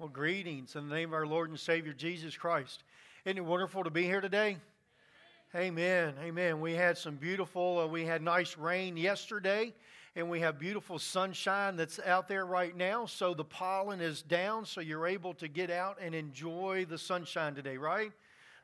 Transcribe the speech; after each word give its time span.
Well, 0.00 0.08
greetings 0.08 0.74
in 0.74 0.88
the 0.88 0.94
name 0.96 1.10
of 1.10 1.14
our 1.14 1.26
Lord 1.26 1.50
and 1.50 1.58
Savior 1.58 1.92
Jesus 1.92 2.36
Christ. 2.36 2.82
Isn't 3.24 3.38
it 3.38 3.44
wonderful 3.44 3.84
to 3.84 3.90
be 3.90 4.02
here 4.02 4.20
today? 4.20 4.56
Amen. 5.54 6.14
Amen. 6.20 6.60
We 6.60 6.74
had 6.74 6.98
some 6.98 7.14
beautiful, 7.14 7.78
uh, 7.78 7.86
we 7.86 8.04
had 8.04 8.20
nice 8.20 8.58
rain 8.58 8.96
yesterday, 8.96 9.72
and 10.16 10.28
we 10.28 10.40
have 10.40 10.58
beautiful 10.58 10.98
sunshine 10.98 11.76
that's 11.76 12.00
out 12.00 12.26
there 12.26 12.44
right 12.44 12.76
now. 12.76 13.06
So 13.06 13.34
the 13.34 13.44
pollen 13.44 14.00
is 14.00 14.20
down, 14.20 14.66
so 14.66 14.80
you're 14.80 15.06
able 15.06 15.32
to 15.34 15.46
get 15.46 15.70
out 15.70 15.98
and 16.00 16.12
enjoy 16.12 16.86
the 16.90 16.98
sunshine 16.98 17.54
today, 17.54 17.76
right? 17.76 18.10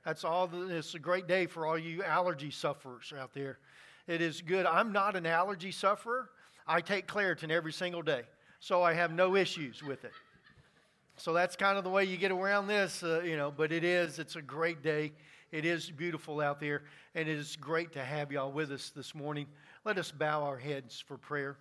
That's 0.04 0.24
all. 0.24 0.48
The, 0.48 0.78
it's 0.78 0.96
a 0.96 0.98
great 0.98 1.28
day 1.28 1.46
for 1.46 1.64
all 1.64 1.78
you 1.78 2.02
allergy 2.02 2.50
sufferers 2.50 3.12
out 3.16 3.34
there. 3.34 3.60
It 4.08 4.20
is 4.20 4.42
good. 4.42 4.66
I'm 4.66 4.90
not 4.90 5.14
an 5.14 5.26
allergy 5.26 5.70
sufferer. 5.70 6.28
I 6.66 6.80
take 6.80 7.06
Claritin 7.06 7.52
every 7.52 7.72
single 7.72 8.02
day, 8.02 8.22
so 8.58 8.82
I 8.82 8.94
have 8.94 9.12
no 9.12 9.36
issues 9.36 9.80
with 9.80 10.04
it. 10.04 10.12
So 11.20 11.34
that's 11.34 11.54
kind 11.54 11.76
of 11.76 11.84
the 11.84 11.90
way 11.90 12.06
you 12.06 12.16
get 12.16 12.32
around 12.32 12.66
this, 12.66 13.02
uh, 13.02 13.20
you 13.22 13.36
know, 13.36 13.50
but 13.54 13.72
it 13.72 13.84
is, 13.84 14.18
it's 14.18 14.36
a 14.36 14.42
great 14.42 14.82
day. 14.82 15.12
It 15.52 15.66
is 15.66 15.90
beautiful 15.90 16.40
out 16.40 16.60
there, 16.60 16.84
and 17.14 17.28
it 17.28 17.36
is 17.36 17.56
great 17.56 17.92
to 17.92 18.02
have 18.02 18.32
y'all 18.32 18.50
with 18.50 18.72
us 18.72 18.88
this 18.96 19.14
morning. 19.14 19.46
Let 19.84 19.98
us 19.98 20.10
bow 20.10 20.44
our 20.44 20.56
heads 20.56 20.98
for 20.98 21.18
prayer. 21.18 21.58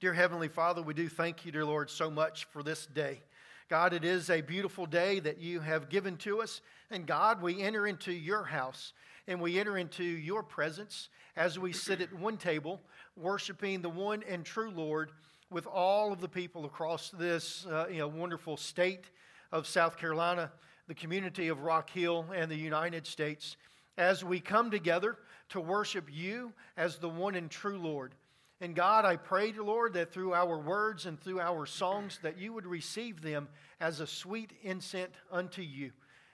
Dear 0.00 0.12
Heavenly 0.12 0.48
Father, 0.48 0.82
we 0.82 0.92
do 0.92 1.08
thank 1.08 1.46
you, 1.46 1.52
dear 1.52 1.64
Lord, 1.64 1.88
so 1.88 2.10
much 2.10 2.46
for 2.46 2.64
this 2.64 2.84
day. 2.86 3.20
God, 3.68 3.92
it 3.92 4.04
is 4.04 4.28
a 4.28 4.40
beautiful 4.40 4.86
day 4.86 5.20
that 5.20 5.38
you 5.38 5.60
have 5.60 5.88
given 5.88 6.16
to 6.16 6.42
us. 6.42 6.62
And 6.90 7.06
God, 7.06 7.42
we 7.42 7.62
enter 7.62 7.86
into 7.86 8.12
your 8.12 8.42
house 8.42 8.92
and 9.28 9.40
we 9.40 9.60
enter 9.60 9.78
into 9.78 10.02
your 10.02 10.42
presence 10.42 11.10
as 11.36 11.60
we 11.60 11.72
sit 11.72 12.00
at 12.00 12.12
one 12.12 12.38
table, 12.38 12.80
worshiping 13.16 13.82
the 13.82 13.88
one 13.88 14.24
and 14.28 14.44
true 14.44 14.72
Lord 14.72 15.12
with 15.52 15.66
all 15.66 16.12
of 16.12 16.20
the 16.20 16.28
people 16.28 16.64
across 16.64 17.10
this 17.10 17.66
uh, 17.66 17.86
you 17.90 17.98
know, 17.98 18.08
wonderful 18.08 18.56
state 18.56 19.04
of 19.52 19.66
South 19.66 19.98
Carolina, 19.98 20.50
the 20.88 20.94
community 20.94 21.48
of 21.48 21.62
Rock 21.62 21.90
Hill, 21.90 22.26
and 22.34 22.50
the 22.50 22.56
United 22.56 23.06
States 23.06 23.56
as 23.98 24.24
we 24.24 24.40
come 24.40 24.70
together 24.70 25.18
to 25.50 25.60
worship 25.60 26.08
you 26.10 26.54
as 26.78 26.96
the 26.96 27.08
one 27.08 27.34
and 27.34 27.50
true 27.50 27.78
Lord. 27.78 28.14
And 28.62 28.74
God, 28.74 29.04
I 29.04 29.16
pray, 29.16 29.52
Lord, 29.52 29.92
that 29.94 30.12
through 30.12 30.32
our 30.32 30.58
words 30.58 31.04
and 31.04 31.20
through 31.20 31.40
our 31.40 31.66
songs, 31.66 32.18
that 32.22 32.38
you 32.38 32.52
would 32.52 32.66
receive 32.66 33.20
them 33.20 33.48
as 33.80 34.00
a 34.00 34.06
sweet 34.06 34.52
incense 34.62 35.12
unto 35.30 35.60
you. 35.60 35.90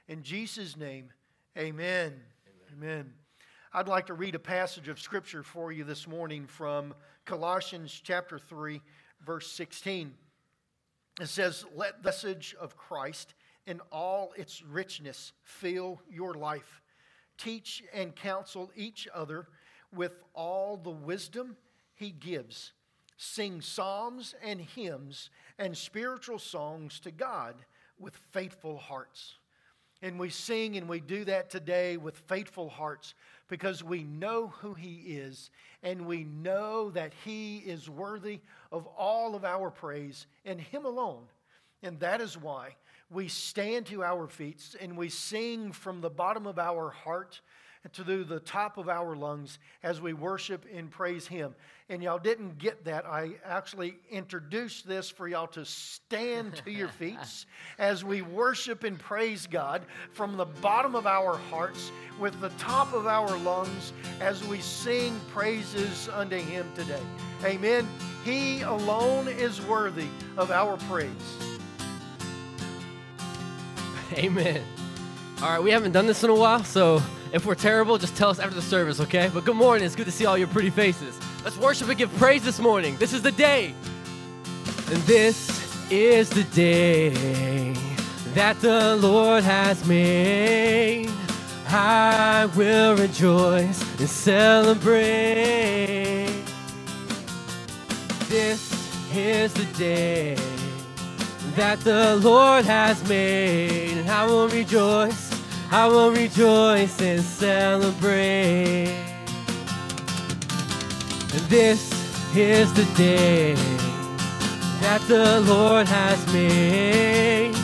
In 0.07 0.23
Jesus' 0.23 0.77
name, 0.77 1.09
amen. 1.57 2.15
Amen. 2.77 2.77
amen. 2.77 3.13
I'd 3.73 3.89
like 3.89 4.07
to 4.07 4.15
read 4.15 4.35
a 4.35 4.39
passage 4.39 4.89
of 4.89 5.01
Scripture 5.01 5.43
for 5.43 5.73
you 5.73 5.85
this 5.85 6.07
morning 6.07 6.47
from 6.47 6.95
Colossians 7.25 8.01
chapter 8.03 8.39
3, 8.39 8.81
verse 9.25 9.51
16. 9.53 10.15
It 11.21 11.27
says, 11.27 11.65
Let 11.75 12.03
the 12.03 12.09
message 12.09 12.55
of 12.61 12.77
Christ 12.77 13.35
in 13.67 13.81
all 13.93 14.33
its 14.37 14.63
richness 14.63 15.33
fill 15.43 16.01
your 16.11 16.35
life. 16.35 16.81
Teach 17.37 17.83
and 17.93 18.15
counsel 18.17 18.71
each 18.75 19.07
other 19.15 19.47
with 19.93 20.13
all 20.35 20.77
the 20.77 20.91
wisdom 20.91 21.57
he 21.95 22.11
gives. 22.11 22.73
Sing 23.17 23.61
psalms 23.61 24.35
and 24.43 24.61
hymns 24.61 25.31
and 25.59 25.77
spiritual 25.77 26.39
songs 26.39 27.01
to 27.01 27.11
God 27.11 27.57
with 27.99 28.17
faithful 28.31 28.79
hearts. 28.79 29.35
And 30.03 30.19
we 30.19 30.31
sing 30.31 30.77
and 30.77 30.89
we 30.89 31.01
do 31.01 31.25
that 31.25 31.51
today 31.51 31.97
with 31.97 32.17
faithful 32.29 32.69
hearts 32.69 33.15
because 33.49 33.83
we 33.83 34.05
know 34.05 34.49
who 34.61 34.75
He 34.75 34.95
is 35.07 35.51
and 35.83 36.07
we 36.07 36.25
know 36.25 36.91
that 36.91 37.13
He 37.25 37.59
is 37.59 37.89
worthy 37.89 38.41
of 38.71 38.87
all 38.87 39.35
of 39.35 39.45
our 39.45 39.71
praise 39.71 40.27
and 40.45 40.61
Him 40.61 40.85
alone. 40.85 41.25
And 41.83 41.99
that 42.01 42.21
is 42.21 42.37
why 42.37 42.77
we 43.11 43.29
stand 43.29 43.87
to 43.87 44.03
our 44.03 44.27
feet 44.27 44.77
and 44.81 44.97
we 44.97 45.09
sing 45.09 45.73
from 45.73 46.01
the 46.01 46.11
bottom 46.11 46.47
of 46.47 46.59
our 46.59 46.91
heart 46.91 47.41
to 47.93 48.05
do 48.05 48.25
the 48.25 48.41
top 48.41 48.79
of 48.79 48.89
our 48.89 49.17
lungs 49.17 49.59
as 49.83 50.01
we 50.01 50.13
worship 50.13 50.65
and 50.75 50.91
praise 50.91 51.27
Him. 51.27 51.55
And 51.89 52.03
y'all 52.03 52.19
didn't 52.19 52.59
get 52.59 52.85
that. 52.85 53.07
I 53.07 53.33
actually 53.45 53.99
introduced 54.11 54.87
this 54.87 55.09
for 55.09 55.27
y'all 55.27 55.47
to 55.49 55.65
stand 55.65 56.57
to 56.65 56.71
your 56.71 56.89
feet 57.01 57.17
as 57.79 58.05
we 58.05 58.23
worship 58.23 58.85
and 58.85 58.99
praise 58.99 59.47
God 59.47 59.83
from 60.13 60.37
the 60.37 60.45
bottom 60.45 60.95
of 60.95 61.07
our 61.07 61.37
hearts 61.51 61.91
with 62.19 62.39
the 62.41 62.51
top 62.51 62.93
of 62.93 63.07
our 63.07 63.39
lungs 63.39 63.93
as 64.21 64.45
we 64.45 64.61
sing 64.61 65.19
praises 65.33 66.09
unto 66.11 66.37
Him 66.37 66.67
today. 66.75 67.03
Amen. 67.45 67.89
He 68.25 68.63
alone 68.63 69.29
is 69.29 69.63
worthy 69.63 70.09
of 70.37 70.51
our 70.51 70.77
praise. 70.77 71.11
Amen. 74.15 74.63
All 75.41 75.51
right, 75.51 75.63
we 75.63 75.71
haven't 75.71 75.93
done 75.93 76.07
this 76.07 76.25
in 76.25 76.31
a 76.31 76.35
while, 76.35 76.65
so 76.65 77.01
if 77.33 77.45
we're 77.45 77.55
terrible, 77.55 77.99
just 77.99 78.17
tell 78.17 78.31
us 78.31 78.39
after 78.39 78.55
the 78.55 78.63
service, 78.63 79.01
okay? 79.01 79.31
But 79.33 79.45
good 79.45 79.57
morning. 79.57 79.85
It's 79.85 79.95
good 79.95 80.07
to 80.07 80.13
see 80.13 80.27
all 80.27 80.39
your 80.39 80.49
pretty 80.49 80.71
faces. 80.71 81.19
Let's 81.45 81.59
worship 81.59 81.89
and 81.89 81.99
give 81.99 82.13
praise 82.17 82.43
this 82.43 82.59
morning. 82.59 82.97
This 82.97 83.13
is 83.13 83.23
the 83.23 83.33
day. 83.33 83.75
And 84.91 85.03
this 85.03 85.91
is 85.91 86.31
the 86.31 86.45
day 86.45 87.11
that 88.35 88.61
the 88.61 88.97
Lord 88.97 89.45
has 89.45 89.87
made. 89.87 91.11
I 91.69 92.49
will 92.57 92.97
rejoice 92.97 93.83
and 93.99 94.09
celebrate. 94.09 95.07
This 98.29 98.73
is 99.15 99.53
the 99.53 99.67
day 99.77 100.37
that 101.57 101.81
the 101.81 102.17
Lord 102.17 102.65
has 102.65 103.07
made, 103.09 103.99
and 103.99 104.09
I 104.09 104.25
will 104.25 104.49
rejoice 104.49 105.28
I 105.71 105.87
will 105.87 106.11
rejoice 106.11 106.99
and 107.03 107.23
celebrate. 107.23 108.89
And 111.35 111.45
this 111.51 111.93
is 112.35 112.73
the 112.73 112.85
day 112.97 113.55
that 114.81 115.03
the 115.09 115.43
Lord 115.43 115.87
has 115.87 116.27
made. 116.33 117.55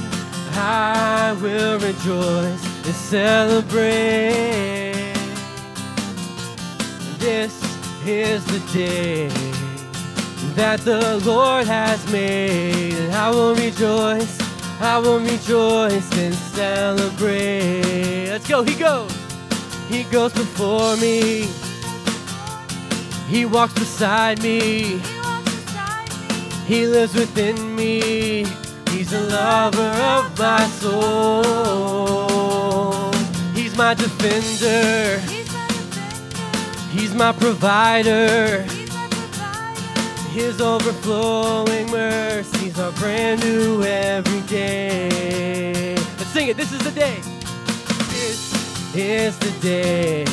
I 0.53 1.35
will 1.41 1.79
rejoice 1.79 2.65
and 2.85 2.95
celebrate. 2.95 4.93
This 7.19 7.59
is 8.06 8.45
the 8.45 8.61
day 8.75 9.29
that 10.55 10.81
the 10.81 11.23
Lord 11.25 11.67
has 11.67 12.06
made, 12.12 13.11
I 13.11 13.31
will 13.31 13.55
rejoice 13.55 14.44
I 14.81 14.99
will 14.99 15.21
rejoice 15.21 16.11
and 16.19 16.35
celebrate. 16.35 18.29
Let's 18.31 18.49
go. 18.49 18.62
He 18.62 18.75
goes. 18.75 19.12
He 19.88 20.05
goes 20.05 20.32
before 20.32 20.97
me. 20.97 21.49
He 23.29 23.44
walks 23.47 23.75
beside 23.75 24.43
me. 24.43 25.00
He 26.67 26.87
lives 26.87 27.15
within 27.15 27.76
me. 27.76 28.47
He's 28.91 29.12
a 29.12 29.21
lover 29.21 29.82
of 29.82 30.38
my 30.38 30.67
soul. 30.67 31.43
He's 33.55 33.77
my 33.77 33.94
defender. 33.94 35.20
He's 36.91 37.15
my 37.15 37.32
provider. 37.32 38.62
His 40.31 40.61
overflowing 40.61 41.91
mercies 42.75 42.79
are 42.79 42.93
brand 43.00 43.41
new 43.43 43.82
every 43.82 44.41
day. 44.43 45.94
Let's 45.94 46.26
sing 46.26 46.49
it. 46.49 46.56
This 46.56 46.73
is 46.73 46.81
the 46.81 46.91
day. 46.91 47.21
This 48.11 48.94
is 48.94 49.38
the 49.38 49.50
day 49.61 50.25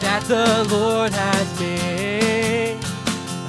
that 0.00 0.22
the 0.24 0.66
Lord 0.70 1.12
has 1.12 1.60
made. 1.60 2.78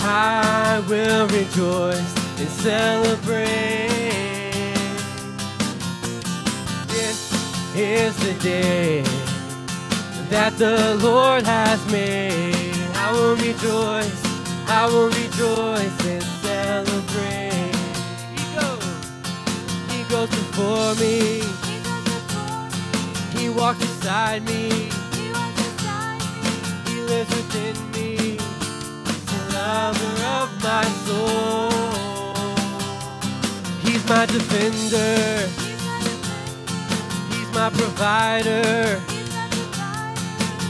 I 0.02 0.84
will 0.88 1.28
rejoice 1.28 2.40
and 2.40 2.50
celebrate. 2.50 3.48
This 6.88 7.76
is 7.76 8.16
the 8.18 8.34
day 8.44 9.02
that 10.30 10.58
the 10.58 10.96
Lord 11.02 11.44
has 11.46 11.80
made. 11.92 12.76
I 12.96 13.12
will 13.12 13.36
rejoice 13.36 14.24
I 14.66 14.88
will 14.88 15.10
rejoice 15.10 16.06
and 16.06 16.24
celebrate. 16.24 17.43
Before 20.64 20.96
me. 20.96 21.42
He 23.36 23.50
walks 23.50 23.80
beside 23.80 24.44
me. 24.44 24.70
He 26.88 27.02
lives 27.02 27.30
within 27.36 27.76
me. 27.92 28.38
He's 29.06 29.26
the 29.32 29.42
lover 29.54 30.16
of 30.40 30.48
my 30.64 30.86
soul. 31.06 31.72
He's 33.84 34.04
my 34.08 34.26
defender. 34.26 35.50
He's 37.34 37.52
my 37.54 37.70
provider. 37.70 39.02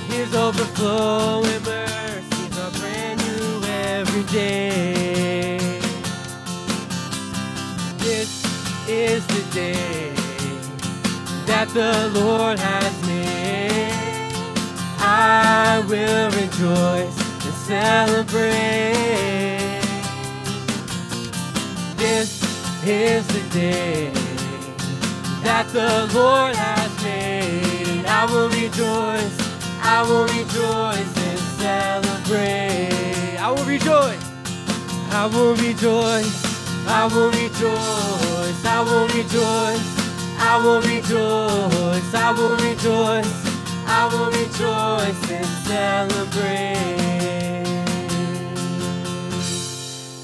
His 0.09 0.33
overflowing 0.35 1.63
mercy 1.63 2.49
my 2.57 2.69
brand 2.79 3.19
new 3.27 3.63
every 3.67 4.23
day. 4.23 5.12
Is 8.87 9.25
the 9.27 9.43
day 9.53 10.13
that 11.45 11.69
the 11.69 12.11
Lord 12.19 12.59
has 12.59 13.07
made. 13.07 13.93
I 14.99 15.83
will 15.87 16.29
rejoice 16.31 17.17
and 17.45 17.53
celebrate. 17.53 18.53
This 21.97 22.43
is 22.85 23.25
the 23.27 23.43
day 23.57 24.11
that 25.43 25.67
the 25.69 26.09
Lord 26.13 26.55
has 26.55 27.03
made, 27.03 28.05
I 28.05 28.25
will 28.25 28.49
rejoice. 28.49 29.37
I 29.85 30.01
will 30.03 30.23
rejoice 30.23 31.17
and 31.27 31.39
celebrate. 31.59 33.37
I 33.37 33.51
will 33.51 33.65
rejoice. 33.65 34.23
I 35.11 35.27
will 35.27 35.55
rejoice. 35.55 36.87
I 36.87 37.05
will 37.13 37.31
rejoice. 37.31 38.22
I 38.65 38.81
will 38.81 39.07
rejoice. 39.07 40.03
I 40.39 40.57
will 40.57 40.81
rejoice. 40.81 42.13
I 42.13 42.31
will 42.31 42.57
rejoice. 42.57 43.53
I 43.85 44.09
will 44.11 44.31
rejoice 44.31 45.31
and 45.31 45.45
celebrate. 45.67 47.03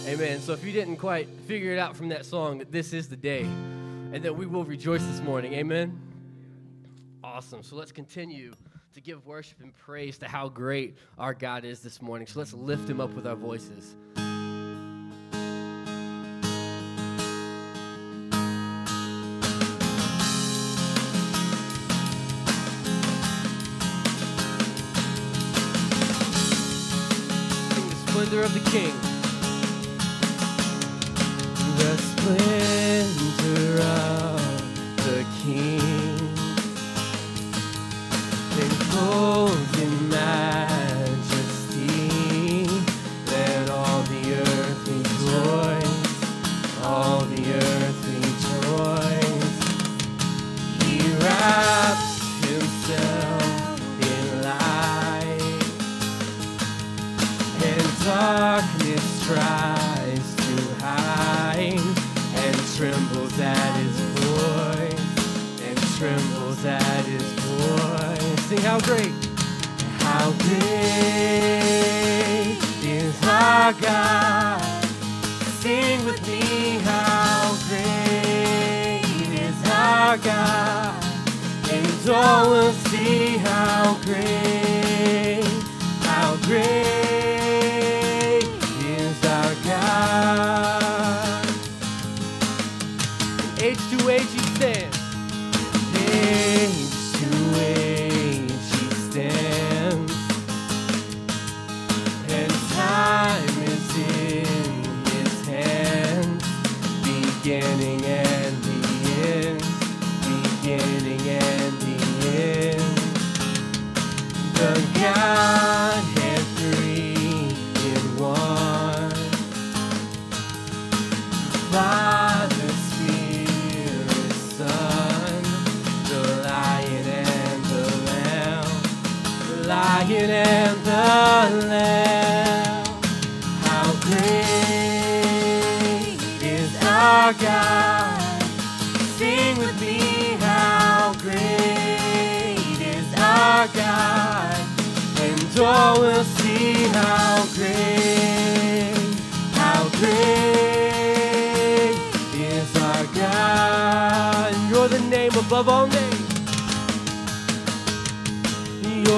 Amen. 0.07 0.39
So 0.41 0.53
if 0.53 0.63
you 0.63 0.71
didn't 0.71 0.97
quite 0.97 1.27
figure 1.47 1.71
it 1.71 1.79
out 1.79 1.95
from 1.95 2.09
that 2.09 2.25
song, 2.25 2.57
that 2.57 2.71
this 2.71 2.93
is 2.93 3.09
the 3.09 3.15
day 3.15 3.43
and 3.43 4.23
that 4.23 4.35
we 4.35 4.45
will 4.45 4.63
rejoice 4.63 5.03
this 5.05 5.21
morning. 5.21 5.53
Amen. 5.53 5.99
Awesome. 7.23 7.61
So 7.61 7.75
let's 7.75 7.91
continue 7.91 8.53
to 8.93 9.01
give 9.01 9.25
worship 9.25 9.61
and 9.61 9.73
praise 9.75 10.17
to 10.17 10.27
how 10.27 10.49
great 10.49 10.97
our 11.17 11.33
God 11.33 11.63
is 11.63 11.81
this 11.81 12.01
morning. 12.01 12.27
So 12.27 12.39
let's 12.39 12.53
lift 12.53 12.89
him 12.89 12.99
up 12.99 13.11
with 13.11 13.27
our 13.27 13.35
voices. 13.35 13.95
Splendor 28.29 28.45
of 28.45 28.53
the 28.53 28.59
King. 28.69 28.93
The 31.77 31.97
splendor 31.97 33.81
of 33.81 34.39
the 34.97 35.25
King 35.41 36.19
enclosed 38.61 39.48
in 39.48 39.48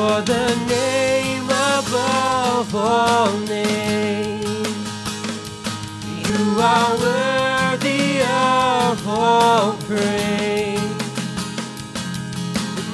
You're 0.01 0.21
the 0.23 0.55
name 0.67 1.45
above 1.45 2.73
all 2.73 3.37
names. 3.37 4.67
You 6.27 6.59
are 6.59 6.97
worthy 6.97 8.21
of 8.21 9.07
all 9.07 9.73
praise. 9.85 10.81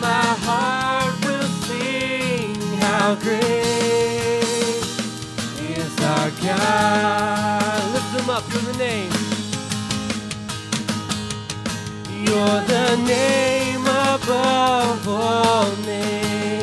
My 0.02 0.28
heart 0.44 1.16
will 1.26 1.50
sing 1.68 2.56
how 2.82 3.16
great 3.16 3.42
is 5.64 5.96
our 6.14 6.30
God. 6.44 7.94
Lift 7.94 8.12
them 8.18 8.30
up, 8.30 8.44
you're 8.52 8.68
the 8.74 8.78
name. 8.78 9.14
You're 12.28 12.62
the 12.74 12.98
name 13.08 13.86
above 13.86 15.08
all 15.08 15.72
names. 15.86 16.57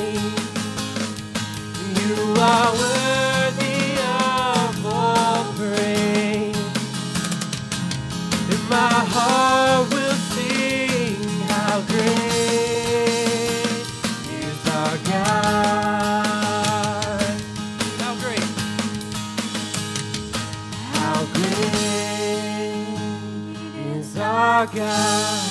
God. 24.75 25.51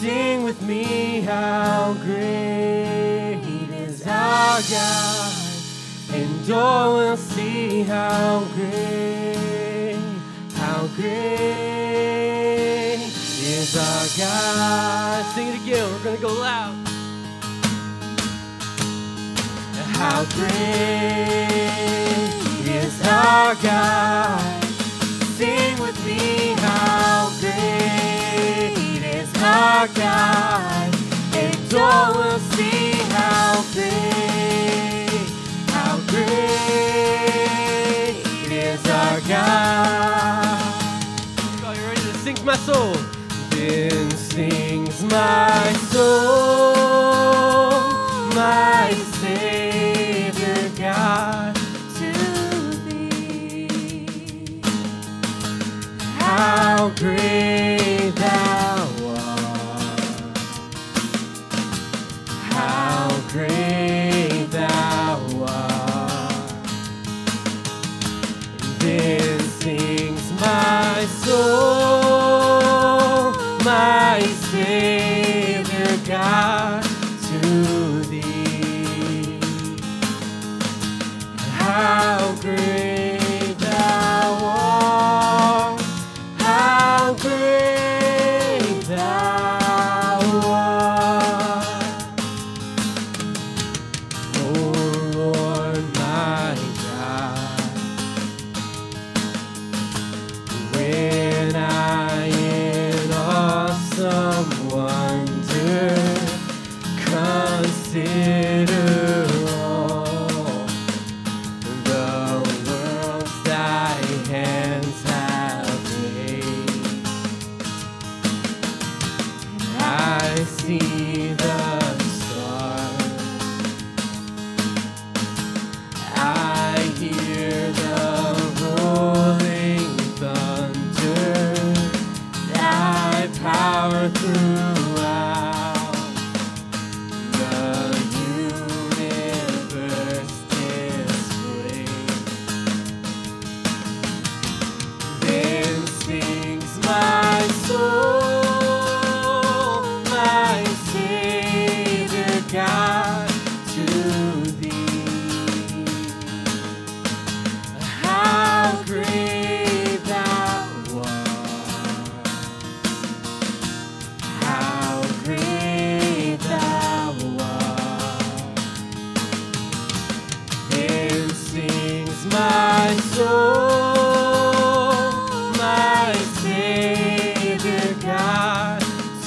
Sing 0.00 0.42
with 0.42 0.60
me, 0.62 1.20
how 1.20 1.94
great 2.02 3.40
is 3.72 4.06
our 4.06 4.60
God. 4.62 5.19
All 6.52 6.94
will 6.94 7.16
see 7.16 7.82
how 7.82 8.44
great, 8.54 9.96
how 10.54 10.88
great 10.96 11.10
is 13.40 13.76
our 13.76 14.06
God. 14.18 15.24
Sing 15.34 15.48
it 15.48 15.62
again, 15.62 15.88
we're 15.92 16.02
gonna 16.04 16.16
go 16.18 16.32
loud. 16.32 16.74
How 19.94 20.24
great 20.34 20.50
is 22.66 23.00
our 23.06 23.54
God. 23.56 24.64
Sing 25.38 25.78
with 25.80 26.04
me, 26.04 26.54
how 26.58 27.30
great 27.40 29.02
is 29.04 29.30
our 29.36 29.86
God. 29.88 30.94
And 31.34 31.74
all 31.74 32.14
will 32.14 32.40
see 32.54 32.92
how 33.14 33.62
great, 33.72 34.29
our 39.10 39.20
God. 39.22 41.02
Oh, 41.64 41.72
you 41.72 41.84
ready? 41.84 42.00
to 42.00 42.18
sings 42.18 42.44
my 42.44 42.56
soul. 42.56 42.94
Then 43.50 44.10
sings 44.12 45.02
my 45.02 45.72
soul, 45.90 47.72
my 48.36 48.92
Savior 49.20 50.70
God, 50.78 51.56
to 51.96 52.12
thee. 52.86 53.68
How 56.18 56.90
great. 56.96 57.79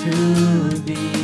to 0.04 0.82
be. 0.86 1.23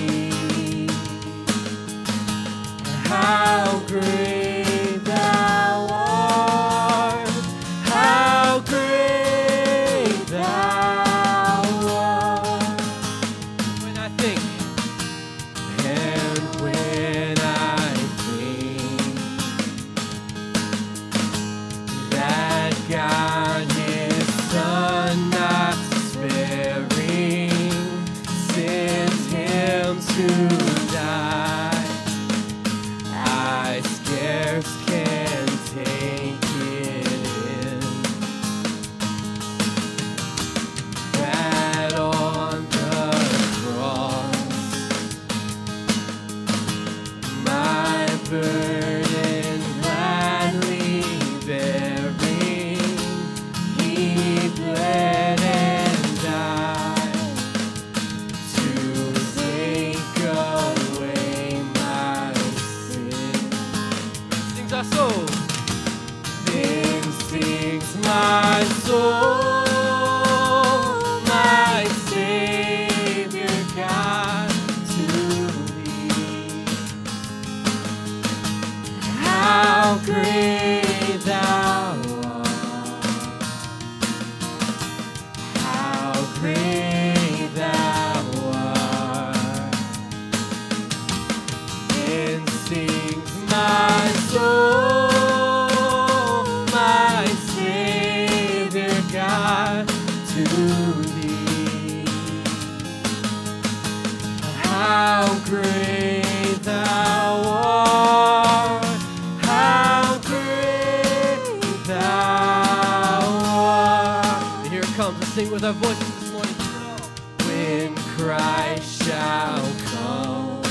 When 117.46 117.96
Christ 117.96 119.04
shall 119.04 119.66
come, 119.86 120.62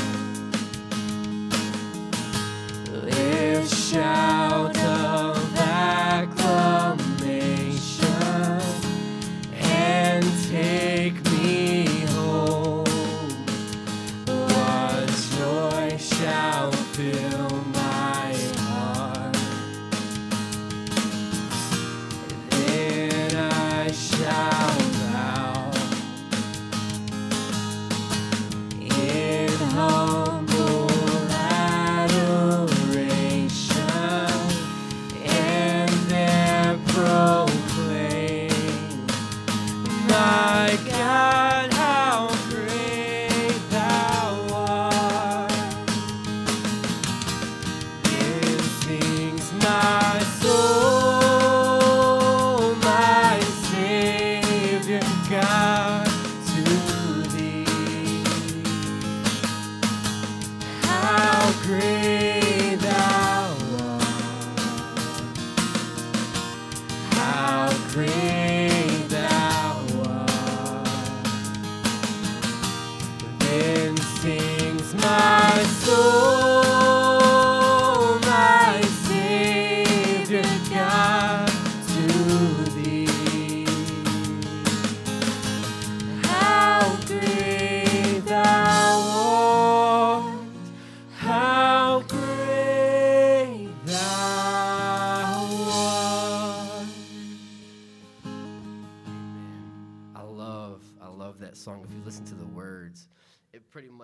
there 3.05 3.67
shall 3.67 4.38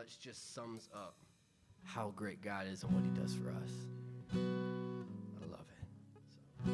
much 0.04 0.18
just 0.18 0.54
sums 0.54 0.90
up 0.94 1.14
how 1.82 2.12
great 2.14 2.42
God 2.42 2.66
is 2.66 2.82
and 2.82 2.92
what 2.92 3.02
He 3.02 3.08
does 3.18 3.34
for 3.34 3.48
us. 3.48 3.70
I 4.34 5.46
love 5.50 5.64
it. 5.70 5.86
So. 6.66 6.72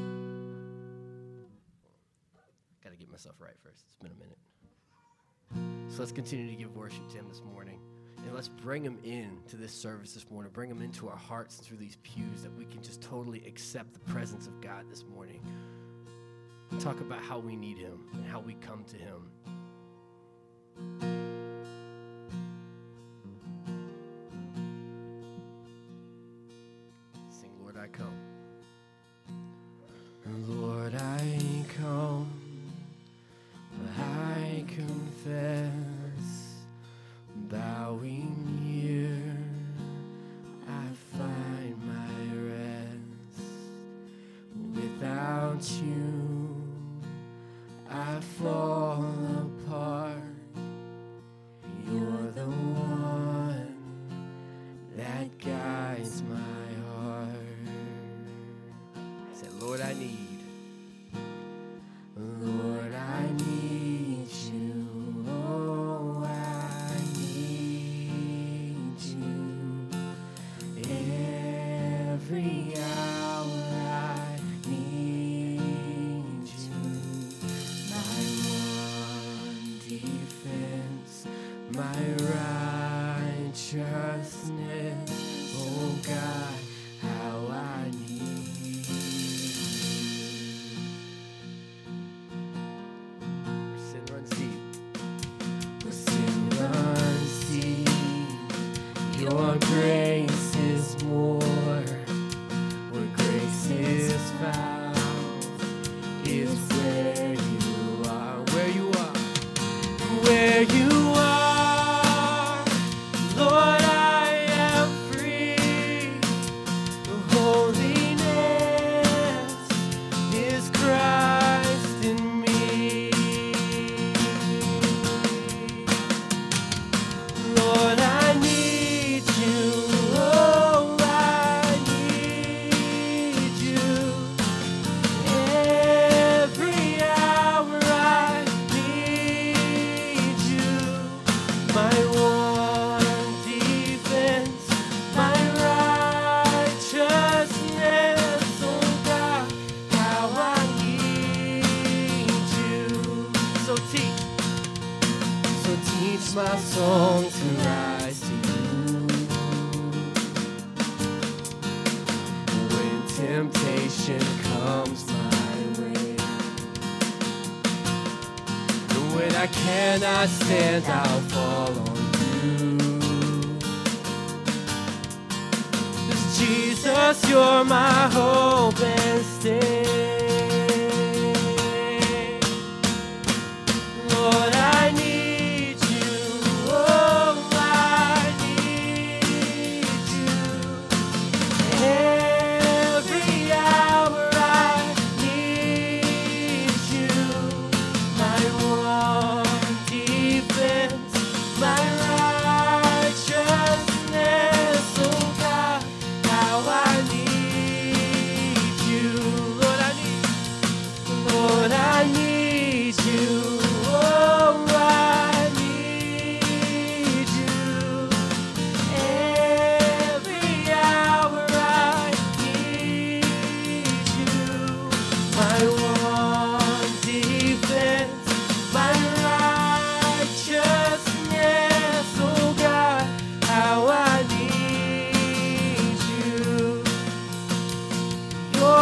Got 2.83 2.91
to 2.91 2.97
get 2.97 3.09
myself 3.09 3.37
right 3.39 3.55
first. 3.63 3.85
It's 3.87 3.99
been 4.03 4.11
a 4.11 4.15
minute. 4.19 5.93
So 5.93 6.01
let's 6.01 6.11
continue 6.11 6.49
to 6.49 6.57
give 6.57 6.75
worship 6.75 7.09
to 7.11 7.19
Him 7.19 7.29
this 7.29 7.41
morning. 7.55 7.79
And 8.17 8.35
let's 8.35 8.49
bring 8.49 8.83
Him 8.83 8.99
in 9.05 9.39
to 9.49 9.57
this 9.57 9.73
service 9.73 10.13
this 10.13 10.29
morning. 10.29 10.51
Bring 10.53 10.69
Him 10.69 10.83
into 10.83 11.09
our 11.09 11.17
hearts 11.17 11.59
and 11.59 11.67
through 11.67 11.79
these 11.79 11.99
pews 12.03 12.43
that 12.43 12.53
we 12.59 12.65
can 12.65 12.83
just 12.83 13.01
totally 13.01 13.45
accept 13.47 13.93
the 13.93 14.01
presence 14.13 14.49
of 14.49 14.61
God 14.61 14.91
this 14.91 15.05
morning. 15.05 15.41
Talk 16.81 17.01
about 17.01 17.23
how 17.23 17.39
we 17.39 17.55
need 17.55 17.79
Him 17.79 18.01
and 18.13 18.27
how 18.27 18.41
we 18.41 18.55
come 18.55 18.83
to 18.87 18.97
Him. 18.97 19.31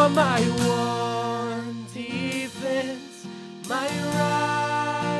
are 0.08 0.10
my 0.10 0.40
one 0.40 1.86
defense, 1.92 3.26
my 3.68 3.88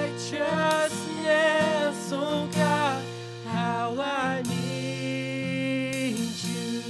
righteousness, 0.08 2.10
oh 2.12 2.48
God, 2.54 3.04
how 3.46 3.96
I 4.00 4.42
need 4.46 6.16
you. 6.44 6.82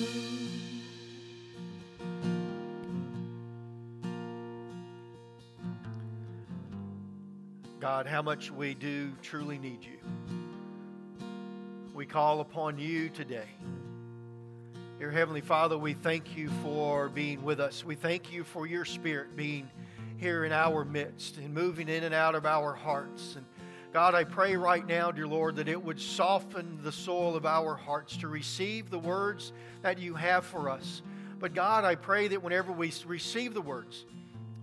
God, 7.81 8.07
how 8.07 8.23
much 8.23 8.51
we 8.51 8.75
do 8.75 9.13
truly 9.23 9.59
need 9.59 9.83
you. 9.83 9.99
We 11.95 12.07
call 12.07 12.41
upon 12.41 12.79
you 12.79 13.09
today. 13.09 13.49
Dear 14.99 15.13
Heavenly 15.13 15.43
Father, 15.43 15.79
we 15.79 15.95
thank 15.95 16.37
you 16.37 16.51
for 16.65 17.09
being 17.09 17.45
with 17.45 17.61
us. 17.61 17.85
We 17.85 17.95
thank 17.95 18.33
you 18.33 18.43
for 18.43 18.67
your 18.67 18.85
Spirit 18.85 19.37
being 19.37 19.71
here 20.17 20.45
in 20.45 20.51
our 20.51 20.85
midst 20.85 21.37
and 21.37 21.55
moving 21.55 21.89
in 21.89 22.03
and 22.03 22.13
out 22.13 22.35
of 22.35 22.45
our 22.45 22.75
hearts. 22.75 23.37
And 23.37 23.47
God, 23.93 24.17
I 24.17 24.25
pray 24.25 24.57
right 24.57 24.85
now, 24.85 25.13
dear 25.13 25.29
Lord, 25.29 25.55
that 25.55 25.69
it 25.69 25.81
would 25.81 26.01
soften 26.01 26.81
the 26.83 26.91
soul 26.91 27.37
of 27.37 27.47
our 27.47 27.77
hearts 27.77 28.17
to 28.17 28.27
receive 28.27 28.91
the 28.91 28.99
words 28.99 29.53
that 29.83 30.01
you 30.01 30.15
have 30.15 30.45
for 30.45 30.69
us. 30.69 31.01
But 31.39 31.55
God, 31.55 31.85
I 31.85 31.95
pray 31.95 32.27
that 32.27 32.43
whenever 32.43 32.73
we 32.73 32.93
receive 33.07 33.55
the 33.55 33.63
words, 33.63 34.05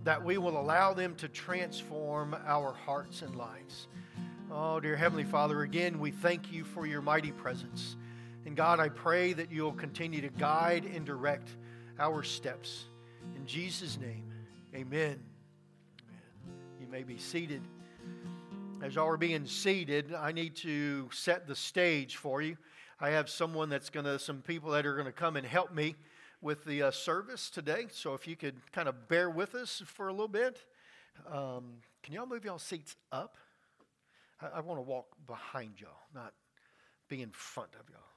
that 0.04 0.22
we 0.22 0.36
will 0.36 0.60
allow 0.60 0.92
them 0.92 1.14
to 1.14 1.28
transform 1.28 2.36
our 2.46 2.74
hearts 2.74 3.22
and 3.22 3.34
lives. 3.36 3.88
Oh, 4.52 4.80
dear 4.80 4.96
Heavenly 4.96 5.24
Father, 5.24 5.62
again, 5.62 5.98
we 5.98 6.10
thank 6.10 6.52
you 6.52 6.62
for 6.62 6.86
your 6.86 7.00
mighty 7.00 7.32
presence. 7.32 7.96
And 8.46 8.56
God, 8.56 8.78
I 8.78 8.88
pray 8.88 9.32
that 9.32 9.50
you'll 9.50 9.72
continue 9.72 10.20
to 10.20 10.28
guide 10.28 10.84
and 10.84 11.04
direct 11.04 11.48
our 11.98 12.22
steps. 12.22 12.84
In 13.34 13.44
Jesus' 13.44 13.98
name, 13.98 14.22
amen. 14.72 15.18
You 16.80 16.86
may 16.86 17.02
be 17.02 17.18
seated. 17.18 17.60
As 18.80 18.94
y'all 18.94 19.08
are 19.08 19.16
being 19.16 19.46
seated, 19.46 20.14
I 20.14 20.30
need 20.30 20.54
to 20.56 21.08
set 21.12 21.48
the 21.48 21.56
stage 21.56 22.16
for 22.16 22.40
you. 22.40 22.56
I 23.00 23.10
have 23.10 23.28
someone 23.28 23.68
that's 23.68 23.90
going 23.90 24.06
to, 24.06 24.16
some 24.16 24.42
people 24.42 24.70
that 24.70 24.86
are 24.86 24.94
going 24.94 25.06
to 25.06 25.12
come 25.12 25.34
and 25.34 25.44
help 25.44 25.74
me 25.74 25.96
with 26.40 26.64
the 26.64 26.84
uh, 26.84 26.90
service 26.92 27.50
today. 27.50 27.86
So 27.90 28.14
if 28.14 28.28
you 28.28 28.36
could 28.36 28.54
kind 28.70 28.88
of 28.88 29.08
bear 29.08 29.28
with 29.28 29.56
us 29.56 29.82
for 29.84 30.06
a 30.06 30.12
little 30.12 30.28
bit. 30.28 30.64
Um, 31.28 31.78
can 32.04 32.14
y'all 32.14 32.26
move 32.26 32.44
y'all 32.44 32.60
seats 32.60 32.94
up? 33.10 33.38
I, 34.40 34.58
I 34.58 34.60
want 34.60 34.78
to 34.78 34.82
walk 34.82 35.06
behind 35.26 35.80
y'all, 35.80 35.90
not 36.14 36.32
be 37.08 37.22
in 37.22 37.30
front 37.30 37.70
of 37.80 37.90
y'all. 37.90 38.15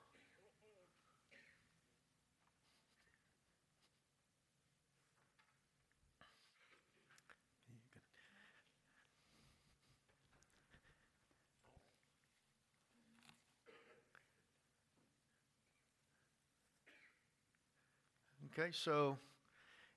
Okay, 18.57 18.69
so 18.71 19.17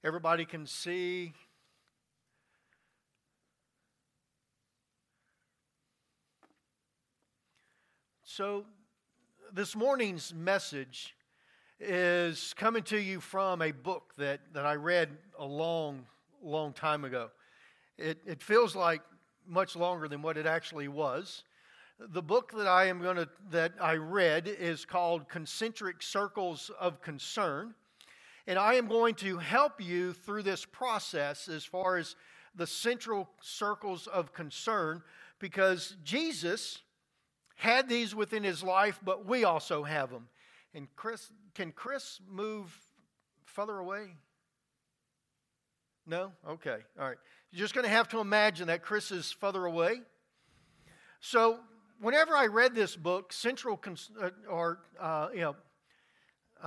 everybody 0.05 0.45
can 0.45 0.67
see. 0.67 1.33
So, 8.25 8.67
this 9.55 9.75
morning's 9.75 10.35
message 10.35 11.15
is 11.81 12.55
coming 12.59 12.83
to 12.85 12.99
you 12.99 13.21
from 13.21 13.63
a 13.63 13.73
book 13.73 14.13
that, 14.19 14.41
that 14.53 14.67
I 14.67 14.75
read 14.75 15.09
a 15.39 15.47
long, 15.47 16.05
long 16.43 16.75
time 16.75 17.05
ago. 17.05 17.31
It, 17.97 18.19
it 18.27 18.43
feels 18.43 18.77
like 18.77 19.01
much 19.47 19.77
longer 19.77 20.09
than 20.09 20.21
what 20.21 20.37
it 20.37 20.47
actually 20.47 20.89
was. 20.89 21.45
The 21.99 22.23
book 22.23 22.53
that 22.57 22.67
I 22.67 22.85
am 22.87 23.01
going 23.01 23.17
to 23.17 23.29
that 23.51 23.73
I 23.81 23.95
read 23.95 24.47
is 24.47 24.85
called 24.85 25.29
Concentric 25.29 26.03
Circles 26.03 26.71
of 26.79 27.01
Concern. 27.01 27.75
And 28.47 28.59
I 28.59 28.75
am 28.75 28.89
going 28.89 29.15
to 29.17 29.39
help 29.39 29.81
you 29.81 30.13
through 30.13 30.43
this 30.43 30.65
process 30.65 31.49
as 31.49 31.65
far 31.65 31.97
as 31.97 32.17
the 32.55 32.67
central 32.67 33.29
circles 33.41 34.07
of 34.07 34.33
concern 34.33 35.03
because 35.39 35.97
Jesus 36.05 36.79
had 37.57 37.89
these 37.89 38.15
within 38.15 38.43
his 38.43 38.63
life, 38.63 38.99
but 39.05 39.27
we 39.27 39.45
also 39.45 39.85
have 39.85 40.11
them. 40.11 40.29
And 40.75 40.89
Chris, 40.97 41.31
can 41.55 41.73
Chris 41.73 42.21
move 42.29 42.77
further 43.45 43.79
away? 43.79 44.09
No? 46.07 46.33
Okay. 46.49 46.79
All 46.99 47.09
right. 47.09 47.17
You're 47.53 47.61
just 47.61 47.75
going 47.75 47.85
to 47.85 47.91
have 47.91 48.09
to 48.09 48.19
imagine 48.19 48.67
that 48.69 48.83
Chris 48.83 49.11
is 49.13 49.31
further 49.31 49.67
away. 49.67 50.01
So, 51.21 51.61
whenever 52.01 52.35
I 52.35 52.47
read 52.47 52.75
this 52.75 52.97
book, 52.97 53.33
Central, 53.33 53.81
uh, 54.21 54.31
or, 54.51 54.81
uh, 54.99 55.29
you 55.33 55.41
know, 55.41 55.57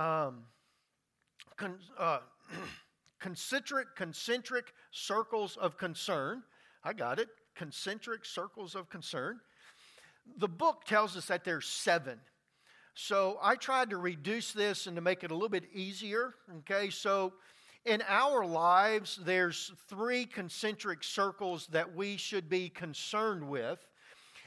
um, 0.02 0.44
con, 1.56 1.78
uh, 1.98 2.18
concentric, 3.18 3.94
concentric 3.96 4.72
circles 4.90 5.56
of 5.56 5.76
concern. 5.76 6.42
I 6.84 6.92
got 6.92 7.18
it. 7.18 7.28
Concentric 7.54 8.24
circles 8.24 8.74
of 8.74 8.88
concern. 8.88 9.40
The 10.38 10.48
book 10.48 10.84
tells 10.84 11.16
us 11.16 11.26
that 11.26 11.44
there's 11.44 11.66
seven. 11.66 12.18
So 12.94 13.38
I 13.42 13.56
tried 13.56 13.90
to 13.90 13.98
reduce 13.98 14.52
this 14.52 14.86
and 14.86 14.96
to 14.96 15.02
make 15.02 15.22
it 15.22 15.30
a 15.30 15.34
little 15.34 15.48
bit 15.48 15.68
easier. 15.72 16.34
Okay, 16.58 16.90
so 16.90 17.34
in 17.84 18.02
our 18.08 18.44
lives, 18.44 19.20
there's 19.24 19.72
three 19.88 20.26
concentric 20.26 21.04
circles 21.04 21.68
that 21.68 21.94
we 21.94 22.16
should 22.16 22.48
be 22.48 22.68
concerned 22.68 23.48
with. 23.48 23.78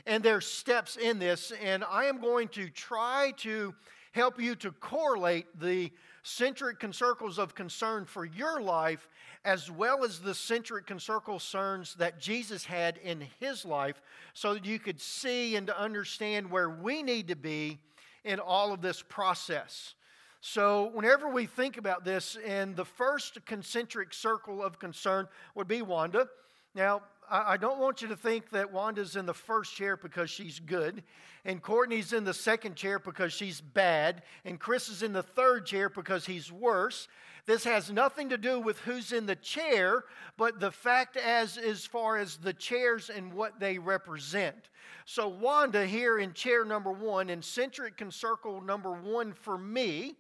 And 0.06 0.24
there's 0.24 0.48
steps 0.48 0.98
in 0.98 1.19
this, 1.19 1.52
and 1.62 1.84
I 1.84 2.06
am 2.06 2.19
going 2.19 2.48
to 2.50 2.69
try 2.69 3.34
to 3.38 3.74
help 4.12 4.41
you 4.41 4.56
to 4.56 4.72
correlate 4.72 5.45
the 5.60 5.91
centric 6.23 6.84
circles 6.93 7.38
of 7.38 7.55
concern 7.55 8.05
for 8.05 8.25
your 8.25 8.62
life, 8.62 9.08
as 9.45 9.71
well 9.71 10.03
as 10.03 10.19
the 10.19 10.34
centric 10.34 10.86
concerns 10.86 11.95
that 11.95 12.19
Jesus 12.19 12.65
had 12.65 12.97
in 12.97 13.25
his 13.39 13.65
life, 13.65 14.01
so 14.34 14.53
that 14.53 14.65
you 14.65 14.79
could 14.79 14.99
see 14.99 15.55
and 15.55 15.67
to 15.67 15.79
understand 15.79 16.51
where 16.51 16.69
we 16.69 17.03
need 17.03 17.27
to 17.29 17.36
be 17.36 17.79
in 18.23 18.39
all 18.39 18.73
of 18.73 18.82
this 18.82 19.01
process. 19.01 19.95
So, 20.41 20.91
whenever 20.93 21.29
we 21.29 21.45
think 21.45 21.77
about 21.77 22.05
this, 22.05 22.38
and 22.45 22.75
the 22.75 22.86
first 22.86 23.45
concentric 23.45 24.13
circle 24.13 24.63
of 24.63 24.79
concern 24.79 25.27
would 25.53 25.67
be 25.67 25.82
Wanda. 25.82 26.29
Now, 26.75 27.01
I 27.32 27.58
don't 27.58 27.80
want 27.80 28.02
you 28.02 28.08
to 28.08 28.15
think 28.15 28.50
that 28.52 28.72
Wanda's 28.72 29.15
in 29.15 29.26
the 29.26 29.34
first 29.34 29.76
chair 29.76 29.96
because 29.96 30.30
she's 30.30 30.60
good, 30.60 31.04
and 31.46 31.62
Courtney's 31.62 32.12
in 32.12 32.24
the 32.24 32.34
second 32.34 32.76
chair 32.76 32.98
because 32.98 33.34
she's 33.34 33.62
bad, 33.62 34.24
and 34.46 34.60
Chris 34.60 34.89
is 34.89 35.04
in 35.04 35.13
the 35.13 35.24
third 35.24 35.65
chair 35.65 35.89
because 35.89 36.26
he's 36.26 36.52
worse. 36.52 37.08
This 37.46 37.63
has 37.63 37.92
nothing 37.92 38.30
to 38.30 38.38
do 38.38 38.60
with 38.60 38.80
who's 38.80 39.12
in 39.12 39.26
the 39.26 39.36
chair, 39.36 40.06
but 40.38 40.60
the 40.60 40.72
fact 40.72 41.18
as 41.18 41.58
as 41.58 41.86
far 41.86 42.18
as 42.18 42.38
the 42.38 42.54
chairs 42.54 43.10
and 43.10 43.34
what 43.34 43.60
they 43.60 43.78
represent. 43.78 44.70
So 45.06 45.28
Wanda 45.28 45.86
here 45.86 46.20
in 46.20 46.34
chair 46.34 46.65
number 46.65 46.92
one, 46.92 47.30
in 47.30 47.42
centric 47.42 48.02
circle 48.10 48.62
number 48.62 48.92
one 48.92 49.34
for 49.34 49.58
me, 49.58 50.15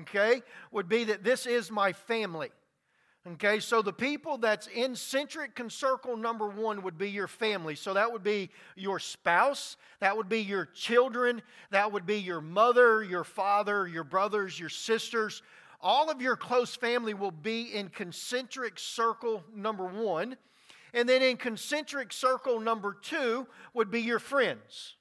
okay, 0.00 0.42
would 0.72 0.88
be 0.88 1.04
that 1.04 1.24
this 1.24 1.46
is 1.46 1.70
my 1.70 1.92
family. 1.92 2.50
Okay, 3.28 3.60
so 3.60 3.82
the 3.82 3.92
people 3.92 4.38
that's 4.38 4.66
in 4.68 4.96
centric 4.96 5.60
circle 5.68 6.16
number 6.16 6.48
one 6.48 6.82
would 6.82 6.96
be 6.96 7.10
your 7.10 7.28
family. 7.28 7.74
So 7.74 7.92
that 7.92 8.10
would 8.10 8.22
be 8.22 8.48
your 8.76 8.98
spouse, 8.98 9.76
that 10.00 10.16
would 10.16 10.30
be 10.30 10.40
your 10.40 10.64
children, 10.64 11.42
that 11.70 11.92
would 11.92 12.06
be 12.06 12.16
your 12.16 12.40
mother, 12.40 13.02
your 13.02 13.24
father, 13.24 13.86
your 13.86 14.04
brothers, 14.04 14.58
your 14.58 14.70
sisters. 14.70 15.42
All 15.82 16.10
of 16.10 16.22
your 16.22 16.34
close 16.34 16.74
family 16.74 17.12
will 17.12 17.30
be 17.30 17.74
in 17.74 17.90
concentric 17.90 18.78
circle 18.78 19.44
number 19.54 19.84
one. 19.84 20.38
And 20.94 21.06
then 21.06 21.20
in 21.20 21.36
concentric 21.36 22.14
circle 22.14 22.58
number 22.58 22.96
two 23.02 23.46
would 23.74 23.90
be 23.90 24.00
your 24.00 24.18
friends. 24.18 24.96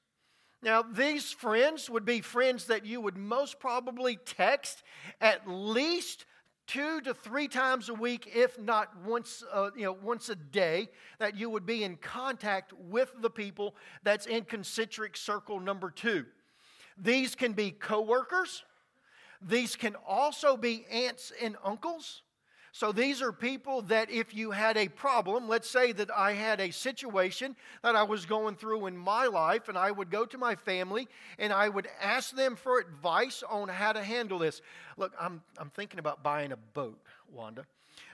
Now, 0.61 0.81
these 0.81 1.31
friends 1.31 1.89
would 1.89 2.03
be 2.03 2.19
friends 2.19 2.65
that 2.65 2.85
you 2.85 2.99
would 2.99 3.15
most 3.15 3.61
probably 3.61 4.17
text 4.25 4.83
at 5.21 5.49
least 5.49 6.25
two 6.69 7.01
to 7.01 7.15
three 7.15 7.47
times 7.47 7.89
a 7.89 7.93
week, 7.93 8.29
if 8.35 8.59
not 8.59 8.95
once, 9.03 9.43
uh, 9.51 9.71
you 9.75 9.83
know, 9.83 9.97
once 10.03 10.29
a 10.29 10.35
day, 10.35 10.87
that 11.17 11.35
you 11.35 11.49
would 11.49 11.65
be 11.65 11.83
in 11.83 11.95
contact 11.97 12.73
with 12.73 13.11
the 13.21 13.29
people 13.29 13.75
that's 14.03 14.27
in 14.27 14.43
concentric 14.43 15.17
circle 15.17 15.59
number 15.59 15.89
two. 15.89 16.25
These 16.95 17.33
can 17.33 17.53
be 17.53 17.71
coworkers. 17.71 18.63
These 19.41 19.75
can 19.75 19.95
also 20.07 20.55
be 20.55 20.85
aunts 20.91 21.33
and 21.41 21.57
uncles. 21.63 22.21
So 22.71 22.91
these 22.91 23.21
are 23.21 23.31
people 23.31 23.81
that 23.83 24.11
if 24.11 24.35
you 24.35 24.51
had 24.51 24.77
a 24.77 24.87
problem, 24.87 25.47
let's 25.47 25.69
say 25.69 25.91
that 25.93 26.09
I 26.15 26.33
had 26.33 26.59
a 26.59 26.71
situation 26.71 27.55
that 27.83 27.95
I 27.95 28.03
was 28.03 28.25
going 28.25 28.55
through 28.55 28.85
in 28.85 28.95
my 28.95 29.25
life, 29.25 29.69
and 29.69 29.77
I 29.77 29.91
would 29.91 30.09
go 30.09 30.25
to 30.25 30.37
my 30.37 30.55
family 30.55 31.07
and 31.37 31.51
I 31.51 31.69
would 31.69 31.87
ask 32.01 32.35
them 32.35 32.55
for 32.55 32.79
advice 32.79 33.43
on 33.49 33.69
how 33.69 33.93
to 33.93 34.03
handle 34.03 34.39
this. 34.39 34.61
Look, 34.97 35.13
I'm, 35.19 35.41
I'm 35.57 35.69
thinking 35.71 35.99
about 35.99 36.23
buying 36.23 36.51
a 36.51 36.57
boat, 36.57 36.99
Wanda. 37.33 37.65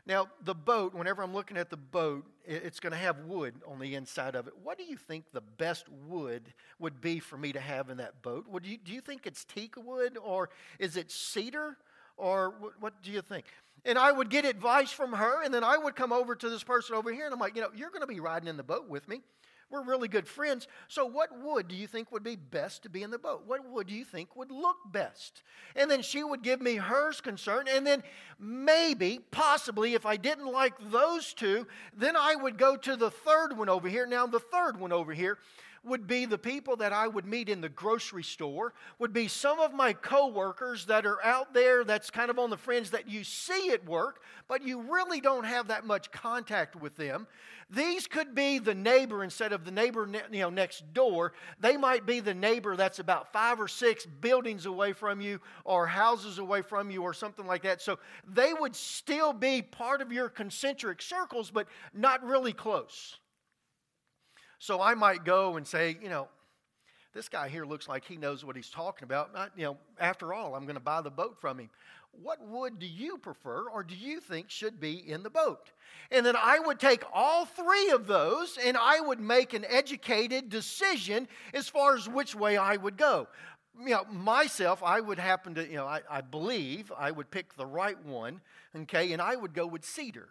Now, 0.08 0.28
the 0.44 0.54
boat, 0.54 0.94
whenever 0.94 1.24
I'm 1.24 1.34
looking 1.34 1.58
at 1.58 1.70
the 1.70 1.78
boat, 1.78 2.26
it's 2.46 2.80
going 2.80 2.92
to 2.92 2.98
have 2.98 3.20
wood 3.22 3.56
on 3.68 3.80
the 3.80 3.96
inside 3.96 4.36
of 4.36 4.48
it. 4.48 4.54
What 4.64 4.78
do 4.78 4.84
you 4.84 4.98
think 4.98 5.26
the 5.32 5.42
best 5.42 5.88
wood 6.08 6.54
would 6.78 7.02
be 7.02 7.20
for 7.20 7.38
me 7.38 7.52
to 7.54 7.60
have 7.60 7.90
in 7.90 7.98
that 7.98 8.22
boat? 8.22 8.46
Would 8.50 8.66
you, 8.66 8.78
do 8.78 8.92
you 8.92 9.02
think 9.02 9.26
it's 9.26 9.44
teak 9.44 9.76
wood 9.76 10.18
or 10.24 10.50
is 10.78 10.96
it 10.96 11.12
cedar 11.12 11.78
or 12.18 12.54
what, 12.60 12.74
what 12.80 13.02
do 13.02 13.12
you 13.12 13.22
think? 13.22 13.46
And 13.86 13.98
I 13.98 14.12
would 14.12 14.30
get 14.30 14.46
advice 14.46 14.92
from 14.92 15.14
her, 15.14 15.44
and 15.44 15.54
then 15.54 15.64
I 15.64 15.78
would 15.78 15.96
come 15.96 16.12
over 16.12 16.36
to 16.36 16.50
this 16.50 16.64
person 16.64 16.96
over 16.96 17.14
here, 17.14 17.26
and 17.26 17.34
I'm 17.34 17.40
like, 17.40 17.56
you 17.56 17.62
know, 17.62 17.70
you're 17.76 17.90
going 17.90 18.02
to 18.02 18.08
be 18.08 18.20
riding 18.20 18.48
in 18.48 18.58
the 18.58 18.64
boat 18.64 18.90
with 18.90 19.08
me. 19.08 19.22
We're 19.70 19.84
really 19.84 20.08
good 20.08 20.28
friends. 20.28 20.68
So, 20.88 21.06
what 21.06 21.30
wood 21.42 21.68
do 21.68 21.76
you 21.76 21.88
think 21.88 22.12
would 22.12 22.24
be 22.24 22.36
best 22.36 22.84
to 22.84 22.90
be 22.90 23.02
in 23.02 23.10
the 23.10 23.18
boat? 23.18 23.44
What 23.48 23.68
wood 23.68 23.88
do 23.88 23.96
you 23.96 24.06
think 24.06 24.36
would 24.36 24.52
look 24.52 24.78
best? 24.92 25.42
And 25.76 25.90
then 25.90 26.04
she 26.04 26.24
would 26.24 26.44
give 26.44 26.62
me 26.62 26.76
hers 26.76 27.20
concern. 27.20 27.68
And 27.68 27.86
then 27.86 28.04
maybe, 28.40 29.20
possibly, 29.32 29.96
if 29.96 30.06
I 30.06 30.18
didn't 30.18 30.52
like 30.52 30.76
those 30.92 31.34
two, 31.34 31.66
then 31.98 32.16
I 32.16 32.36
would 32.36 32.60
go 32.60 32.78
to 32.78 32.96
the 32.96 33.10
third 33.10 33.58
one 33.58 33.70
over 33.70 33.90
here. 33.90 34.06
Now, 34.06 34.28
the 34.28 34.40
third 34.40 34.80
one 34.80 34.92
over 34.92 35.14
here 35.14 35.40
would 35.86 36.08
be 36.08 36.26
the 36.26 36.38
people 36.38 36.76
that 36.78 36.94
I 36.94 37.08
would 37.08 37.26
meet 37.26 37.50
in 37.50 37.62
the 37.62 37.70
grocery 37.70 38.24
store, 38.24 38.74
would 39.00 39.14
be 39.14 39.28
some 39.28 39.60
of 39.60 39.74
my 39.74 39.94
coworkers 39.94 40.86
that 40.86 41.06
are 41.06 41.24
out 41.24 41.54
there 41.54 41.84
that's 41.84 42.10
kind 42.10 42.30
of 42.30 42.40
on 42.40 42.50
the 42.50 42.58
fringe 42.58 42.90
that 42.92 43.10
you 43.10 43.24
see 43.24 43.72
at 43.72 43.86
work, 43.86 44.22
but 44.48 44.64
you 44.64 44.82
really 44.82 45.22
don't 45.22 45.46
have 45.46 45.68
that 45.68 45.86
much 45.86 46.12
contact 46.12 46.76
with 46.76 46.96
them. 46.96 47.28
These 47.70 48.06
could 48.06 48.36
be 48.36 48.60
the 48.60 48.76
neighbor 48.76 49.24
instead 49.24 49.52
of 49.52 49.66
the 49.66 49.72
neighbor 49.72 50.08
you 50.32 50.42
know, 50.42 50.50
next 50.50 50.94
door. 50.94 51.34
They 51.60 51.78
might 51.78 52.06
be 52.06 52.20
the 52.20 52.34
neighbor 52.34 52.76
that's 52.76 53.00
about 53.00 53.34
five 53.34 53.60
or 53.60 53.68
six 53.68 54.06
buildings 54.06 54.68
away 54.68 54.94
from 54.94 55.20
you 55.20 55.40
or 55.64 55.88
houses 55.88 56.38
away 56.38 56.62
from 56.62 56.92
you 56.92 57.02
or 57.02 57.14
something 57.14 57.48
like 57.48 57.64
that. 57.64 57.82
So 57.82 57.98
they 58.28 58.54
would 58.54 58.76
still 58.76 59.34
be 59.34 59.62
part 59.64 60.02
of 60.02 60.12
your 60.12 60.30
concentric 60.30 61.02
circles, 61.02 61.50
but 61.50 61.68
not 61.94 62.24
really 62.24 62.54
close. 62.54 63.18
So 64.60 64.82
I 64.82 64.94
might 64.94 65.26
go 65.26 65.58
and 65.58 65.68
say, 65.68 65.98
you 66.02 66.10
know, 66.10 66.28
this 67.14 67.30
guy 67.30 67.48
here 67.48 67.66
looks 67.66 67.88
like 67.88 68.04
he 68.04 68.18
knows 68.18 68.44
what 68.44 68.58
he's 68.58 68.70
talking 68.70 69.06
about. 69.06 69.32
you 69.56 69.64
know, 69.64 69.78
after 70.00 70.34
all, 70.34 70.54
I'm 70.54 70.64
going 70.64 70.76
to 70.76 70.82
buy 70.82 71.02
the 71.02 71.10
boat 71.10 71.38
from 71.40 71.60
him. 71.60 71.70
What 72.22 72.46
wood 72.46 72.80
do 72.80 72.86
you 72.86 73.18
prefer 73.18 73.70
or 73.70 73.84
do 73.84 73.96
you 73.96 74.20
think 74.20 74.50
should 74.50 74.80
be 74.80 75.10
in 75.10 75.24
the 75.24 75.30
boat? 75.30 75.72
And 76.12 76.26
then 76.26 76.36
I 76.38 76.60
would 76.60 76.80
take 76.80 77.04
all 77.14 77.46
three 77.46 77.90
of 77.90 78.08
those 78.08 78.58
and 78.64 78.78
I 78.78 79.00
would 79.00 79.20
make 79.20 79.54
an 79.54 79.66
educated 79.68 80.50
decision 80.50 81.28
as 81.54 81.68
far 81.68 81.96
as 81.96 82.08
which 82.08 82.36
way 82.36 82.58
I 82.58 82.76
would 82.76 82.98
go. 82.98 83.28
You 83.80 83.90
know, 83.90 84.06
myself, 84.06 84.84
I 84.84 85.02
would 85.02 85.20
happen 85.20 85.56
to, 85.56 85.66
you 85.66 85.76
know, 85.76 85.86
I, 85.86 86.02
I 86.10 86.22
believe 86.22 86.92
I 86.98 87.12
would 87.12 87.32
pick 87.32 87.56
the 87.56 87.66
right 87.66 88.02
one, 88.06 88.40
okay, 88.76 89.12
and 89.12 89.22
I 89.22 89.36
would 89.36 89.54
go 89.54 89.68
with 89.68 89.84
cedar. 89.84 90.30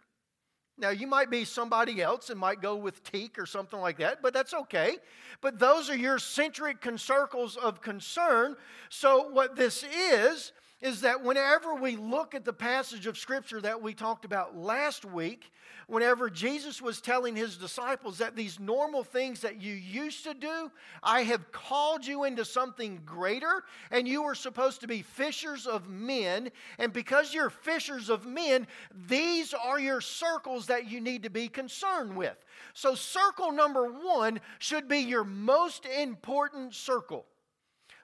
Now, 0.77 0.91
you 0.91 1.07
might 1.07 1.31
be 1.31 1.45
somebody 1.45 2.03
else 2.03 2.31
and 2.31 2.39
might 2.39 2.61
go 2.61 2.75
with 2.75 3.05
teak 3.05 3.39
or 3.39 3.47
something 3.47 3.79
like 3.79 3.99
that, 3.99 4.23
but 4.23 4.35
that's 4.35 4.53
okay. 4.53 4.99
But 5.41 5.59
those 5.61 5.89
are 5.89 5.97
your 5.97 6.19
centric 6.19 6.85
circles 6.97 7.57
of 7.57 7.81
concern. 7.81 8.57
So, 8.89 9.29
what 9.29 9.55
this 9.55 9.85
is, 9.85 10.53
is 10.81 11.01
that 11.01 11.23
whenever 11.23 11.75
we 11.75 11.97
look 11.97 12.35
at 12.35 12.45
the 12.45 12.53
passage 12.53 13.07
of 13.07 13.17
Scripture 13.17 13.61
that 13.61 13.81
we 13.81 13.95
talked 13.95 14.25
about 14.25 14.57
last 14.57 15.05
week, 15.05 15.51
whenever 15.87 16.29
Jesus 16.29 16.83
was 16.83 17.01
telling 17.01 17.37
his 17.37 17.57
disciples 17.57 18.19
that 18.19 18.37
these 18.37 18.59
normal 18.59 19.05
things 19.05 19.41
that 19.41 19.63
you 19.63 19.75
used 19.75 20.25
to 20.25 20.35
do, 20.35 20.71
I 21.03 21.23
have 21.23 21.53
called 21.53 22.07
you 22.07 22.25
into 22.25 22.45
something 22.45 23.01
greater, 23.05 23.65
and 23.91 24.09
you 24.09 24.25
are 24.25 24.35
supposed 24.35 24.81
to 24.81 24.87
be 24.87 25.03
fishers 25.03 25.67
of 25.67 25.89
men. 25.89 26.51
And 26.79 26.93
because 26.93 27.33
you're 27.33 27.51
fishers 27.51 28.11
of 28.11 28.27
men, 28.27 28.67
these 29.09 29.55
are 29.55 29.79
your 29.79 30.01
circles 30.01 30.67
that 30.67 30.91
you 30.91 31.01
need 31.01 31.23
to 31.23 31.31
be 31.31 31.49
concerned 31.49 32.17
with. 32.17 32.37
So, 32.73 32.95
circle 32.95 33.53
number 33.53 33.85
one 33.87 34.41
should 34.59 34.89
be 34.89 34.99
your 34.99 35.25
most 35.25 35.87
important 35.87 36.75
circle. 36.75 37.27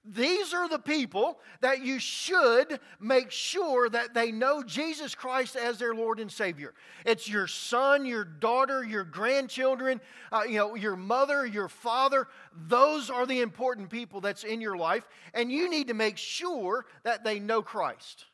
These 0.05 0.55
are 0.55 0.67
the 0.67 0.79
people 0.79 1.39
that 1.61 1.85
you 1.85 1.99
should 1.99 2.81
make 2.99 3.31
sure 3.31 3.87
that 3.91 4.15
they 4.15 4.33
know 4.33 4.63
Jesus 4.63 5.15
Christ 5.15 5.57
as 5.57 5.79
their 5.79 5.95
Lord 5.95 6.21
and 6.21 6.33
Savior. 6.33 6.73
It's 7.05 7.29
your 7.29 7.47
son, 7.47 8.07
your 8.07 8.25
daughter, 8.25 8.83
your 8.83 9.05
grandchildren, 9.05 10.01
uh, 10.33 10.45
you 10.49 10.57
know, 10.57 10.75
your 10.75 10.97
mother, 10.97 11.45
your 11.45 11.69
father. 11.69 12.29
Those 12.67 13.11
are 13.11 13.27
the 13.27 13.43
important 13.43 13.91
people 13.91 14.23
that's 14.23 14.43
in 14.43 14.63
your 14.63 14.77
life, 14.77 15.07
and 15.35 15.53
you 15.53 15.69
need 15.69 15.89
to 15.89 15.95
make 15.95 16.17
sure 16.17 16.87
that 17.03 17.23
they 17.23 17.39
know 17.39 17.61
Christ. 17.61 18.25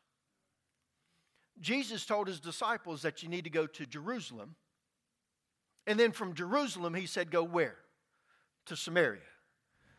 Jesus 1.61 2.07
told 2.07 2.29
his 2.29 2.39
disciples 2.39 3.03
that 3.03 3.25
you 3.25 3.29
need 3.29 3.45
to 3.45 3.51
go 3.51 3.67
to 3.67 3.87
Jerusalem. 3.87 4.55
And 5.85 5.99
then 5.99 6.13
from 6.13 6.35
Jerusalem, 6.35 6.95
he 6.95 7.07
said, 7.07 7.33
Go 7.33 7.43
where? 7.43 7.77
To 8.67 8.77
Samaria. 8.77 9.21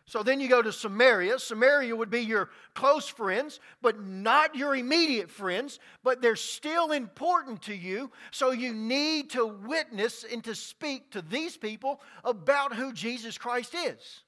So 0.07 0.23
then 0.23 0.39
you 0.39 0.47
go 0.47 0.61
to 0.61 0.71
Samaria. 0.71 1.37
Samaria 1.37 1.93
would 1.93 2.09
be 2.09 2.21
your 2.21 2.49
close 2.73 3.09
friends, 3.09 3.59
but 3.81 4.01
not 4.01 4.55
your 4.55 4.73
immediate 4.73 5.29
friends, 5.29 5.79
but 6.01 6.21
they're 6.21 6.37
still 6.37 6.93
important 6.93 7.63
to 7.63 7.75
you. 7.75 8.09
So 8.31 8.51
you 8.51 8.73
need 8.73 9.31
to 9.31 9.45
witness 9.45 10.23
and 10.23 10.41
to 10.45 10.55
speak 10.55 11.11
to 11.11 11.21
these 11.21 11.57
people 11.57 11.99
about 12.23 12.73
who 12.73 12.93
Jesus 12.93 13.37
Christ 13.37 13.75
is. 13.75 14.23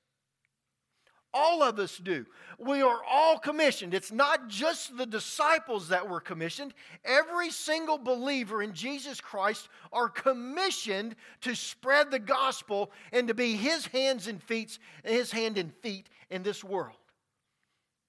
All 1.33 1.61
of 1.61 1.77
us 1.77 1.97
do. 1.97 2.25
We 2.57 2.81
are 2.81 2.99
all 3.07 3.37
commissioned. 3.37 3.93
It's 3.93 4.11
not 4.11 4.47
just 4.47 4.97
the 4.97 5.05
disciples 5.05 5.89
that 5.89 6.09
were 6.09 6.19
commissioned. 6.19 6.73
Every 7.05 7.51
single 7.51 7.99
believer 7.99 8.63
in 8.63 8.73
Jesus 8.73 9.21
Christ 9.21 9.69
are 9.93 10.09
commissioned 10.09 11.15
to 11.41 11.55
spread 11.55 12.09
the 12.09 12.19
gospel 12.19 12.91
and 13.11 13.27
to 13.27 13.35
be 13.35 13.55
his 13.55 13.85
hands 13.87 14.27
and 14.27 14.41
feet, 14.41 14.79
his 15.03 15.31
hand 15.31 15.57
and 15.57 15.71
feet 15.75 16.09
in 16.31 16.41
this 16.41 16.63
world. 16.63 16.97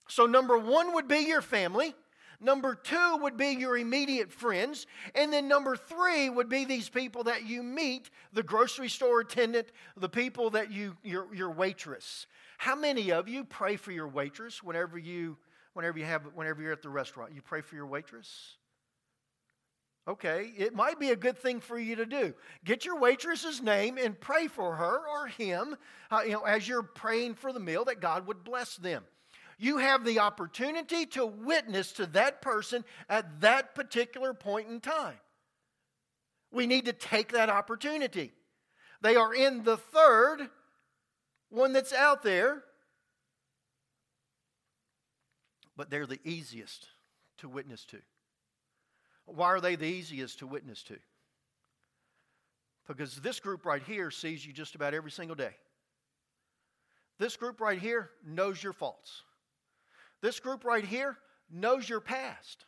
So 0.09 0.27
number 0.27 0.59
1 0.59 0.95
would 0.95 1.07
be 1.07 1.21
your 1.21 1.43
family. 1.43 1.95
Number 2.41 2.75
two 2.75 3.19
would 3.19 3.37
be 3.37 3.51
your 3.51 3.77
immediate 3.77 4.33
friends. 4.33 4.87
And 5.15 5.31
then 5.31 5.47
number 5.47 5.77
three 5.77 6.31
would 6.31 6.49
be 6.49 6.65
these 6.65 6.89
people 6.89 7.25
that 7.25 7.47
you 7.47 7.63
meet 7.63 8.09
the 8.33 8.43
grocery 8.43 8.89
store 8.89 9.21
attendant, 9.21 9.69
the 9.97 10.09
people 10.09 10.49
that 10.51 10.73
you, 10.73 10.97
your, 11.03 11.33
your 11.35 11.51
waitress. 11.51 12.27
How 12.61 12.77
many 12.77 13.11
of 13.11 13.27
you 13.27 13.45
pray 13.45 13.77
for 13.77 13.91
your 13.91 14.07
waitress 14.07 14.63
whenever 14.63 14.99
you 14.99 15.39
whenever 15.73 15.99
you 15.99 16.05
have 16.05 16.27
whenever 16.35 16.61
you're 16.61 16.75
at 16.75 16.83
the 16.83 16.91
restaurant? 16.91 17.33
You 17.35 17.41
pray 17.41 17.63
for 17.63 17.75
your 17.75 17.87
waitress? 17.87 18.29
Okay, 20.07 20.53
it 20.59 20.75
might 20.75 21.01
be 21.01 21.09
a 21.09 21.17
good 21.17 21.39
thing 21.39 21.61
for 21.61 21.79
you 21.79 21.97
to 21.97 22.05
do. 22.05 22.35
Get 22.63 22.85
your 22.85 22.99
waitress's 23.01 23.63
name 23.63 23.97
and 23.97 24.21
pray 24.21 24.47
for 24.47 24.75
her 24.77 25.01
or 25.09 25.29
him, 25.29 25.75
uh, 26.11 26.21
you 26.23 26.33
know, 26.33 26.43
as 26.43 26.69
you're 26.69 26.83
praying 26.83 27.37
for 27.37 27.51
the 27.51 27.59
meal 27.59 27.87
that 27.87 28.03
God 28.03 28.27
would 28.27 28.45
bless 28.45 28.77
them. 28.77 29.05
You 29.57 29.79
have 29.79 30.05
the 30.05 30.19
opportunity 30.19 31.07
to 31.07 31.25
witness 31.25 31.93
to 31.93 32.05
that 32.09 32.43
person 32.43 32.85
at 33.09 33.41
that 33.41 33.75
particular 33.75 34.35
point 34.35 34.69
in 34.69 34.81
time. 34.81 35.19
We 36.53 36.67
need 36.67 36.85
to 36.85 36.93
take 36.93 37.33
that 37.33 37.49
opportunity. 37.49 38.33
They 39.01 39.17
are 39.17 39.33
in 39.33 39.65
the 39.65 39.79
third 39.79 40.51
one 41.51 41.73
that's 41.73 41.93
out 41.93 42.23
there, 42.23 42.63
but 45.77 45.91
they're 45.91 46.07
the 46.07 46.21
easiest 46.25 46.87
to 47.39 47.49
witness 47.49 47.85
to. 47.87 47.99
Why 49.27 49.47
are 49.47 49.61
they 49.61 49.77
the 49.77 49.87
easiest 49.87 50.39
to 50.41 50.47
witness 50.47 50.83
to? 50.85 50.97
Because 52.89 53.17
this 53.17 53.39
group 53.39 53.65
right 53.65 53.83
here 53.83 54.11
sees 54.11 54.45
you 54.45 54.53
just 54.53 54.75
about 54.75 54.95
every 54.95 55.11
single 55.11 55.37
day. 55.37 55.55
This 57.19 57.37
group 57.37 57.61
right 57.61 57.79
here 57.79 58.11
knows 58.27 58.63
your 58.63 58.73
faults. 58.73 59.23
This 60.23 60.41
group 60.41 60.65
right 60.65 60.85
here 60.85 61.17
knows 61.51 61.89
your 61.89 62.01
past. 62.01 62.65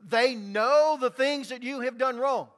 They 0.00 0.34
know 0.34 0.96
the 0.98 1.10
things 1.10 1.48
that 1.48 1.62
you 1.62 1.80
have 1.80 1.98
done 1.98 2.18
wrong. 2.18 2.48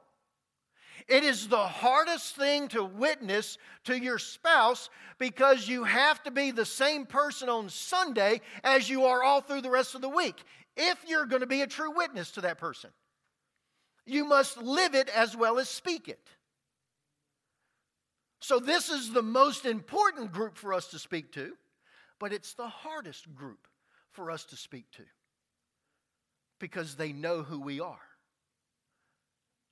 It 1.07 1.23
is 1.23 1.47
the 1.47 1.57
hardest 1.57 2.35
thing 2.35 2.67
to 2.69 2.83
witness 2.83 3.57
to 3.85 3.97
your 3.97 4.19
spouse 4.19 4.89
because 5.19 5.67
you 5.67 5.83
have 5.83 6.21
to 6.23 6.31
be 6.31 6.51
the 6.51 6.65
same 6.65 7.05
person 7.05 7.49
on 7.49 7.69
Sunday 7.69 8.41
as 8.63 8.89
you 8.89 9.05
are 9.05 9.23
all 9.23 9.41
through 9.41 9.61
the 9.61 9.69
rest 9.69 9.95
of 9.95 10.01
the 10.01 10.09
week 10.09 10.43
if 10.77 10.97
you're 11.07 11.25
going 11.25 11.41
to 11.41 11.47
be 11.47 11.61
a 11.61 11.67
true 11.67 11.91
witness 11.95 12.31
to 12.31 12.41
that 12.41 12.57
person. 12.57 12.89
You 14.05 14.25
must 14.25 14.57
live 14.57 14.95
it 14.95 15.09
as 15.09 15.35
well 15.35 15.59
as 15.59 15.69
speak 15.69 16.07
it. 16.07 16.27
So, 18.39 18.59
this 18.59 18.89
is 18.89 19.11
the 19.11 19.21
most 19.21 19.65
important 19.65 20.31
group 20.31 20.57
for 20.57 20.73
us 20.73 20.87
to 20.87 20.99
speak 20.99 21.31
to, 21.33 21.53
but 22.19 22.33
it's 22.33 22.55
the 22.55 22.67
hardest 22.67 23.35
group 23.35 23.67
for 24.11 24.31
us 24.31 24.45
to 24.45 24.55
speak 24.55 24.89
to 24.93 25.03
because 26.59 26.95
they 26.95 27.13
know 27.13 27.43
who 27.43 27.59
we 27.59 27.79
are 27.79 27.99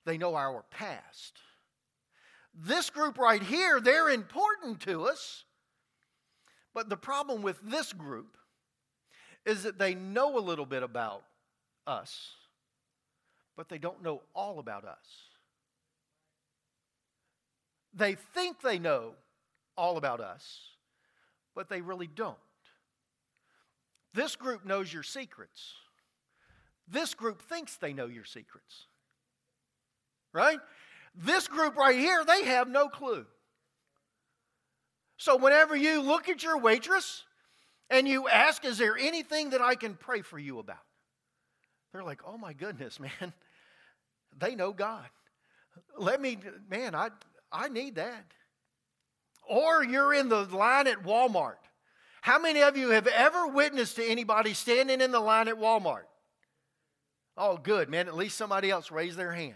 they 0.10 0.18
know 0.18 0.34
our 0.34 0.64
past. 0.72 1.38
This 2.56 2.90
group 2.90 3.20
right 3.20 3.44
here, 3.44 3.80
they're 3.80 4.10
important 4.10 4.80
to 4.82 5.04
us. 5.04 5.44
But 6.74 6.90
the 6.90 6.98
problem 6.98 7.44
with 7.44 7.60
this 7.62 7.94
group 7.94 8.36
is 9.46 9.64
that 9.64 9.78
they 9.78 9.94
know 9.94 10.36
a 10.38 10.42
little 10.42 10.66
bit 10.66 10.82
about 10.82 11.24
us, 11.86 12.32
but 13.56 13.70
they 13.70 13.78
don't 13.78 14.02
know 14.02 14.24
all 14.34 14.58
about 14.58 14.84
us. 14.84 14.98
They 17.94 18.16
think 18.16 18.62
they 18.62 18.80
know 18.80 19.14
all 19.78 19.98
about 19.98 20.22
us, 20.22 20.60
but 21.54 21.70
they 21.70 21.82
really 21.82 22.08
don't. 22.08 22.36
This 24.16 24.36
group 24.36 24.66
knows 24.66 24.92
your 24.92 25.04
secrets. 25.04 25.74
This 26.88 27.14
group 27.14 27.44
thinks 27.44 27.76
they 27.76 27.94
know 27.94 28.08
your 28.08 28.26
secrets 28.26 28.88
right? 30.34 30.60
This 31.16 31.48
group 31.48 31.76
right 31.76 31.98
here, 31.98 32.24
they 32.24 32.46
have 32.46 32.68
no 32.70 32.88
clue. 32.88 33.26
So, 35.18 35.36
whenever 35.36 35.76
you 35.76 36.02
look 36.02 36.30
at 36.30 36.44
your 36.44 36.58
waitress 36.58 37.24
and 37.90 38.08
you 38.08 38.30
ask, 38.30 38.64
Is 38.64 38.78
there 38.78 38.98
anything 38.98 39.50
that 39.50 39.62
I 39.62 39.76
can 39.76 39.96
pray 39.96 40.22
for 40.22 40.40
you 40.40 40.60
about? 40.60 40.78
They're 41.92 42.04
like, 42.04 42.22
Oh 42.26 42.38
my 42.38 42.54
goodness, 42.54 43.00
man. 43.00 43.34
They 44.38 44.56
know 44.56 44.72
God. 44.72 45.06
Let 45.98 46.22
me, 46.22 46.38
man, 46.70 46.96
I, 46.96 47.10
I 47.52 47.68
need 47.68 47.96
that. 47.96 48.26
Or 49.48 49.84
you're 49.84 50.14
in 50.14 50.30
the 50.30 50.44
line 50.44 50.88
at 50.88 51.04
Walmart. 51.04 51.56
How 52.22 52.40
many 52.40 52.62
of 52.62 52.78
you 52.78 52.90
have 52.90 53.08
ever 53.08 53.48
witnessed 53.48 53.96
to 53.96 54.06
anybody 54.06 54.54
standing 54.54 55.02
in 55.02 55.12
the 55.12 55.20
line 55.20 55.48
at 55.48 55.56
Walmart? 55.56 56.04
Oh, 57.36 57.58
good, 57.58 57.90
man. 57.90 58.08
At 58.08 58.16
least 58.16 58.38
somebody 58.38 58.70
else 58.70 58.92
raised 58.92 59.18
their 59.18 59.32
hand. 59.32 59.56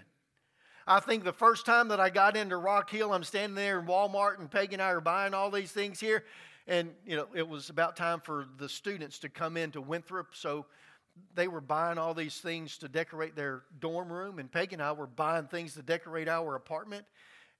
I 0.85 0.99
think 0.99 1.23
the 1.23 1.33
first 1.33 1.65
time 1.65 1.87
that 1.89 1.99
I 1.99 2.09
got 2.09 2.35
into 2.35 2.57
Rock 2.57 2.89
Hill, 2.89 3.13
I'm 3.13 3.23
standing 3.23 3.55
there 3.55 3.79
in 3.79 3.85
Walmart, 3.85 4.39
and 4.39 4.51
Peggy 4.51 4.73
and 4.73 4.81
I 4.81 4.89
are 4.89 5.01
buying 5.01 5.33
all 5.33 5.49
these 5.49 5.71
things 5.71 5.99
here. 5.99 6.25
And, 6.67 6.91
you 7.05 7.15
know, 7.15 7.27
it 7.33 7.47
was 7.47 7.69
about 7.69 7.95
time 7.95 8.19
for 8.19 8.47
the 8.57 8.67
students 8.67 9.19
to 9.19 9.29
come 9.29 9.55
into 9.55 9.81
Winthrop. 9.81 10.35
So 10.35 10.65
they 11.35 11.47
were 11.47 11.61
buying 11.61 11.97
all 11.97 12.13
these 12.13 12.37
things 12.37 12.77
to 12.79 12.89
decorate 12.89 13.35
their 13.35 13.63
dorm 13.79 14.11
room. 14.11 14.39
And 14.39 14.51
Peggy 14.51 14.73
and 14.73 14.81
I 14.81 14.91
were 14.91 15.07
buying 15.07 15.47
things 15.47 15.73
to 15.75 15.81
decorate 15.81 16.27
our 16.27 16.55
apartment. 16.55 17.05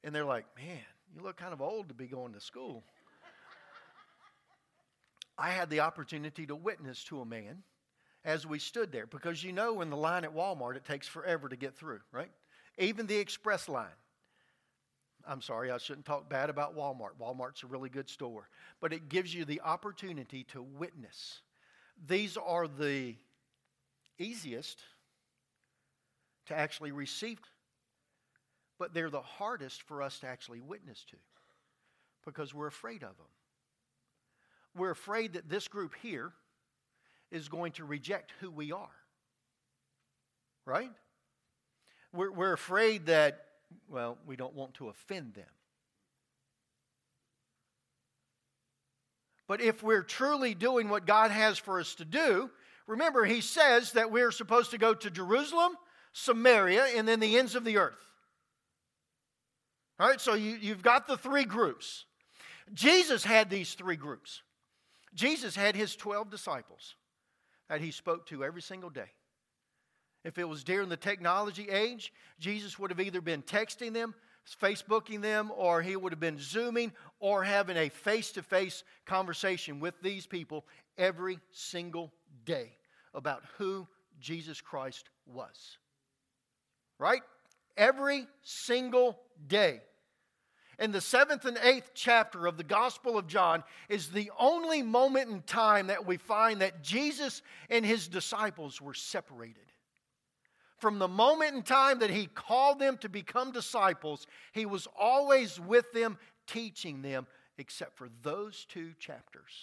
And 0.03 0.13
they're 0.13 0.25
like, 0.25 0.45
man, 0.57 0.79
you 1.15 1.21
look 1.21 1.37
kind 1.37 1.53
of 1.53 1.61
old 1.61 1.89
to 1.89 1.93
be 1.93 2.07
going 2.07 2.33
to 2.33 2.41
school. 2.41 2.83
I 5.37 5.49
had 5.49 5.69
the 5.69 5.79
opportunity 5.79 6.45
to 6.47 6.55
witness 6.55 7.03
to 7.05 7.21
a 7.21 7.25
man 7.25 7.63
as 8.25 8.45
we 8.45 8.59
stood 8.59 8.91
there 8.91 9.07
because 9.07 9.43
you 9.43 9.51
know, 9.51 9.81
in 9.81 9.89
the 9.89 9.97
line 9.97 10.23
at 10.23 10.35
Walmart, 10.35 10.75
it 10.75 10.85
takes 10.85 11.07
forever 11.07 11.49
to 11.49 11.55
get 11.55 11.75
through, 11.75 11.99
right? 12.11 12.31
Even 12.77 13.07
the 13.07 13.17
express 13.17 13.69
line. 13.69 13.87
I'm 15.25 15.41
sorry, 15.41 15.71
I 15.71 15.77
shouldn't 15.77 16.05
talk 16.05 16.29
bad 16.29 16.49
about 16.49 16.75
Walmart. 16.75 17.17
Walmart's 17.19 17.63
a 17.63 17.67
really 17.67 17.89
good 17.89 18.09
store, 18.09 18.49
but 18.81 18.91
it 18.91 19.07
gives 19.07 19.33
you 19.33 19.45
the 19.45 19.61
opportunity 19.61 20.43
to 20.45 20.61
witness. 20.61 21.41
These 22.07 22.37
are 22.37 22.67
the 22.67 23.15
easiest 24.19 24.81
to 26.47 26.55
actually 26.55 26.91
receive, 26.91 27.39
but 28.77 28.93
they're 28.93 29.09
the 29.09 29.21
hardest 29.21 29.83
for 29.83 30.01
us 30.01 30.19
to 30.19 30.27
actually 30.27 30.59
witness 30.59 31.05
to 31.09 31.17
because 32.25 32.53
we're 32.53 32.67
afraid 32.67 33.03
of 33.03 33.15
them. 33.17 33.27
We're 34.75 34.91
afraid 34.91 35.33
that 35.33 35.49
this 35.49 35.67
group 35.67 35.93
here 36.01 36.33
is 37.31 37.47
going 37.47 37.73
to 37.73 37.85
reject 37.85 38.33
who 38.39 38.51
we 38.51 38.71
are. 38.71 38.91
Right? 40.65 40.91
We're, 42.13 42.31
we're 42.31 42.53
afraid 42.53 43.07
that, 43.07 43.45
well, 43.89 44.17
we 44.27 44.35
don't 44.35 44.53
want 44.53 44.75
to 44.75 44.89
offend 44.89 45.33
them. 45.33 45.45
But 49.47 49.61
if 49.61 49.83
we're 49.83 50.03
truly 50.03 50.53
doing 50.53 50.89
what 50.89 51.05
God 51.05 51.31
has 51.31 51.57
for 51.57 51.79
us 51.79 51.95
to 51.95 52.05
do, 52.05 52.49
remember, 52.87 53.25
He 53.25 53.41
says 53.41 53.91
that 53.93 54.11
we're 54.11 54.31
supposed 54.31 54.71
to 54.71 54.77
go 54.77 54.93
to 54.93 55.09
Jerusalem, 55.09 55.73
Samaria, 56.13 56.85
and 56.95 57.07
then 57.07 57.19
the 57.19 57.37
ends 57.37 57.55
of 57.55 57.65
the 57.65 57.77
earth. 57.77 57.99
All 59.99 60.07
right, 60.07 60.21
so 60.21 60.33
you, 60.33 60.57
you've 60.61 60.81
got 60.81 61.07
the 61.07 61.17
three 61.17 61.45
groups. 61.45 62.05
Jesus 62.73 63.23
had 63.23 63.49
these 63.49 63.73
three 63.73 63.95
groups. 63.95 64.41
Jesus 65.13 65.55
had 65.55 65.75
his 65.75 65.95
12 65.95 66.29
disciples 66.29 66.95
that 67.69 67.81
he 67.81 67.91
spoke 67.91 68.25
to 68.27 68.43
every 68.43 68.61
single 68.61 68.89
day. 68.89 69.11
If 70.23 70.37
it 70.37 70.47
was 70.47 70.63
during 70.63 70.89
the 70.89 70.97
technology 70.97 71.69
age, 71.69 72.13
Jesus 72.39 72.79
would 72.79 72.91
have 72.91 72.99
either 72.99 73.21
been 73.21 73.41
texting 73.41 73.93
them, 73.93 74.15
Facebooking 74.61 75.21
them, 75.21 75.51
or 75.55 75.81
he 75.81 75.95
would 75.95 76.11
have 76.11 76.19
been 76.19 76.39
Zooming 76.39 76.93
or 77.19 77.43
having 77.43 77.77
a 77.77 77.89
face 77.89 78.31
to 78.33 78.43
face 78.43 78.83
conversation 79.05 79.79
with 79.79 79.95
these 80.01 80.25
people 80.25 80.65
every 80.97 81.39
single 81.51 82.11
day 82.45 82.77
about 83.13 83.43
who 83.57 83.87
Jesus 84.19 84.61
Christ 84.61 85.09
was. 85.25 85.77
Right? 86.99 87.21
Every 87.75 88.27
single 88.43 89.19
day. 89.47 89.81
And 90.79 90.93
the 90.93 91.01
seventh 91.01 91.45
and 91.45 91.57
eighth 91.61 91.91
chapter 91.93 92.47
of 92.47 92.57
the 92.57 92.63
Gospel 92.63 93.17
of 93.17 93.27
John 93.27 93.63
is 93.89 94.09
the 94.09 94.31
only 94.39 94.81
moment 94.81 95.29
in 95.29 95.41
time 95.41 95.87
that 95.87 96.05
we 96.05 96.17
find 96.17 96.61
that 96.61 96.81
Jesus 96.81 97.41
and 97.69 97.85
his 97.85 98.07
disciples 98.07 98.81
were 98.81 98.93
separated. 98.93 99.72
From 100.83 100.99
the 100.99 101.07
moment 101.07 101.55
in 101.55 101.63
time 101.63 101.99
that 101.99 102.09
he 102.09 102.25
called 102.25 102.77
them 102.77 102.97
to 102.97 103.07
become 103.07 103.53
disciples, 103.53 104.27
he 104.51 104.65
was 104.65 104.85
always 104.99 105.57
with 105.57 105.89
them, 105.93 106.17
teaching 106.45 107.01
them, 107.01 107.25
except 107.57 107.97
for 107.97 108.09
those 108.21 108.65
two 108.67 108.91
chapters. 108.99 109.53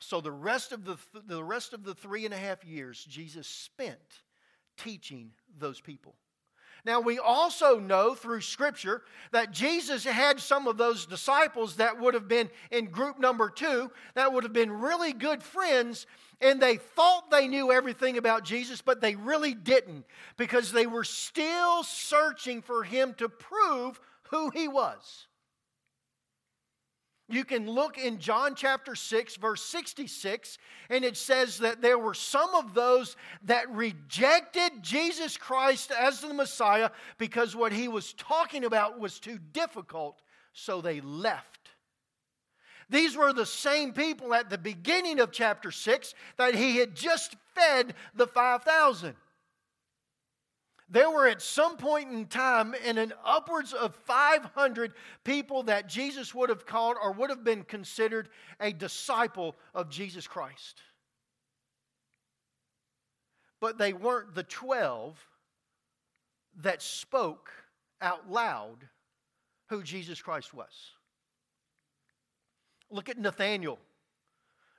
So 0.00 0.20
the 0.20 0.32
rest 0.32 0.72
of 0.72 0.84
the, 0.84 0.96
the 1.28 1.44
rest 1.44 1.74
of 1.74 1.84
the 1.84 1.94
three 1.94 2.24
and 2.24 2.34
a 2.34 2.36
half 2.36 2.64
years, 2.64 3.06
Jesus 3.08 3.46
spent 3.46 4.00
teaching 4.76 5.30
those 5.56 5.80
people. 5.80 6.16
Now, 6.88 7.00
we 7.00 7.18
also 7.18 7.78
know 7.78 8.14
through 8.14 8.40
Scripture 8.40 9.02
that 9.30 9.52
Jesus 9.52 10.04
had 10.04 10.40
some 10.40 10.66
of 10.66 10.78
those 10.78 11.04
disciples 11.04 11.76
that 11.76 12.00
would 12.00 12.14
have 12.14 12.28
been 12.28 12.48
in 12.70 12.86
group 12.86 13.20
number 13.20 13.50
two, 13.50 13.90
that 14.14 14.32
would 14.32 14.42
have 14.42 14.54
been 14.54 14.72
really 14.72 15.12
good 15.12 15.42
friends, 15.42 16.06
and 16.40 16.62
they 16.62 16.76
thought 16.78 17.30
they 17.30 17.46
knew 17.46 17.70
everything 17.70 18.16
about 18.16 18.42
Jesus, 18.42 18.80
but 18.80 19.02
they 19.02 19.16
really 19.16 19.52
didn't 19.52 20.06
because 20.38 20.72
they 20.72 20.86
were 20.86 21.04
still 21.04 21.82
searching 21.82 22.62
for 22.62 22.84
him 22.84 23.12
to 23.18 23.28
prove 23.28 24.00
who 24.30 24.48
he 24.48 24.66
was. 24.66 25.26
You 27.30 27.44
can 27.44 27.70
look 27.70 27.98
in 27.98 28.20
John 28.20 28.54
chapter 28.54 28.94
6, 28.94 29.36
verse 29.36 29.62
66, 29.62 30.56
and 30.88 31.04
it 31.04 31.16
says 31.16 31.58
that 31.58 31.82
there 31.82 31.98
were 31.98 32.14
some 32.14 32.54
of 32.54 32.72
those 32.72 33.16
that 33.44 33.70
rejected 33.70 34.82
Jesus 34.82 35.36
Christ 35.36 35.90
as 35.90 36.20
the 36.20 36.32
Messiah 36.32 36.88
because 37.18 37.54
what 37.54 37.72
he 37.72 37.86
was 37.86 38.14
talking 38.14 38.64
about 38.64 38.98
was 38.98 39.20
too 39.20 39.38
difficult, 39.52 40.22
so 40.54 40.80
they 40.80 41.02
left. 41.02 41.68
These 42.88 43.14
were 43.14 43.34
the 43.34 43.44
same 43.44 43.92
people 43.92 44.32
at 44.32 44.48
the 44.48 44.56
beginning 44.56 45.20
of 45.20 45.30
chapter 45.30 45.70
6 45.70 46.14
that 46.38 46.54
he 46.54 46.78
had 46.78 46.94
just 46.94 47.36
fed 47.54 47.92
the 48.14 48.26
5,000. 48.26 49.14
There 50.90 51.10
were 51.10 51.28
at 51.28 51.42
some 51.42 51.76
point 51.76 52.10
in 52.10 52.26
time 52.26 52.74
in 52.86 52.96
an 52.96 53.12
upwards 53.24 53.74
of 53.74 53.94
500 53.94 54.94
people 55.22 55.64
that 55.64 55.86
Jesus 55.86 56.34
would 56.34 56.48
have 56.48 56.64
called 56.64 56.96
or 57.02 57.12
would 57.12 57.28
have 57.28 57.44
been 57.44 57.62
considered 57.62 58.30
a 58.58 58.72
disciple 58.72 59.54
of 59.74 59.90
Jesus 59.90 60.26
Christ. 60.26 60.80
But 63.60 63.76
they 63.76 63.92
weren't 63.92 64.34
the 64.34 64.44
12 64.44 65.18
that 66.62 66.80
spoke 66.80 67.50
out 68.00 68.30
loud 68.30 68.88
who 69.68 69.82
Jesus 69.82 70.22
Christ 70.22 70.54
was. 70.54 70.92
Look 72.90 73.10
at 73.10 73.18
Nathaniel. 73.18 73.78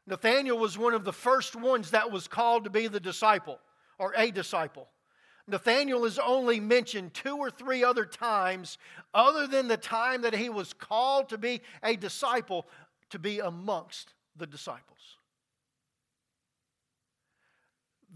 Nathaniel 0.08 0.58
was 0.58 0.76
one 0.76 0.96
of 0.96 1.04
the 1.04 1.14
first 1.14 1.56
ones 1.56 1.92
that 1.92 2.12
was 2.12 2.28
called 2.28 2.64
to 2.64 2.72
be 2.72 2.88
the 2.88 3.00
disciple 3.00 3.60
or 4.00 4.14
a 4.18 4.32
disciple. 4.32 4.88
Nathaniel 5.50 6.06
is 6.06 6.20
only 6.20 6.60
mentioned 6.60 7.14
two 7.14 7.38
or 7.38 7.50
three 7.50 7.84
other 7.84 8.06
times, 8.06 8.78
other 9.14 9.48
than 9.48 9.68
the 9.68 9.78
time 9.78 10.22
that 10.22 10.36
he 10.36 10.50
was 10.50 10.74
called 10.74 11.30
to 11.30 11.38
be 11.38 11.62
a 11.84 11.96
disciple, 11.96 12.68
to 13.10 13.20
be 13.20 13.40
amongst 13.40 14.14
the 14.36 14.48
disciples. 14.48 15.18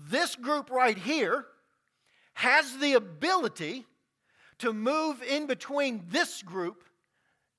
This 0.10 0.36
group 0.36 0.70
right 0.70 0.98
here 0.98 1.46
has 2.34 2.78
the 2.78 2.94
ability 2.94 3.86
to 4.60 4.74
move 4.74 5.22
in 5.22 5.46
between 5.46 6.04
this 6.10 6.42
group 6.42 6.84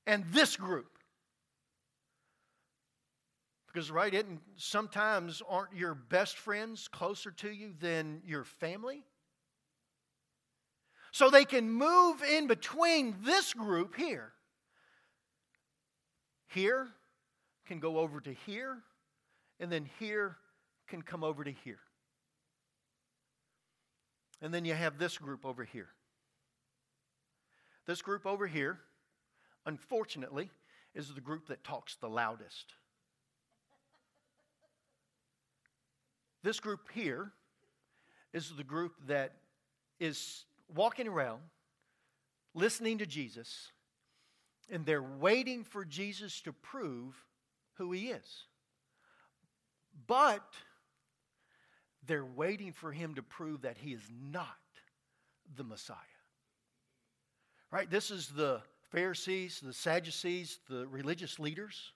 and 0.07 0.25
this 0.33 0.57
group. 0.57 0.99
Because, 3.67 3.91
right, 3.91 4.15
it, 4.15 4.27
sometimes 4.57 5.43
aren't 5.49 5.75
your 5.75 5.95
best 5.95 6.37
friends 6.37 6.87
closer 6.87 7.31
to 7.33 7.51
you 7.51 7.73
than 7.81 8.23
your 8.25 8.45
family? 8.45 9.05
So 11.15 11.31
they 11.31 11.45
can 11.45 11.71
move 11.71 12.25
in 12.25 12.49
between 12.49 13.15
this 13.23 13.55
group 13.55 13.95
here. 13.95 14.33
Here 16.49 16.89
can 17.67 17.79
go 17.79 17.99
over 17.99 18.21
to 18.21 18.33
here, 18.33 18.79
and 19.61 19.71
then 19.71 19.89
here 20.01 20.39
can 20.89 21.03
come 21.03 21.23
over 21.23 21.45
to 21.45 21.53
here. 21.53 21.79
And 24.43 24.53
then 24.53 24.65
you 24.65 24.75
have 24.75 24.99
this 24.99 25.17
group 25.17 25.47
over 25.47 25.63
here. 25.63 25.91
This 27.87 28.03
group 28.03 28.27
over 28.27 28.49
here, 28.49 28.81
unfortunately, 29.67 30.51
is 30.97 31.15
the 31.15 31.21
group 31.21 31.47
that 31.47 31.63
talks 31.63 31.95
the 31.95 32.09
loudest. 32.09 32.75
This 36.43 36.59
group 36.59 36.89
here 36.93 37.31
is 38.33 38.51
the 38.57 38.65
group 38.65 38.95
that 39.07 39.35
is 40.01 40.45
walking 40.75 41.09
around, 41.09 41.41
listening 42.55 42.99
to 42.99 43.07
Jesus, 43.07 43.71
and 44.71 44.85
they're 44.85 45.03
waiting 45.03 45.65
for 45.65 45.85
Jesus 45.85 46.41
to 46.43 46.53
prove 46.53 47.15
who 47.75 47.93
he 47.93 48.09
is. 48.09 48.45
But 50.07 50.45
they're 52.07 52.25
waiting 52.25 52.73
for 52.73 52.93
him 52.93 53.15
to 53.15 53.23
prove 53.23 53.63
that 53.63 53.79
he 53.79 53.93
is 53.93 54.03
not 54.31 54.49
the 55.57 55.65
Messiah. 55.65 55.97
Right? 57.71 57.91
This 57.91 58.11
is 58.11 58.29
the 58.29 58.61
Pharisees, 58.91 59.61
the 59.61 59.73
Sadducees, 59.73 60.59
the 60.69 60.87
religious 60.87 61.39
leaders. 61.39 61.93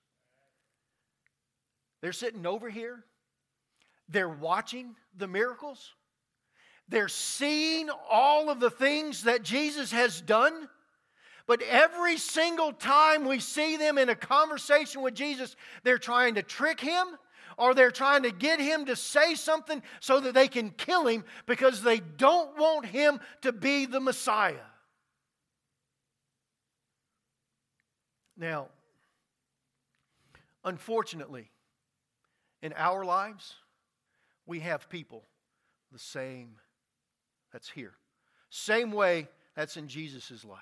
They're 2.00 2.12
sitting 2.12 2.46
over 2.46 2.70
here. 2.70 3.04
They're 4.08 4.28
watching 4.28 4.96
the 5.16 5.28
miracles. 5.28 5.94
They're 6.88 7.08
seeing 7.08 7.90
all 8.10 8.48
of 8.48 8.60
the 8.60 8.70
things 8.70 9.24
that 9.24 9.42
Jesus 9.42 9.92
has 9.92 10.20
done. 10.20 10.68
But 11.46 11.62
every 11.62 12.18
single 12.18 12.72
time 12.72 13.24
we 13.24 13.40
see 13.40 13.76
them 13.76 13.98
in 13.98 14.08
a 14.08 14.14
conversation 14.14 15.02
with 15.02 15.14
Jesus, 15.14 15.56
they're 15.82 15.98
trying 15.98 16.34
to 16.34 16.42
trick 16.42 16.80
him 16.80 17.06
or 17.56 17.74
they're 17.74 17.90
trying 17.90 18.22
to 18.22 18.30
get 18.30 18.60
him 18.60 18.86
to 18.86 18.94
say 18.94 19.34
something 19.34 19.82
so 20.00 20.20
that 20.20 20.34
they 20.34 20.48
can 20.48 20.70
kill 20.70 21.06
him 21.06 21.24
because 21.46 21.82
they 21.82 22.00
don't 22.00 22.56
want 22.58 22.86
him 22.86 23.18
to 23.42 23.52
be 23.52 23.86
the 23.86 24.00
Messiah. 24.00 24.54
Now, 28.36 28.68
unfortunately, 30.64 31.50
in 32.62 32.72
our 32.74 33.04
lives, 33.04 33.54
we 34.46 34.60
have 34.60 34.88
people 34.88 35.24
the 35.90 35.98
same 35.98 36.56
that's 37.52 37.68
here. 37.68 37.94
Same 38.50 38.92
way 38.92 39.28
that's 39.54 39.76
in 39.76 39.88
Jesus' 39.88 40.44
life. 40.44 40.58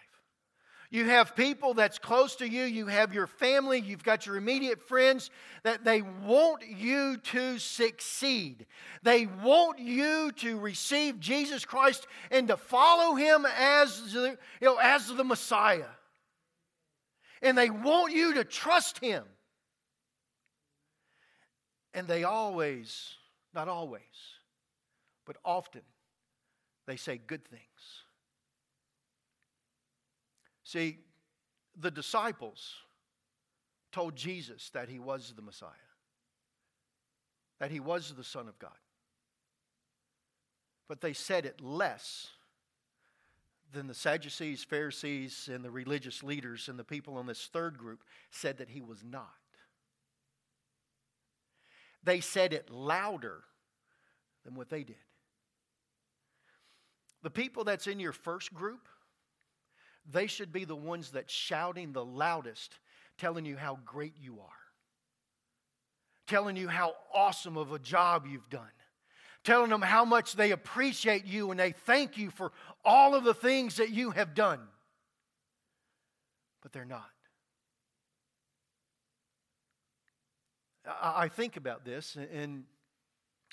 You 0.91 1.07
have 1.07 1.35
people 1.35 1.75
that's 1.75 1.99
close 1.99 2.37
to 2.37 2.49
you, 2.49 2.63
you 2.63 2.87
have 2.87 3.13
your 3.13 3.27
family, 3.27 3.81
you've 3.81 4.05
got 4.05 4.25
your 4.25 4.37
immediate 4.37 4.81
friends 4.81 5.31
that 5.65 5.85
they 5.85 6.01
want 6.03 6.63
you 6.67 7.17
to 7.17 7.59
succeed. 7.59 8.67
They 9.03 9.27
want 9.27 9.81
you 9.81 10.31
to 10.37 10.59
receive 10.59 11.19
Jesus 11.19 11.65
Christ 11.65 12.07
and 12.31 12.49
to 12.49 12.57
follow 12.57 13.17
him 13.17 13.47
as 13.59 14.13
the, 14.13 14.39
you 14.61 14.67
know, 14.69 14.77
as 14.77 15.09
the 15.09 15.25
Messiah. 15.25 15.89
And 17.43 17.59
they 17.59 17.71
want 17.71 18.13
you 18.13 18.35
to 18.35 18.45
trust 18.45 18.99
him. 18.99 19.25
And 21.95 22.07
they 22.07 22.25
always, 22.25 23.15
not 23.55 23.69
always, 23.69 24.03
but 25.27 25.37
often, 25.45 25.83
they 26.87 26.97
say 26.97 27.19
good 27.19 27.45
things. 27.45 27.63
See, 30.65 30.99
the 31.79 31.91
disciples 31.91 32.75
told 33.93 34.17
Jesus 34.17 34.71
that 34.71 34.89
he 34.89 34.99
was 34.99 35.33
the 35.37 35.43
Messiah, 35.43 35.71
that 37.61 37.71
he 37.71 37.81
was 37.81 38.13
the 38.13 38.25
Son 38.25 38.49
of 38.49 38.59
God. 38.59 38.71
But 40.89 41.01
they 41.01 41.13
said 41.13 41.47
it 41.47 41.61
less 41.61 42.29
than 43.73 43.87
the 43.87 43.95
Sadducees, 43.95 44.65
Pharisees, 44.65 45.49
and 45.53 45.65
the 45.65 45.71
religious 45.71 46.23
leaders 46.23 46.69
and 46.69 46.79
the 46.79 46.85
people 46.85 47.19
in 47.19 47.27
this 47.27 47.49
third 47.53 47.79
group 47.79 48.05
said 48.31 48.59
that 48.59 48.69
he 48.69 48.81
was 48.81 49.03
not. 49.03 49.29
They 52.05 52.21
said 52.21 52.53
it 52.53 52.71
louder 52.71 53.43
than 54.45 54.55
what 54.55 54.71
they 54.71 54.85
did. 54.85 54.97
The 57.27 57.31
people 57.31 57.65
that's 57.65 57.89
in 57.89 57.99
your 57.99 58.13
first 58.13 58.55
group, 58.55 58.87
they 60.09 60.29
should 60.29 60.53
be 60.53 60.65
the 60.65 60.77
ones 60.77 61.11
that 61.11 61.29
shouting 61.29 61.93
the 61.93 62.05
loudest, 62.05 62.79
telling 63.19 63.45
you 63.45 63.57
how 63.57 63.81
great 63.85 64.13
you 64.23 64.39
are, 64.39 64.63
telling 66.29 66.55
you 66.55 66.69
how 66.69 66.95
awesome 67.13 67.57
of 67.57 67.73
a 67.73 67.81
job 67.81 68.29
you've 68.31 68.49
done, 68.49 68.71
telling 69.43 69.71
them 69.71 69.83
how 69.83 70.05
much 70.05 70.35
they 70.35 70.53
appreciate 70.53 71.25
you 71.25 71.51
and 71.51 71.59
they 71.59 71.73
thank 71.73 72.17
you 72.17 72.31
for 72.31 72.53
all 72.85 73.17
of 73.17 73.25
the 73.25 73.35
things 73.35 73.79
that 73.79 73.91
you 73.91 74.13
have 74.13 74.33
done. 74.33 74.61
But 76.63 76.71
they're 76.71 76.85
not. 76.85 77.11
I 81.03 81.27
think 81.27 81.57
about 81.57 81.85
this, 81.85 82.17
and 82.33 82.63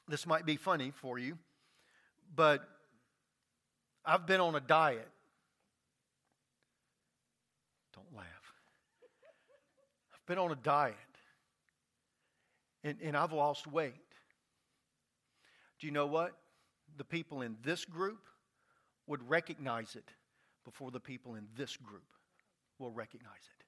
this 0.08 0.28
might 0.28 0.46
be 0.46 0.58
funny 0.58 0.92
for 0.92 1.18
you, 1.18 1.40
but 2.36 2.70
I've 4.06 4.26
been 4.26 4.41
on 4.41 4.56
a 4.56 4.60
diet 4.60 5.10
Don't 7.93 8.16
laugh. 8.16 8.26
I've 10.14 10.26
been 10.26 10.38
on 10.38 10.51
a 10.51 10.56
diet 10.56 10.95
and, 12.84 12.97
and 13.01 13.16
I've 13.16 13.34
lost 13.34 13.68
weight. 13.68 13.93
Do 15.80 15.88
you 15.88 15.93
know 15.93 16.08
what? 16.08 16.32
The 16.97 17.04
people 17.04 17.41
in 17.41 17.56
this 17.64 17.86
group 17.86 18.28
would 19.08 19.28
recognize 19.30 19.95
it 19.95 20.10
before 20.66 20.91
the 20.91 20.99
people 20.99 21.36
in 21.36 21.47
this 21.56 21.78
group 21.78 22.04
will 22.80 22.91
recognize 22.91 23.32
it. 23.32 23.66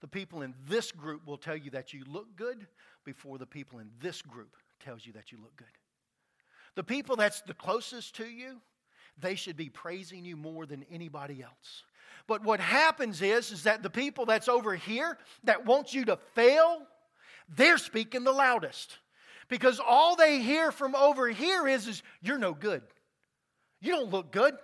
The 0.00 0.08
people 0.08 0.42
in 0.42 0.54
this 0.68 0.92
group 0.92 1.26
will 1.26 1.38
tell 1.38 1.56
you 1.56 1.70
that 1.70 1.92
you 1.92 2.04
look 2.06 2.36
good 2.36 2.66
before 3.04 3.38
the 3.38 3.46
people 3.46 3.78
in 3.78 3.90
this 4.00 4.22
group 4.22 4.56
tells 4.80 5.06
you 5.06 5.12
that 5.14 5.32
you 5.32 5.38
look 5.40 5.56
good. 5.56 5.66
The 6.74 6.84
people 6.84 7.16
that's 7.16 7.40
the 7.42 7.54
closest 7.54 8.14
to 8.16 8.26
you, 8.26 8.60
they 9.20 9.34
should 9.34 9.56
be 9.56 9.68
praising 9.68 10.24
you 10.24 10.36
more 10.36 10.66
than 10.66 10.84
anybody 10.90 11.42
else. 11.42 11.84
But 12.26 12.42
what 12.42 12.60
happens 12.60 13.22
is, 13.22 13.52
is 13.52 13.62
that 13.64 13.82
the 13.82 13.90
people 13.90 14.26
that's 14.26 14.48
over 14.48 14.74
here 14.74 15.16
that 15.44 15.64
want 15.64 15.94
you 15.94 16.04
to 16.06 16.18
fail, 16.34 16.82
they're 17.48 17.78
speaking 17.78 18.24
the 18.24 18.32
loudest. 18.32 18.98
Because 19.48 19.80
all 19.80 20.16
they 20.16 20.40
hear 20.40 20.72
from 20.72 20.94
over 20.96 21.28
here 21.28 21.68
is, 21.68 21.86
is 21.86 22.02
you're 22.20 22.38
no 22.38 22.52
good. 22.52 22.82
You 23.80 23.92
don't 23.92 24.10
look 24.10 24.32
good. 24.32 24.54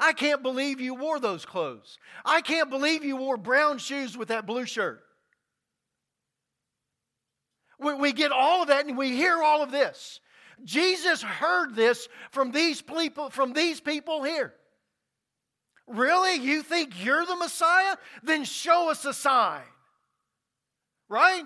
I 0.00 0.12
can't 0.12 0.42
believe 0.42 0.80
you 0.80 0.94
wore 0.94 1.20
those 1.20 1.44
clothes. 1.44 1.98
I 2.24 2.40
can't 2.40 2.70
believe 2.70 3.04
you 3.04 3.16
wore 3.16 3.36
brown 3.36 3.78
shoes 3.78 4.16
with 4.16 4.28
that 4.28 4.46
blue 4.46 4.64
shirt. 4.64 5.02
We, 7.80 7.94
we 7.94 8.12
get 8.12 8.32
all 8.32 8.62
of 8.62 8.68
that 8.68 8.86
and 8.86 8.96
we 8.96 9.10
hear 9.10 9.42
all 9.42 9.62
of 9.62 9.70
this. 9.70 10.20
Jesus 10.64 11.22
heard 11.22 11.74
this 11.74 12.08
from 12.30 12.52
these 12.52 12.82
people, 12.82 13.30
from 13.30 13.52
these 13.52 13.80
people 13.80 14.22
here. 14.22 14.54
Really? 15.86 16.34
You 16.34 16.62
think 16.62 17.02
you're 17.02 17.24
the 17.24 17.36
Messiah? 17.36 17.96
Then 18.22 18.44
show 18.44 18.90
us 18.90 19.04
a 19.04 19.14
sign. 19.14 19.62
Right? 21.08 21.44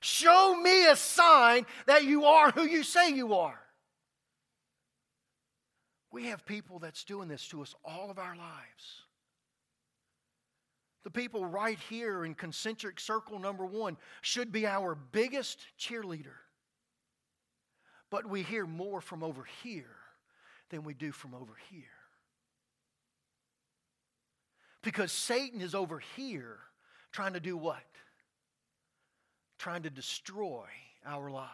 Show 0.00 0.60
me 0.60 0.86
a 0.86 0.96
sign 0.96 1.64
that 1.86 2.04
you 2.04 2.24
are 2.24 2.50
who 2.50 2.64
you 2.64 2.82
say 2.82 3.10
you 3.10 3.34
are. 3.34 3.58
We 6.10 6.26
have 6.26 6.44
people 6.44 6.80
that's 6.80 7.04
doing 7.04 7.28
this 7.28 7.46
to 7.48 7.62
us 7.62 7.74
all 7.84 8.10
of 8.10 8.18
our 8.18 8.36
lives. 8.36 9.02
The 11.04 11.10
people 11.10 11.44
right 11.44 11.78
here 11.88 12.24
in 12.24 12.34
concentric 12.34 13.00
circle 13.00 13.38
number 13.38 13.64
one 13.64 13.96
should 14.20 14.52
be 14.52 14.66
our 14.66 14.94
biggest 14.94 15.58
cheerleader. 15.78 16.41
But 18.12 18.28
we 18.28 18.42
hear 18.42 18.66
more 18.66 19.00
from 19.00 19.22
over 19.22 19.46
here 19.62 19.96
than 20.68 20.84
we 20.84 20.92
do 20.92 21.12
from 21.12 21.32
over 21.32 21.54
here. 21.70 21.84
Because 24.82 25.10
Satan 25.12 25.62
is 25.62 25.74
over 25.74 25.98
here 26.14 26.58
trying 27.10 27.32
to 27.32 27.40
do 27.40 27.56
what? 27.56 27.82
Trying 29.58 29.84
to 29.84 29.90
destroy 29.90 30.66
our 31.06 31.30
lives. 31.30 31.48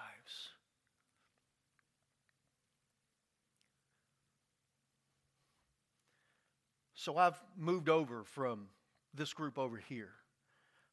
So 6.97 7.17
I've 7.17 7.41
moved 7.57 7.89
over 7.89 8.25
from 8.25 8.67
this 9.15 9.33
group 9.33 9.59
over 9.59 9.77
here. 9.77 10.11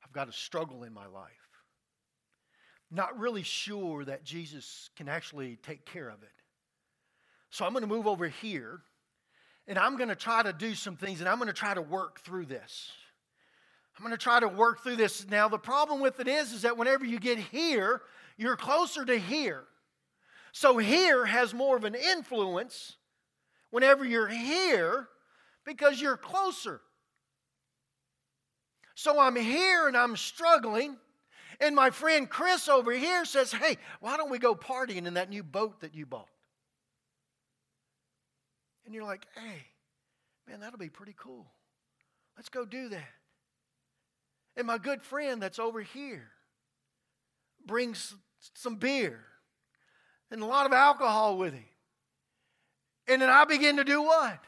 I've 0.04 0.14
got 0.14 0.30
a 0.30 0.32
struggle 0.32 0.84
in 0.84 0.94
my 0.94 1.08
life. 1.08 1.45
Not 2.92 3.18
really 3.20 3.44
sure 3.44 4.06
that 4.06 4.24
Jesus 4.24 4.90
can 4.96 5.10
actually 5.10 5.58
take 5.58 5.86
care 5.86 6.08
of 6.08 6.22
it. 6.24 6.30
So 7.50 7.66
I'm 7.66 7.72
going 7.72 7.84
to 7.84 7.88
move 7.88 8.08
over 8.08 8.28
here 8.28 8.82
and 9.68 9.80
I'm 9.80 9.98
going 9.98 10.10
to 10.10 10.16
try 10.16 10.44
to 10.44 10.54
do 10.54 10.76
some 10.76 10.96
things 10.96 11.20
and 11.20 11.30
I'm 11.30 11.38
going 11.38 11.48
to 11.48 11.54
try 11.54 11.74
to 11.74 11.82
work 11.82 12.20
through 12.20 12.46
this. 12.46 12.92
I'm 13.98 14.04
going 14.04 14.16
to 14.16 14.22
try 14.22 14.40
to 14.40 14.48
work 14.48 14.84
through 14.84 14.98
this. 14.98 15.26
Now, 15.30 15.48
the 15.48 15.58
problem 15.58 16.02
with 16.02 16.20
it 16.20 16.28
is, 16.28 16.52
is 16.52 16.64
that 16.64 16.78
whenever 16.78 17.06
you 17.06 17.20
get 17.20 17.38
here, 17.38 18.02
you're 18.38 18.58
closer 18.58 19.06
to 19.06 19.18
here. 19.18 19.64
So 20.52 20.78
here 20.78 21.26
has 21.26 21.54
more 21.54 21.78
of 21.78 21.86
an 21.86 21.96
influence 21.96 22.98
whenever 23.72 24.06
you're 24.06 24.28
here 24.28 25.08
because 25.66 26.02
you're 26.02 26.18
closer. 26.18 26.82
So 28.96 29.20
I'm 29.20 29.36
here 29.36 29.88
and 29.88 29.98
I'm 29.98 30.16
struggling. 30.16 30.98
And 31.60 31.76
my 31.76 31.90
friend 31.90 32.30
Chris 32.30 32.68
over 32.68 32.92
here 32.92 33.26
says, 33.26 33.52
Hey, 33.52 33.78
why 34.00 34.18
don't 34.18 34.32
we 34.32 34.40
go 34.40 34.56
partying 34.56 35.06
in 35.06 35.16
that 35.16 35.30
new 35.30 35.44
boat 35.44 35.82
that 35.82 35.96
you 35.96 36.06
bought? 36.06 36.30
And 38.86 38.94
you're 38.94 39.04
like, 39.04 39.26
hey, 39.36 39.66
man, 40.48 40.60
that'll 40.60 40.80
be 40.80 40.90
pretty 40.90 41.16
cool. 41.18 41.48
Let's 42.38 42.50
go 42.50 42.66
do 42.66 42.90
that. 42.90 43.10
And 44.56 44.68
my 44.68 44.78
good 44.78 45.02
friend 45.02 45.42
that's 45.42 45.60
over 45.60 45.82
here 45.82 46.30
brings 47.66 48.16
some 48.54 48.76
beer 48.76 49.22
and 50.32 50.42
a 50.42 50.46
lot 50.46 50.66
of 50.66 50.74
alcohol 50.74 51.38
with 51.38 51.54
him. 51.54 51.66
And 53.08 53.22
then 53.22 53.30
I 53.30 53.46
begin 53.46 53.78
to 53.78 53.84
do 53.84 54.02
what? 54.02 54.40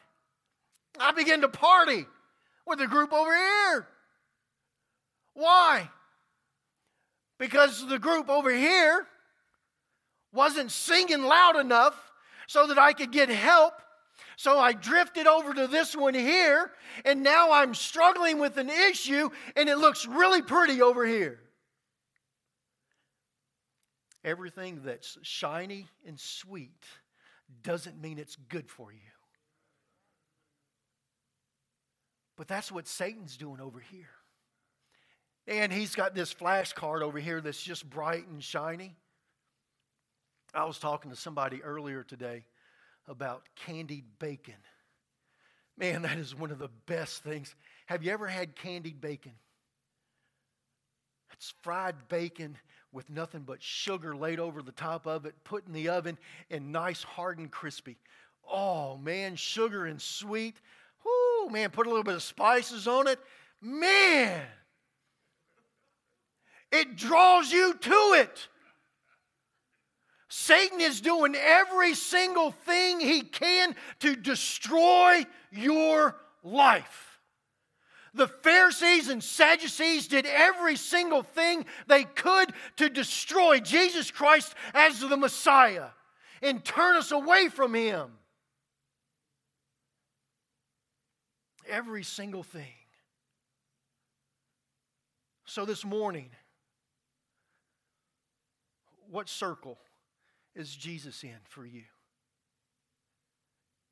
I 1.00 1.12
begin 1.12 1.42
to 1.42 1.48
party 1.48 2.06
with 2.66 2.80
the 2.80 2.88
group 2.88 3.14
over 3.14 3.36
here. 3.36 3.88
Why? 5.34 5.90
Because 7.40 7.86
the 7.88 8.00
group 8.00 8.30
over 8.30 8.52
here 8.52 9.08
wasn't 10.34 10.72
singing 10.72 11.24
loud 11.24 11.56
enough 11.56 11.96
so 12.48 12.68
that 12.68 12.78
I 12.78 12.94
could 12.94 13.12
get 13.12 13.30
help. 13.30 13.74
So 14.36 14.60
I 14.60 14.74
drifted 14.74 15.28
over 15.28 15.54
to 15.54 15.68
this 15.68 15.96
one 15.96 16.14
here, 16.14 16.72
and 17.06 17.24
now 17.24 17.52
I'm 17.52 17.74
struggling 17.74 18.40
with 18.40 18.58
an 18.58 18.70
issue, 18.70 19.30
and 19.56 19.68
it 19.68 19.78
looks 19.78 20.08
really 20.08 20.42
pretty 20.42 20.82
over 20.82 21.06
here. 21.06 21.40
Everything 24.24 24.82
that's 24.84 25.18
shiny 25.22 25.88
and 26.06 26.20
sweet 26.20 26.84
doesn't 27.64 28.00
mean 28.00 28.20
it's 28.20 28.36
good 28.36 28.70
for 28.70 28.92
you. 28.92 29.00
But 32.36 32.48
that's 32.48 32.72
what 32.72 32.88
Satan's 32.88 33.38
doing 33.38 33.60
over 33.60 33.80
here. 33.80 34.10
And 35.48 35.72
he's 35.72 35.96
got 35.96 36.14
this 36.14 36.34
flashcard 36.34 37.02
over 37.02 37.20
here 37.20 37.40
that's 37.40 37.62
just 37.62 37.90
bright 37.90 38.28
and 38.28 38.44
shiny. 38.44 38.96
I 40.54 40.66
was 40.66 40.78
talking 40.78 41.12
to 41.12 41.18
somebody 41.18 41.64
earlier 41.64 42.04
today 42.04 42.46
about 43.08 43.44
candied 43.56 44.06
bacon. 44.20 44.56
Man, 45.78 46.02
that 46.02 46.18
is 46.18 46.36
one 46.36 46.52
of 46.52 46.60
the 46.60 46.70
best 46.86 47.24
things. 47.24 47.56
Have 47.86 48.04
you 48.04 48.12
ever 48.12 48.28
had 48.28 48.56
candied 48.56 49.00
bacon? 49.00 49.34
It's 51.32 51.54
fried 51.62 51.96
bacon 52.10 52.58
with 52.92 53.10
nothing 53.10 53.42
but 53.42 53.62
sugar 53.62 54.16
laid 54.16 54.40
over 54.40 54.62
the 54.62 54.72
top 54.72 55.06
of 55.06 55.26
it, 55.26 55.36
put 55.44 55.68
in 55.68 55.74
the 55.74 55.90
oven, 55.90 56.18
and 56.50 56.72
nice, 56.72 57.04
hard, 57.04 57.38
and 57.38 57.52
crispy. 57.52 57.98
Oh, 58.50 58.98
man, 58.98 59.36
sugar 59.36 59.86
and 59.86 60.02
sweet. 60.02 60.60
Whoo, 61.06 61.50
man, 61.50 61.70
put 61.70 61.86
a 61.86 61.90
little 61.90 62.04
bit 62.04 62.16
of 62.16 62.24
spices 62.24 62.88
on 62.88 63.08
it. 63.08 63.20
Man, 63.62 64.42
it 66.78 66.96
draws 66.96 67.52
you 67.52 67.74
to 67.74 68.16
it. 68.18 68.48
Satan 70.30 70.82
is 70.82 71.02
doing 71.02 71.36
every 71.36 71.94
single 71.94 72.52
thing 72.52 73.00
he 73.00 73.22
can 73.22 73.76
to 74.00 74.16
destroy 74.16 75.26
your 75.52 76.16
life. 76.44 77.20
The 78.14 78.28
Pharisees 78.28 79.10
and 79.10 79.24
Sadducees 79.24 80.08
did 80.08 80.26
every 80.26 80.76
single 80.76 81.24
thing 81.24 81.66
they 81.88 82.04
could 82.04 82.52
to 82.78 82.90
destroy 82.90 83.60
Jesus 83.60 84.12
Christ 84.12 84.56
as 84.74 85.00
the 85.00 85.18
Messiah 85.18 85.90
and 86.42 86.64
turn 86.64 86.98
us 86.98 87.12
away 87.12 87.50
from 87.50 87.74
him. 87.74 88.10
Every 91.70 92.04
single 92.04 92.44
thing. 92.44 92.74
So 95.46 95.66
this 95.66 95.86
morning, 95.86 96.30
what 99.10 99.30
circle 99.30 99.78
is 100.56 100.76
Jesus 100.76 101.24
in 101.24 101.38
for 101.44 101.66
you? 101.66 101.84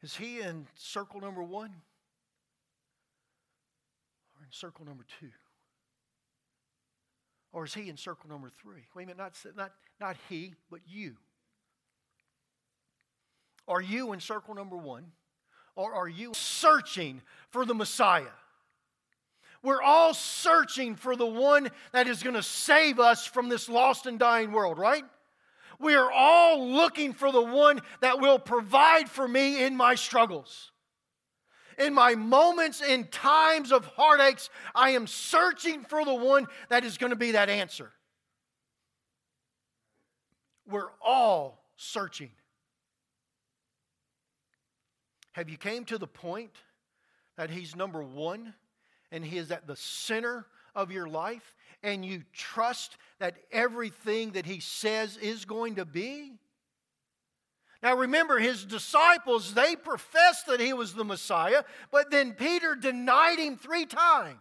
Is 0.02 0.16
he 0.16 0.40
in 0.40 0.68
circle 0.76 1.22
number 1.22 1.44
one? 1.44 1.72
Or 4.36 4.44
in 4.44 4.52
circle 4.52 4.86
number 4.86 5.06
two? 5.20 5.32
Or 7.52 7.64
is 7.64 7.74
he 7.74 7.90
in 7.90 7.98
circle 7.98 8.30
number 8.30 8.50
three? 8.50 8.82
Wait 8.94 9.04
a 9.04 9.08
minute, 9.08 9.18
not, 9.18 9.34
not, 9.56 9.72
not 10.00 10.18
he, 10.28 10.54
but 10.70 10.82
you. 10.86 11.16
Are 13.68 13.82
you 13.82 14.14
in 14.14 14.20
circle 14.20 14.54
number 14.54 14.78
one? 14.78 15.06
Or 15.76 15.94
are 15.94 16.08
you 16.08 16.34
searching 16.34 17.22
for 17.50 17.66
the 17.66 17.74
Messiah? 17.74 18.26
We're 19.66 19.82
all 19.82 20.14
searching 20.14 20.96
for 20.96 21.16
the 21.16 21.26
one 21.26 21.72
that 21.92 22.08
is 22.08 22.22
going 22.22 22.36
to 22.36 22.44
save 22.44 23.00
us 23.00 23.26
from 23.26 23.50
this 23.50 23.68
lost 23.68 24.06
and 24.06 24.20
dying 24.20 24.52
world, 24.52 24.78
right? 24.78 25.04
We 25.80 25.96
are 25.96 26.12
all 26.12 26.70
looking 26.70 27.14
for 27.14 27.32
the 27.32 27.42
one 27.42 27.82
that 28.02 28.22
will 28.22 28.38
provide 28.38 29.10
for 29.10 29.28
me 29.28 29.64
in 29.64 29.76
my 29.76 29.96
struggles. 29.96 30.72
In 31.80 31.96
my 31.96 32.14
moments 32.14 32.80
in 32.80 33.06
times 33.06 33.72
of 33.72 33.88
heartaches, 33.88 34.52
I 34.76 34.92
am 34.92 35.08
searching 35.08 35.84
for 35.84 36.06
the 36.06 36.14
one 36.14 36.46
that 36.70 36.86
is 36.86 37.00
going 37.00 37.10
to 37.10 37.16
be 37.16 37.32
that 37.32 37.50
answer. 37.50 37.92
We're 40.70 40.92
all 41.04 41.66
searching. 41.76 42.30
Have 45.32 45.50
you 45.50 45.58
came 45.58 45.86
to 45.86 45.98
the 45.98 46.08
point 46.08 46.52
that 47.36 47.50
he's 47.50 47.76
number 47.76 48.04
1 48.04 48.54
and 49.16 49.26
he 49.26 49.38
is 49.38 49.50
at 49.50 49.66
the 49.66 49.78
center 49.78 50.46
of 50.76 50.92
your 50.92 51.08
life 51.08 51.56
and 51.82 52.06
you 52.06 52.24
trust 52.34 52.98
that 53.20 53.38
everything 53.52 54.32
that 54.32 54.46
he 54.46 54.60
says 54.60 55.18
is 55.18 55.46
going 55.46 55.76
to 55.76 55.86
be? 55.86 56.34
Now 57.82 57.96
remember, 57.96 58.40
his 58.40 58.66
disciples, 58.66 59.54
they 59.54 59.76
professed 59.76 60.48
that 60.48 60.60
he 60.60 60.74
was 60.74 60.94
the 60.94 61.06
Messiah, 61.06 61.64
but 61.92 62.12
then 62.12 62.34
Peter 62.34 62.76
denied 62.76 63.40
him 63.40 63.58
three 63.58 63.86
times 63.86 64.40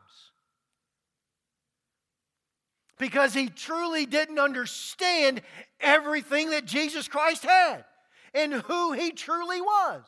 because 2.99 3.35
he 3.35 3.49
truly 3.49 4.07
didn't 4.07 4.39
understand 4.39 5.43
everything 5.79 6.51
that 6.51 6.65
Jesus 6.65 7.07
Christ 7.07 7.45
had 7.45 7.85
and 8.33 8.53
who 8.55 8.93
he 8.93 9.13
truly 9.13 9.61
was. 9.61 10.03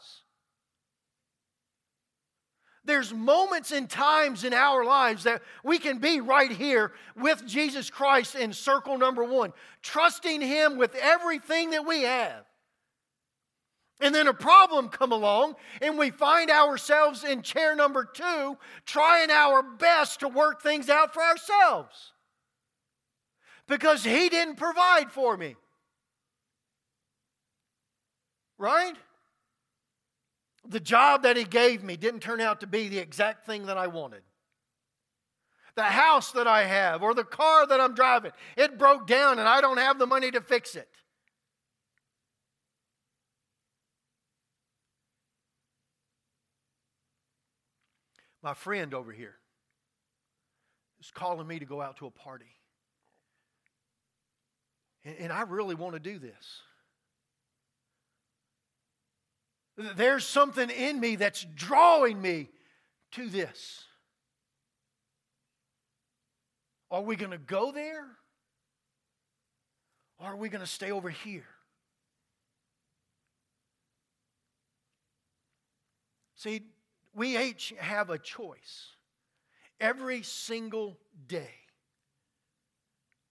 There's 2.86 3.12
moments 3.12 3.72
and 3.72 3.90
times 3.90 4.44
in 4.44 4.54
our 4.54 4.84
lives 4.84 5.24
that 5.24 5.42
we 5.64 5.78
can 5.78 5.98
be 5.98 6.20
right 6.20 6.50
here 6.50 6.92
with 7.16 7.44
Jesus 7.44 7.90
Christ 7.90 8.36
in 8.36 8.52
circle 8.52 8.96
number 8.96 9.24
one, 9.24 9.52
trusting 9.82 10.40
Him 10.40 10.76
with 10.76 10.94
everything 10.94 11.70
that 11.70 11.84
we 11.84 12.02
have. 12.02 12.44
And 14.00 14.14
then 14.14 14.28
a 14.28 14.34
problem 14.34 14.88
come 14.88 15.10
along 15.10 15.56
and 15.80 15.98
we 15.98 16.10
find 16.10 16.50
ourselves 16.50 17.24
in 17.24 17.42
chair 17.42 17.74
number 17.74 18.04
2 18.04 18.56
trying 18.84 19.30
our 19.30 19.62
best 19.62 20.20
to 20.20 20.28
work 20.28 20.62
things 20.62 20.88
out 20.88 21.14
for 21.14 21.22
ourselves. 21.22 22.12
Because 23.66 24.04
he 24.04 24.28
didn't 24.28 24.56
provide 24.56 25.10
for 25.10 25.36
me. 25.36 25.56
Right? 28.58 28.94
The 30.68 30.80
job 30.80 31.22
that 31.22 31.36
he 31.36 31.44
gave 31.44 31.82
me 31.82 31.96
didn't 31.96 32.20
turn 32.20 32.40
out 32.40 32.60
to 32.60 32.66
be 32.66 32.88
the 32.88 32.98
exact 32.98 33.46
thing 33.46 33.66
that 33.66 33.76
I 33.76 33.86
wanted. 33.86 34.22
The 35.74 35.82
house 35.82 36.32
that 36.32 36.46
I 36.46 36.64
have 36.64 37.02
or 37.02 37.14
the 37.14 37.24
car 37.24 37.66
that 37.66 37.80
I'm 37.80 37.94
driving, 37.94 38.32
it 38.56 38.78
broke 38.78 39.06
down 39.06 39.38
and 39.38 39.48
I 39.48 39.60
don't 39.60 39.78
have 39.78 39.98
the 39.98 40.06
money 40.06 40.30
to 40.30 40.40
fix 40.40 40.74
it. 40.74 40.88
My 48.42 48.54
friend 48.54 48.94
over 48.94 49.12
here 49.12 49.34
is 51.00 51.10
calling 51.10 51.46
me 51.46 51.58
to 51.58 51.64
go 51.64 51.82
out 51.82 51.96
to 51.96 52.06
a 52.06 52.10
party. 52.10 52.46
And, 55.04 55.32
I 55.32 55.42
really 55.42 55.74
want 55.74 55.94
to 55.94 56.00
do 56.00 56.18
this. 56.18 56.62
There's 59.76 60.24
something 60.24 60.70
in 60.70 60.98
me 61.00 61.16
that's 61.16 61.44
drawing 61.54 62.20
me 62.20 62.48
to 63.12 63.28
this. 63.28 63.84
Are 66.90 67.02
we 67.02 67.16
going 67.16 67.32
to 67.32 67.38
go 67.38 67.72
there? 67.72 68.06
Or 70.18 70.28
are 70.28 70.36
we 70.36 70.48
going 70.48 70.62
to 70.62 70.66
stay 70.66 70.92
over 70.92 71.10
here? 71.10 71.44
See, 76.36 76.62
we 77.14 77.36
each 77.38 77.74
have 77.78 78.08
a 78.08 78.18
choice 78.18 78.92
every 79.80 80.22
single 80.22 80.96
day. 81.26 81.50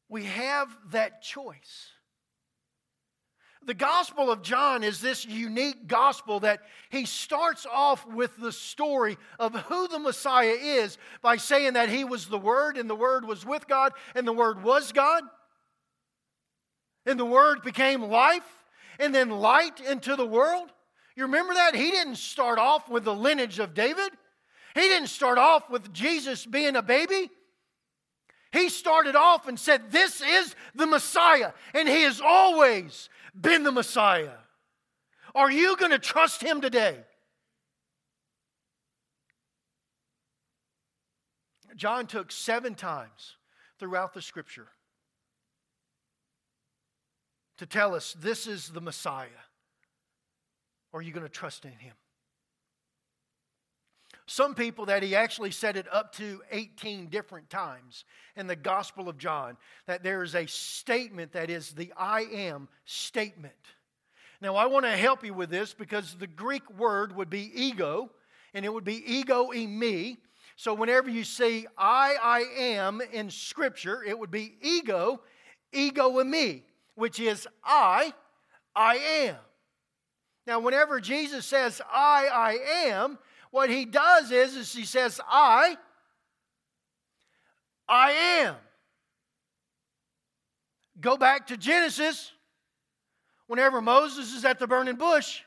We 0.09 0.25
have 0.25 0.69
that 0.91 1.21
choice. 1.21 1.91
The 3.65 3.73
Gospel 3.73 4.31
of 4.31 4.43
John 4.43 4.83
is 4.83 5.01
this 5.01 5.25
unique 5.25 5.87
gospel 5.87 6.41
that 6.41 6.61
he 6.89 7.05
starts 7.05 7.65
off 7.65 8.05
with 8.05 8.37
the 8.37 8.51
story 8.51 9.17
of 9.39 9.55
who 9.55 9.87
the 9.87 9.97
Messiah 9.97 10.55
is 10.61 10.99
by 11.23 11.37
saying 11.37 11.73
that 11.73 11.89
he 11.89 12.03
was 12.03 12.27
the 12.27 12.37
Word, 12.37 12.77
and 12.77 12.87
the 12.87 12.95
Word 12.95 13.25
was 13.25 13.43
with 13.43 13.67
God, 13.67 13.93
and 14.13 14.27
the 14.27 14.33
Word 14.33 14.63
was 14.63 14.91
God. 14.91 15.23
And 17.07 17.19
the 17.19 17.25
Word 17.25 17.63
became 17.63 18.03
life, 18.03 18.47
and 18.99 19.13
then 19.13 19.29
light 19.31 19.79
into 19.79 20.15
the 20.15 20.27
world. 20.27 20.71
You 21.15 21.23
remember 21.23 21.55
that? 21.55 21.73
He 21.73 21.89
didn't 21.89 22.17
start 22.17 22.59
off 22.59 22.87
with 22.87 23.03
the 23.03 23.15
lineage 23.15 23.57
of 23.57 23.73
David, 23.73 24.11
he 24.75 24.81
didn't 24.81 25.07
start 25.07 25.37
off 25.37 25.69
with 25.69 25.91
Jesus 25.93 26.45
being 26.45 26.75
a 26.75 26.83
baby. 26.83 27.31
He 28.51 28.69
started 28.69 29.17
off 29.17 29.49
and 29.49 29.59
said, 29.59 29.91
This 29.91 30.21
is 30.21 30.55
the 30.75 30.85
Messiah, 30.85 31.51
and 31.73 31.89
He 31.89 32.03
is 32.03 32.21
always 32.21 33.09
been 33.39 33.63
the 33.63 33.71
Messiah. 33.71 34.37
Are 35.33 35.51
you 35.51 35.75
going 35.77 35.91
to 35.91 35.99
trust 35.99 36.41
Him 36.41 36.61
today? 36.61 36.97
John 41.75 42.07
took 42.07 42.31
seven 42.31 42.73
times 42.73 43.35
throughout 43.79 44.13
the 44.13 44.21
scripture 44.21 44.67
to 47.57 47.65
tell 47.65 47.95
us 47.95 48.15
this 48.19 48.47
is 48.47 48.69
the 48.69 48.81
Messiah. 48.81 49.27
Are 50.93 51.01
you 51.01 51.11
going 51.11 51.25
to 51.25 51.31
trust 51.31 51.65
in 51.65 51.71
Him? 51.71 51.93
Some 54.27 54.55
people 54.55 54.87
that 54.87 55.03
he 55.03 55.15
actually 55.15 55.51
said 55.51 55.77
it 55.77 55.85
up 55.91 56.13
to 56.13 56.41
18 56.51 57.07
different 57.07 57.49
times 57.49 58.05
in 58.35 58.47
the 58.47 58.55
Gospel 58.55 59.07
of 59.07 59.17
John, 59.17 59.55
that 59.85 60.01
there 60.01 60.23
is 60.23 60.33
a 60.33 60.47
statement 60.47 61.33
that 61.33 61.49
is 61.51 61.71
the 61.71 61.93
I 61.95 62.21
am 62.21 62.67
statement. 62.85 63.53
Now, 64.41 64.55
I 64.55 64.65
want 64.65 64.85
to 64.85 64.91
help 64.91 65.23
you 65.23 65.33
with 65.33 65.49
this 65.49 65.73
because 65.73 66.15
the 66.15 66.27
Greek 66.27 66.67
word 66.77 67.15
would 67.15 67.29
be 67.29 67.51
ego, 67.53 68.11
and 68.53 68.65
it 68.65 68.73
would 68.73 68.83
be 68.83 69.03
ego 69.05 69.51
eimi. 69.53 70.17
So, 70.55 70.73
whenever 70.73 71.09
you 71.09 71.23
see 71.23 71.67
I, 71.77 72.15
I 72.21 72.39
am 72.57 73.01
in 73.13 73.29
Scripture, 73.29 74.03
it 74.03 74.17
would 74.17 74.31
be 74.31 74.55
ego, 74.61 75.21
ego 75.71 76.11
eimi, 76.13 76.63
which 76.95 77.19
is 77.19 77.47
I, 77.63 78.13
I 78.75 78.95
am. 78.95 79.37
Now, 80.47 80.59
whenever 80.59 80.99
Jesus 80.99 81.45
says 81.45 81.81
I, 81.91 82.27
I 82.31 82.87
am, 82.89 83.17
what 83.55 83.69
he 83.69 83.85
does 83.85 84.33
is, 84.33 84.53
is 84.57 84.73
he 84.73 84.83
says, 84.83 85.21
I, 85.25 85.77
I 87.87 88.11
am. 88.11 88.55
Go 90.99 91.15
back 91.15 91.47
to 91.47 91.55
Genesis. 91.55 92.33
Whenever 93.47 93.79
Moses 93.79 94.33
is 94.33 94.43
at 94.43 94.59
the 94.59 94.67
burning 94.67 94.97
bush, 94.97 95.39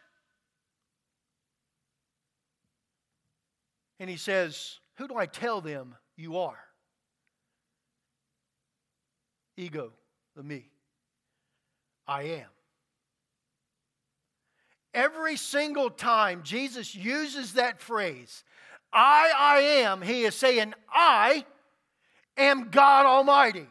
and 4.01 4.09
he 4.09 4.17
says, 4.17 4.79
Who 4.97 5.07
do 5.07 5.19
I 5.19 5.27
tell 5.27 5.61
them 5.61 5.95
you 6.17 6.39
are? 6.39 6.61
Ego, 9.59 9.93
the 10.35 10.43
me. 10.43 10.71
I 12.07 12.23
am. 12.23 12.58
Every 14.99 15.37
single 15.37 15.91
time 15.91 16.43
Jesus 16.43 16.93
uses 16.93 17.53
that 17.53 17.81
phrase, 17.81 18.43
I, 18.93 19.31
I 19.39 19.59
am, 19.85 20.03
he 20.03 20.25
is 20.25 20.35
saying, 20.35 20.75
I 20.93 21.45
am 22.37 22.71
God 22.71 23.07
Almighty. 23.07 23.69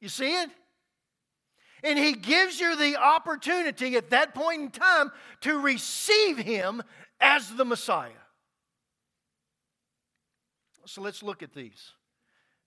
You 0.00 0.08
see 0.08 0.40
it? 0.40 0.50
And 1.82 1.98
he 1.98 2.12
gives 2.12 2.60
you 2.60 2.76
the 2.76 2.96
opportunity 2.96 3.96
at 3.96 4.10
that 4.10 4.36
point 4.36 4.62
in 4.62 4.70
time 4.70 5.10
to 5.40 5.58
receive 5.58 6.38
him 6.38 6.84
as 7.18 7.50
the 7.50 7.64
Messiah. 7.64 8.12
So 10.86 11.02
let's 11.02 11.24
look 11.24 11.42
at 11.42 11.54
these. 11.54 11.90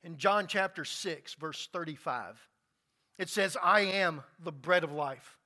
In 0.03 0.17
John 0.17 0.47
chapter 0.47 0.83
6, 0.83 1.35
verse 1.35 1.69
35, 1.71 2.45
it 3.17 3.29
says, 3.29 3.55
I 3.63 3.79
am 3.83 4.21
the 4.37 4.51
bread 4.51 4.83
of 4.83 4.91
life. 4.91 5.36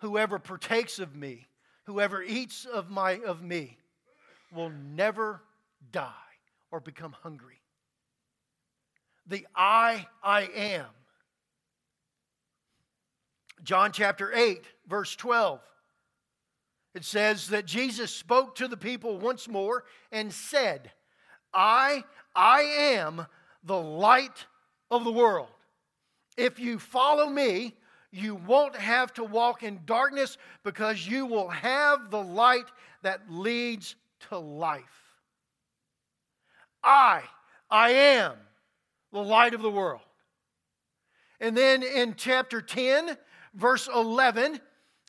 Whoever 0.00 0.38
partakes 0.38 0.98
of 0.98 1.14
me, 1.14 1.46
whoever 1.84 2.22
eats 2.22 2.64
of, 2.64 2.90
my, 2.90 3.20
of 3.20 3.42
me, 3.42 3.78
will 4.52 4.70
never 4.70 5.42
die 5.92 6.10
or 6.70 6.80
become 6.80 7.12
hungry. 7.22 7.60
The 9.26 9.46
I, 9.54 10.06
I 10.22 10.42
am. 10.54 10.86
John 13.62 13.92
chapter 13.92 14.32
8, 14.34 14.64
verse 14.88 15.14
12. 15.16 15.60
It 16.94 17.04
says 17.04 17.48
that 17.48 17.66
Jesus 17.66 18.10
spoke 18.12 18.56
to 18.56 18.66
the 18.66 18.76
people 18.76 19.18
once 19.18 19.48
more 19.48 19.84
and 20.10 20.32
said, 20.32 20.90
I, 21.54 22.04
I 22.34 22.62
am 22.62 23.26
the 23.62 23.80
light 23.80 24.46
of 24.90 25.04
the 25.04 25.12
world. 25.12 25.48
If 26.36 26.58
you 26.58 26.78
follow 26.78 27.28
me, 27.28 27.76
you 28.12 28.34
won't 28.34 28.76
have 28.76 29.12
to 29.14 29.24
walk 29.24 29.62
in 29.62 29.80
darkness 29.86 30.36
because 30.64 31.06
you 31.06 31.26
will 31.26 31.48
have 31.48 32.10
the 32.10 32.22
light 32.22 32.66
that 33.02 33.30
leads 33.30 33.94
to 34.28 34.38
life. 34.38 34.82
I, 36.82 37.22
I 37.70 37.90
am 37.90 38.32
the 39.12 39.22
light 39.22 39.54
of 39.54 39.62
the 39.62 39.70
world. 39.70 40.00
And 41.40 41.56
then 41.56 41.82
in 41.82 42.14
chapter 42.16 42.60
10, 42.60 43.16
verse 43.54 43.88
11, 43.92 44.60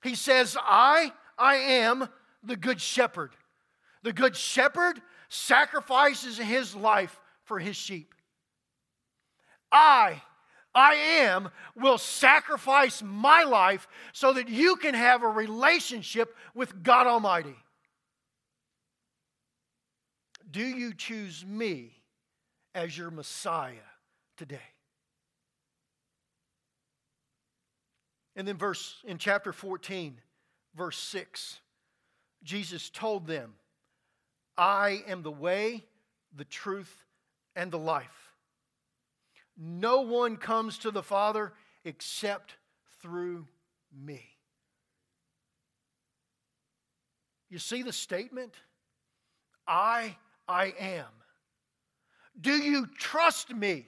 he 0.04 0.16
says, 0.16 0.56
I, 0.60 1.12
I 1.38 1.56
am 1.56 2.08
the 2.44 2.56
good 2.56 2.80
shepherd. 2.80 3.32
The 4.04 4.14
good 4.14 4.36
shepherd 4.36 5.02
sacrifices 5.30 6.38
his 6.38 6.76
life 6.76 7.20
for 7.44 7.60
his 7.60 7.76
sheep. 7.76 8.14
I, 9.72 10.22
I 10.74 10.94
am 10.94 11.50
will 11.76 11.98
sacrifice 11.98 13.04
my 13.04 13.44
life 13.44 13.88
so 14.14 14.34
that 14.34 14.50
you 14.50 14.76
can 14.78 14.94
have 14.94 15.24
a 15.24 15.28
relationship 15.28 16.36
with 16.54 16.84
God 16.84 17.08
Almighty. 17.08 17.56
Do 20.50 20.64
you 20.64 20.94
choose 20.94 21.46
me 21.46 21.92
as 22.74 22.98
your 22.98 23.12
Messiah 23.12 23.74
today? 24.38 24.60
And 28.36 28.48
then 28.48 28.58
verse 28.58 28.96
in 29.06 29.18
chapter 29.18 29.52
14, 29.52 30.18
verse 30.76 30.98
6, 30.98 31.60
Jesus 32.44 32.90
told 32.90 33.28
them, 33.28 33.54
I 34.58 35.04
am 35.08 35.22
the 35.22 35.32
way, 35.32 35.86
the 36.36 36.46
truth, 36.46 37.06
and 37.56 37.72
the 37.72 37.80
life. 37.80 38.21
No 39.58 40.02
one 40.02 40.38
comes 40.38 40.78
to 40.80 40.92
the 40.92 41.04
Father 41.04 41.54
except 41.84 42.56
through 43.02 43.48
me. 43.94 44.22
You 47.50 47.60
see 47.60 47.84
the 47.84 47.94
statement? 47.94 48.56
I, 49.68 50.16
I 50.48 50.74
am. 50.80 51.06
Do 52.40 52.54
you 52.54 52.88
trust 52.98 53.54
me? 53.54 53.88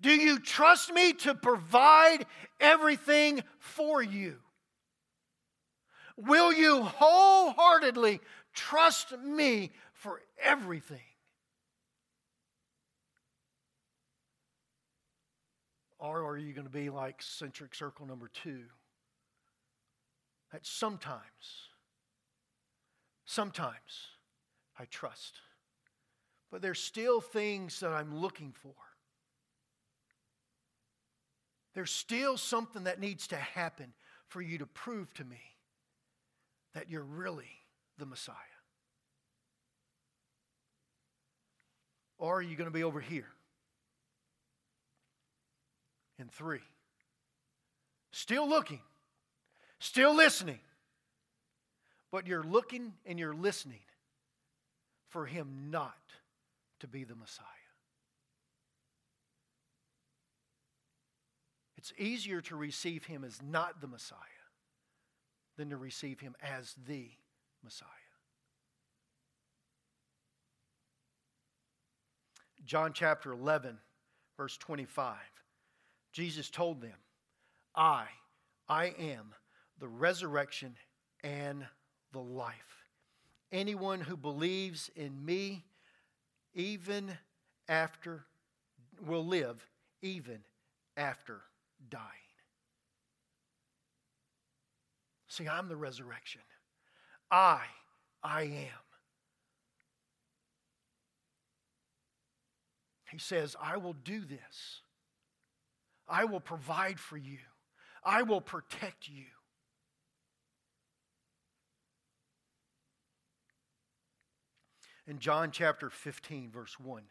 Do 0.00 0.10
you 0.10 0.38
trust 0.38 0.92
me 0.92 1.14
to 1.14 1.34
provide 1.34 2.26
everything 2.60 3.42
for 3.58 4.02
you? 4.02 4.36
Will 6.16 6.52
you 6.52 6.82
wholeheartedly 6.82 8.20
trust 8.52 9.18
me 9.18 9.72
for 9.92 10.20
everything? 10.40 11.00
Or 16.04 16.22
are 16.26 16.36
you 16.36 16.52
going 16.52 16.66
to 16.66 16.72
be 16.72 16.90
like 16.90 17.22
centric 17.22 17.74
circle 17.74 18.04
number 18.04 18.28
two? 18.28 18.64
That 20.52 20.66
sometimes, 20.66 21.22
sometimes 23.24 24.08
I 24.78 24.84
trust. 24.84 25.40
But 26.52 26.60
there's 26.60 26.78
still 26.78 27.22
things 27.22 27.80
that 27.80 27.90
I'm 27.90 28.14
looking 28.18 28.52
for. 28.52 28.74
There's 31.74 31.90
still 31.90 32.36
something 32.36 32.84
that 32.84 33.00
needs 33.00 33.26
to 33.28 33.36
happen 33.36 33.94
for 34.28 34.42
you 34.42 34.58
to 34.58 34.66
prove 34.66 35.12
to 35.14 35.24
me 35.24 35.40
that 36.74 36.90
you're 36.90 37.02
really 37.02 37.50
the 37.96 38.04
Messiah. 38.04 38.36
Or 42.18 42.36
are 42.36 42.42
you 42.42 42.56
going 42.56 42.68
to 42.68 42.74
be 42.74 42.84
over 42.84 43.00
here? 43.00 43.33
And 46.18 46.30
three. 46.30 46.60
Still 48.12 48.48
looking, 48.48 48.80
still 49.78 50.14
listening, 50.14 50.60
but 52.12 52.26
you're 52.26 52.44
looking 52.44 52.92
and 53.04 53.18
you're 53.18 53.34
listening 53.34 53.80
for 55.08 55.26
him 55.26 55.68
not 55.70 55.98
to 56.80 56.86
be 56.86 57.04
the 57.04 57.16
Messiah. 57.16 57.46
It's 61.76 61.92
easier 61.98 62.40
to 62.42 62.56
receive 62.56 63.04
him 63.04 63.24
as 63.24 63.42
not 63.42 63.80
the 63.80 63.86
Messiah 63.86 64.18
than 65.56 65.70
to 65.70 65.76
receive 65.76 66.20
him 66.20 66.34
as 66.40 66.74
the 66.86 67.10
Messiah. 67.62 67.88
John 72.64 72.92
chapter 72.94 73.32
11, 73.32 73.76
verse 74.36 74.56
25. 74.56 75.16
Jesus 76.14 76.48
told 76.48 76.80
them, 76.80 76.96
I, 77.74 78.04
I 78.68 78.94
am 78.98 79.34
the 79.80 79.88
resurrection 79.88 80.76
and 81.24 81.66
the 82.12 82.20
life. 82.20 82.54
Anyone 83.50 84.00
who 84.00 84.16
believes 84.16 84.92
in 84.94 85.24
me, 85.24 85.64
even 86.54 87.18
after 87.68 88.24
will 89.04 89.26
live 89.26 89.66
even 90.02 90.38
after 90.96 91.40
dying. 91.90 92.04
See, 95.26 95.48
I'm 95.48 95.68
the 95.68 95.76
resurrection. 95.76 96.42
I, 97.28 97.62
I 98.22 98.42
am. 98.42 98.84
He 103.10 103.18
says, 103.18 103.56
I 103.60 103.78
will 103.78 103.94
do 103.94 104.20
this. 104.20 104.82
I 106.08 106.24
will 106.24 106.40
provide 106.40 106.98
for 107.00 107.16
you. 107.16 107.38
I 108.04 108.22
will 108.22 108.40
protect 108.40 109.08
you. 109.08 109.24
In 115.06 115.18
John 115.18 115.50
chapter 115.50 115.90
15, 115.90 116.50
verse 116.50 116.80
1, 116.80 117.02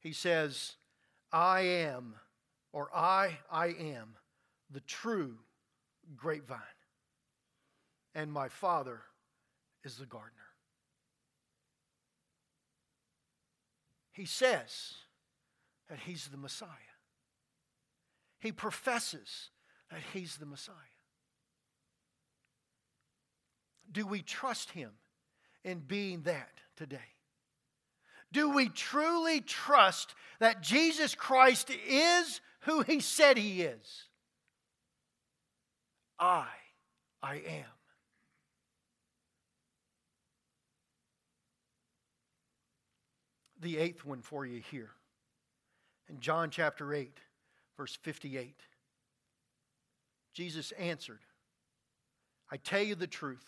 he 0.00 0.12
says, 0.12 0.76
I 1.32 1.62
am, 1.62 2.14
or 2.72 2.88
I, 2.94 3.38
I 3.50 3.68
am, 3.68 4.14
the 4.70 4.80
true 4.80 5.38
grapevine, 6.16 6.60
and 8.14 8.32
my 8.32 8.48
Father 8.48 9.00
is 9.84 9.96
the 9.96 10.06
gardener. 10.06 10.32
He 14.12 14.26
says 14.26 14.94
that 15.88 15.98
he's 16.00 16.28
the 16.28 16.36
Messiah. 16.36 16.68
He 18.40 18.52
professes 18.52 19.50
that 19.90 20.00
he's 20.12 20.36
the 20.36 20.46
Messiah. 20.46 20.74
Do 23.90 24.06
we 24.06 24.22
trust 24.22 24.72
him 24.72 24.90
in 25.64 25.80
being 25.80 26.22
that 26.22 26.50
today? 26.76 26.98
Do 28.30 28.50
we 28.50 28.68
truly 28.68 29.40
trust 29.40 30.14
that 30.40 30.62
Jesus 30.62 31.14
Christ 31.14 31.70
is 31.88 32.40
who 32.60 32.82
he 32.82 33.00
said 33.00 33.38
he 33.38 33.62
is? 33.62 34.04
I, 36.18 36.48
I 37.22 37.36
am. 37.36 37.64
The 43.60 43.78
eighth 43.78 44.04
one 44.04 44.20
for 44.20 44.44
you 44.44 44.60
here. 44.70 44.90
In 46.08 46.20
John 46.20 46.50
chapter 46.50 46.94
8, 46.94 47.18
verse 47.76 47.96
58, 48.02 48.60
Jesus 50.32 50.72
answered, 50.72 51.20
I 52.50 52.56
tell 52.56 52.82
you 52.82 52.94
the 52.94 53.06
truth, 53.06 53.46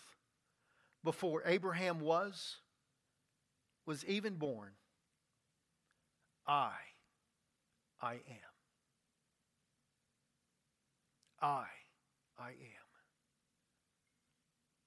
before 1.03 1.41
Abraham 1.45 1.99
was, 1.99 2.57
was 3.87 4.05
even 4.05 4.35
born, 4.35 4.71
I, 6.45 6.73
I 7.99 8.13
am. 8.13 8.51
I, 11.41 11.65
I 12.37 12.49
am. 12.49 12.55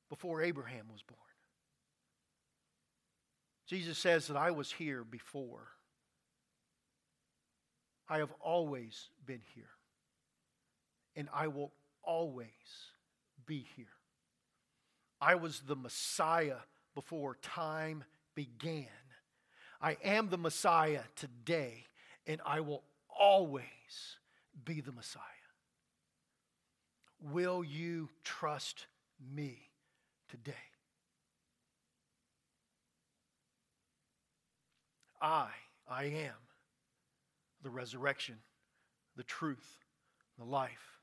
Before 0.08 0.42
Abraham 0.42 0.86
was 0.92 1.02
born. 1.02 1.18
Jesus 3.66 3.98
says 3.98 4.28
that 4.28 4.36
I 4.36 4.52
was 4.52 4.70
here 4.70 5.02
before. 5.02 5.73
I 8.08 8.18
have 8.18 8.32
always 8.40 9.08
been 9.24 9.40
here. 9.54 9.64
And 11.16 11.28
I 11.32 11.48
will 11.48 11.72
always 12.02 12.48
be 13.46 13.66
here. 13.76 13.86
I 15.20 15.36
was 15.36 15.60
the 15.60 15.76
Messiah 15.76 16.56
before 16.94 17.36
time 17.40 18.04
began. 18.34 18.86
I 19.80 19.96
am 20.04 20.28
the 20.28 20.38
Messiah 20.38 21.02
today, 21.16 21.84
and 22.26 22.40
I 22.44 22.60
will 22.60 22.82
always 23.08 23.64
be 24.64 24.80
the 24.80 24.92
Messiah. 24.92 25.22
Will 27.32 27.64
you 27.64 28.10
trust 28.22 28.86
me 29.34 29.70
today? 30.28 30.52
I, 35.20 35.48
I 35.88 36.04
am 36.04 36.34
the 37.64 37.70
resurrection, 37.70 38.36
the 39.16 39.24
truth, 39.24 39.78
the 40.38 40.44
life. 40.44 41.00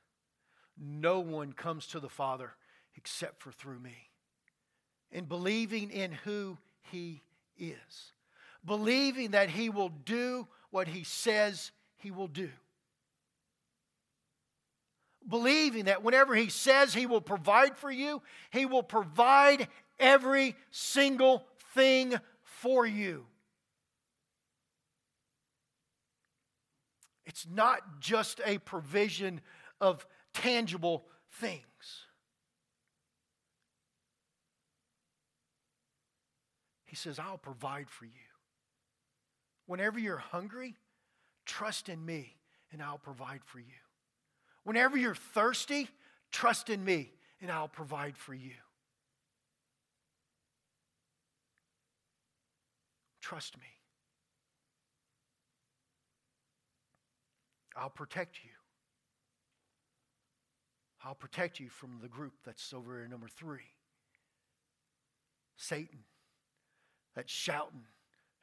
No 0.80 1.20
one 1.20 1.52
comes 1.52 1.88
to 1.88 2.00
the 2.00 2.08
Father 2.08 2.52
except 2.96 3.42
for 3.42 3.52
through 3.52 3.80
me. 3.80 4.10
In 5.12 5.26
believing 5.26 5.92
in 5.92 6.14
who 6.14 6.58
He 6.92 7.22
is, 7.58 8.14
believing 8.66 9.32
that 9.32 9.50
He 9.50 9.70
will 9.70 9.90
do 9.90 10.48
what 10.70 10.88
He 10.88 11.04
says 11.04 11.72
He 11.98 12.12
will 12.12 12.28
do. 12.28 12.50
Believing 15.28 15.86
that 15.86 16.04
whenever 16.04 16.36
He 16.36 16.50
says 16.50 16.94
He 16.94 17.06
will 17.06 17.22
provide 17.22 17.76
for 17.76 17.92
you, 17.92 18.22
He 18.52 18.66
will 18.66 18.84
provide 18.84 19.68
every 20.00 20.56
single 20.70 21.44
thing 21.74 22.16
for 22.44 22.86
you. 22.86 23.26
It's 27.26 27.48
not 27.50 28.00
just 28.00 28.42
a 28.46 28.58
provision 28.60 29.42
of 29.80 30.06
tangible 30.34 31.06
things. 31.32 31.62
He 36.86 36.96
says, 36.96 37.20
I'll 37.20 37.38
provide 37.38 37.90
for 37.90 38.06
you. 38.06 38.12
Whenever 39.66 39.98
you're 39.98 40.18
hungry, 40.18 40.76
trust 41.46 41.88
in 41.88 42.06
me 42.06 42.36
and 42.72 42.82
I'll 42.84 42.98
provide 42.98 43.42
for 43.46 43.60
you. 43.60 43.80
Whenever 44.64 44.98
you're 44.98 45.16
thirsty, 45.16 45.90
trust 46.32 46.70
in 46.70 46.84
me 46.84 47.14
and 47.42 47.50
I'll 47.50 47.68
provide 47.70 48.18
for 48.18 48.34
you. 48.34 48.52
Trust 53.22 53.58
me. 53.58 53.81
I'll 57.76 57.90
protect 57.90 58.44
you. 58.44 58.52
I'll 61.04 61.16
protect 61.16 61.60
you 61.60 61.70
from 61.70 62.00
the 62.02 62.08
group 62.08 62.34
that's 62.46 62.74
over 62.74 62.98
here, 62.98 63.08
number 63.08 63.28
three 63.28 63.72
Satan, 65.58 66.00
that's 67.16 67.32
shouting 67.32 67.84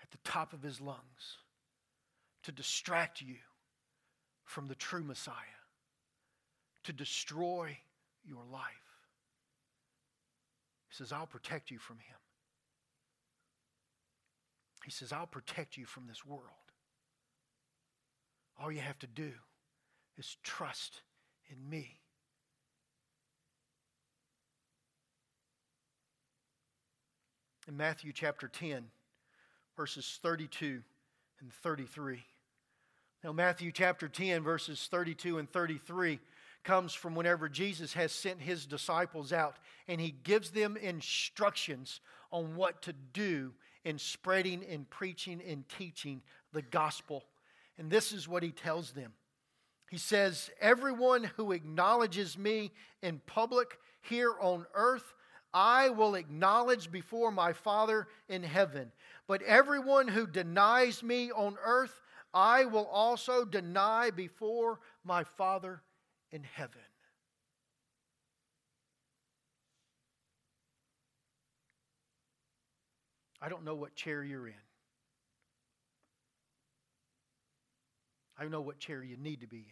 at 0.02 0.10
the 0.10 0.18
top 0.18 0.52
of 0.52 0.62
his 0.62 0.80
lungs 0.80 1.38
to 2.44 2.52
distract 2.52 3.20
you 3.20 3.36
from 4.44 4.68
the 4.68 4.74
true 4.74 5.02
Messiah, 5.02 5.34
to 6.84 6.92
destroy 6.92 7.76
your 8.24 8.44
life. 8.50 8.62
He 10.88 10.94
says, 10.94 11.12
I'll 11.12 11.26
protect 11.26 11.70
you 11.70 11.78
from 11.78 11.96
him. 11.96 12.16
He 14.84 14.90
says, 14.90 15.12
I'll 15.12 15.26
protect 15.26 15.76
you 15.76 15.84
from 15.84 16.06
this 16.06 16.24
world. 16.24 16.67
All 18.60 18.72
you 18.72 18.80
have 18.80 18.98
to 19.00 19.06
do 19.06 19.30
is 20.16 20.36
trust 20.42 21.02
in 21.48 21.70
me. 21.70 22.00
In 27.68 27.76
Matthew 27.76 28.12
chapter 28.12 28.48
10, 28.48 28.86
verses 29.76 30.18
32 30.22 30.82
and 31.40 31.52
33. 31.52 32.24
Now, 33.22 33.32
Matthew 33.32 33.70
chapter 33.72 34.08
10, 34.08 34.42
verses 34.42 34.88
32 34.90 35.38
and 35.38 35.50
33 35.50 36.18
comes 36.64 36.94
from 36.94 37.14
whenever 37.14 37.48
Jesus 37.48 37.92
has 37.92 38.10
sent 38.10 38.40
his 38.40 38.66
disciples 38.66 39.32
out 39.32 39.56
and 39.86 40.00
he 40.00 40.14
gives 40.24 40.50
them 40.50 40.76
instructions 40.76 42.00
on 42.32 42.56
what 42.56 42.82
to 42.82 42.92
do 43.12 43.52
in 43.84 43.98
spreading 43.98 44.64
and 44.68 44.88
preaching 44.90 45.40
and 45.46 45.68
teaching 45.68 46.22
the 46.52 46.62
gospel 46.62 47.24
and 47.78 47.90
this 47.90 48.12
is 48.12 48.28
what 48.28 48.42
he 48.42 48.50
tells 48.50 48.92
them 48.92 49.12
He 49.90 49.98
says, 49.98 50.50
Everyone 50.60 51.24
who 51.36 51.52
acknowledges 51.52 52.36
me 52.36 52.72
in 53.02 53.20
public 53.26 53.78
here 54.02 54.34
on 54.40 54.66
earth, 54.74 55.14
I 55.54 55.88
will 55.90 56.14
acknowledge 56.14 56.90
before 56.90 57.30
my 57.30 57.52
Father 57.52 58.06
in 58.28 58.42
heaven. 58.42 58.92
But 59.26 59.42
everyone 59.42 60.08
who 60.08 60.26
denies 60.26 61.02
me 61.02 61.30
on 61.30 61.56
earth, 61.64 62.02
I 62.34 62.66
will 62.66 62.86
also 62.86 63.44
deny 63.44 64.10
before 64.10 64.80
my 65.04 65.24
Father 65.24 65.82
in 66.30 66.42
heaven. 66.42 66.80
I 73.40 73.48
don't 73.48 73.64
know 73.64 73.74
what 73.76 73.94
chair 73.94 74.24
you're 74.24 74.48
in. 74.48 74.67
I 78.38 78.46
know 78.46 78.60
what 78.60 78.78
chair 78.78 79.02
you 79.02 79.16
need 79.16 79.40
to 79.40 79.46
be 79.46 79.58
in. 79.58 79.64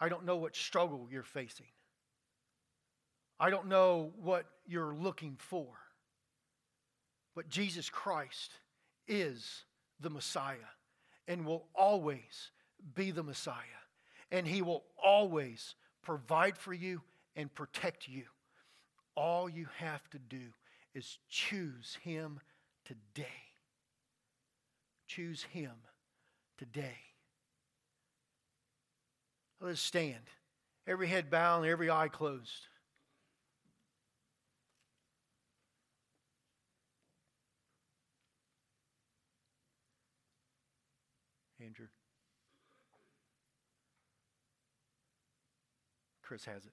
I 0.00 0.08
don't 0.08 0.24
know 0.24 0.36
what 0.36 0.56
struggle 0.56 1.08
you're 1.10 1.22
facing. 1.22 1.66
I 3.40 3.50
don't 3.50 3.68
know 3.68 4.12
what 4.20 4.46
you're 4.66 4.94
looking 4.94 5.36
for. 5.38 5.66
But 7.34 7.48
Jesus 7.48 7.88
Christ 7.88 8.52
is 9.06 9.64
the 10.00 10.10
Messiah 10.10 10.56
and 11.28 11.44
will 11.46 11.66
always 11.74 12.50
be 12.94 13.10
the 13.12 13.22
Messiah. 13.22 13.54
And 14.32 14.46
He 14.46 14.62
will 14.62 14.84
always 15.02 15.74
provide 16.02 16.58
for 16.58 16.72
you 16.72 17.02
and 17.36 17.54
protect 17.54 18.08
you. 18.08 18.24
All 19.14 19.48
you 19.48 19.66
have 19.76 20.08
to 20.10 20.18
do 20.18 20.52
is 20.94 21.18
choose 21.28 21.96
Him 22.02 22.40
today. 22.84 23.26
Choose 25.06 25.44
Him 25.44 25.72
today. 26.58 26.96
Let's 29.60 29.80
stand. 29.80 30.24
Every 30.86 31.08
head 31.08 31.30
bowed 31.30 31.66
every 31.66 31.90
eye 31.90 32.08
closed. 32.08 32.68
Andrew. 41.64 41.86
Chris 46.22 46.44
has 46.44 46.64
it. 46.64 46.72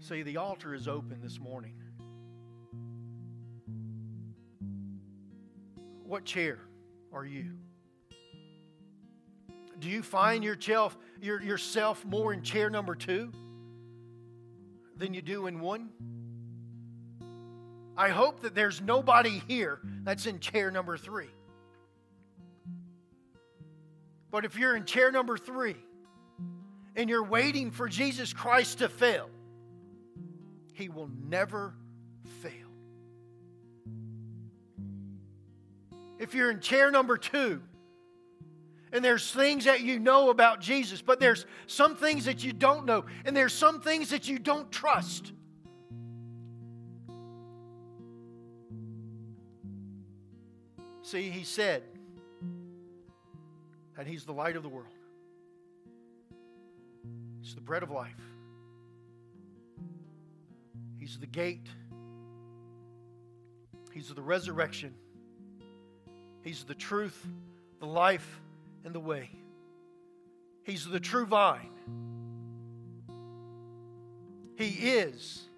See, 0.00 0.22
the 0.22 0.36
altar 0.38 0.74
is 0.74 0.88
open 0.88 1.20
this 1.22 1.38
morning. 1.38 1.81
What 6.12 6.26
chair 6.26 6.58
are 7.10 7.24
you? 7.24 7.52
Do 9.78 9.88
you 9.88 10.02
find 10.02 10.44
yourself, 10.44 10.94
your, 11.22 11.40
yourself 11.40 12.04
more 12.04 12.34
in 12.34 12.42
chair 12.42 12.68
number 12.68 12.94
two 12.94 13.32
than 14.94 15.14
you 15.14 15.22
do 15.22 15.46
in 15.46 15.58
one? 15.58 15.88
I 17.96 18.10
hope 18.10 18.40
that 18.40 18.54
there's 18.54 18.82
nobody 18.82 19.40
here 19.48 19.80
that's 20.02 20.26
in 20.26 20.38
chair 20.38 20.70
number 20.70 20.98
three. 20.98 21.30
But 24.30 24.44
if 24.44 24.58
you're 24.58 24.76
in 24.76 24.84
chair 24.84 25.10
number 25.10 25.38
three 25.38 25.76
and 26.94 27.08
you're 27.08 27.24
waiting 27.24 27.70
for 27.70 27.88
Jesus 27.88 28.34
Christ 28.34 28.80
to 28.80 28.90
fail, 28.90 29.30
He 30.74 30.90
will 30.90 31.08
never 31.26 31.72
fail. 32.42 32.71
If 36.22 36.36
you're 36.36 36.52
in 36.52 36.60
chair 36.60 36.92
number 36.92 37.16
two 37.16 37.60
and 38.92 39.04
there's 39.04 39.32
things 39.32 39.64
that 39.64 39.80
you 39.80 39.98
know 39.98 40.30
about 40.30 40.60
Jesus, 40.60 41.02
but 41.02 41.18
there's 41.18 41.46
some 41.66 41.96
things 41.96 42.26
that 42.26 42.44
you 42.44 42.52
don't 42.52 42.86
know, 42.86 43.06
and 43.24 43.36
there's 43.36 43.52
some 43.52 43.80
things 43.80 44.10
that 44.10 44.28
you 44.28 44.38
don't 44.38 44.70
trust. 44.70 45.32
See, 51.02 51.28
he 51.28 51.42
said 51.42 51.82
that 53.96 54.06
he's 54.06 54.24
the 54.24 54.32
light 54.32 54.54
of 54.54 54.62
the 54.62 54.68
world, 54.68 54.86
he's 57.40 57.56
the 57.56 57.60
bread 57.60 57.82
of 57.82 57.90
life, 57.90 58.14
he's 61.00 61.18
the 61.18 61.26
gate, 61.26 61.66
he's 63.92 64.08
the 64.08 64.22
resurrection, 64.22 64.94
he's 66.42 66.64
the 66.64 66.74
truth, 66.74 67.26
the 67.80 67.86
life, 67.86 68.40
and 68.84 68.94
the 68.94 69.00
way. 69.00 69.30
He's 70.64 70.86
the 70.86 71.00
true 71.00 71.26
vine. 71.26 71.70
He 74.56 74.68
is 74.68 75.48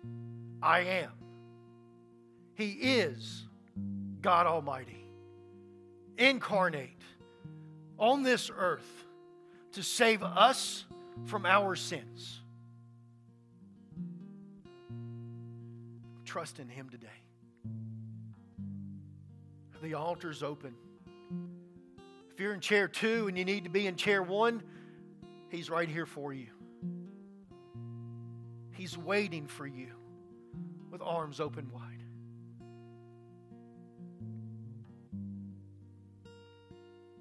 I 0.63 0.81
am. 0.81 1.11
He 2.55 2.71
is 2.71 3.45
God 4.23 4.47
Almighty 4.47 5.05
incarnate 6.17 6.91
on 7.99 8.23
this 8.23 8.51
earth 8.57 9.05
to 9.73 9.83
save 9.83 10.23
us 10.23 10.85
from 11.27 11.45
our 11.45 11.75
sins. 11.75 12.41
Trust 16.25 16.59
in 16.59 16.69
Him 16.69 16.89
today. 16.89 17.24
The 19.85 19.93
altar's 19.93 20.43
open. 20.43 20.75
If 22.33 22.41
you're 22.41 22.55
in 22.55 22.61
chair 22.61 22.89
two 22.89 23.29
and 23.29 23.37
you 23.37 23.45
need 23.45 23.65
to 23.65 23.71
be 23.71 23.87
in 23.87 23.97
chair 23.97 24.23
one, 24.23 24.63
He's 25.51 25.69
right 25.69 25.87
here 25.87 26.07
for 26.07 26.33
you. 26.33 26.47
He's 28.73 28.97
waiting 28.97 29.47
for 29.47 29.67
you 29.67 29.91
with 30.91 31.03
arms 31.03 31.39
open 31.39 31.71
wide. 31.71 31.83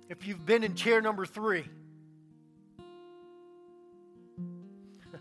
if 0.07 0.26
you've 0.26 0.45
been 0.45 0.64
in 0.64 0.76
chair 0.76 1.01
number 1.01 1.26
three, 1.26 1.66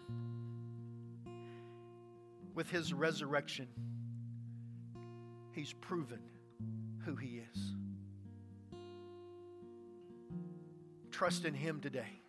with 2.54 2.70
his 2.70 2.92
resurrection, 2.92 3.66
he's 5.54 5.72
proven 5.72 6.20
who 7.04 7.16
he 7.16 7.42
is. 7.52 7.72
Trust 11.10 11.44
in 11.44 11.54
him 11.54 11.80
today, 11.80 12.20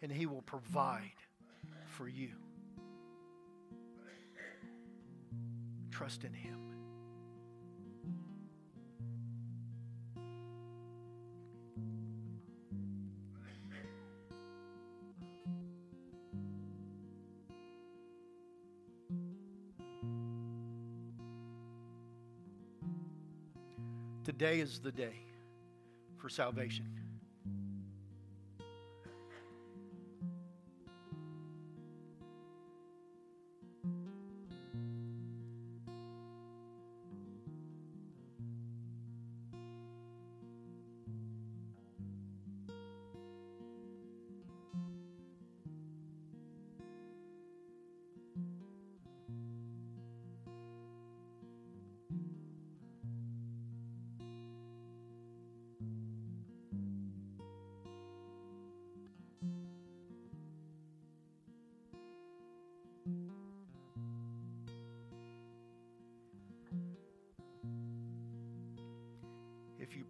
and 0.00 0.10
he 0.10 0.26
will 0.26 0.42
provide 0.42 1.12
for 1.86 2.08
you. 2.08 2.30
Trust 5.90 6.24
in 6.24 6.32
him. 6.32 6.73
Today 24.36 24.58
is 24.58 24.80
the 24.80 24.90
day 24.90 25.14
for 26.18 26.28
salvation. 26.28 26.86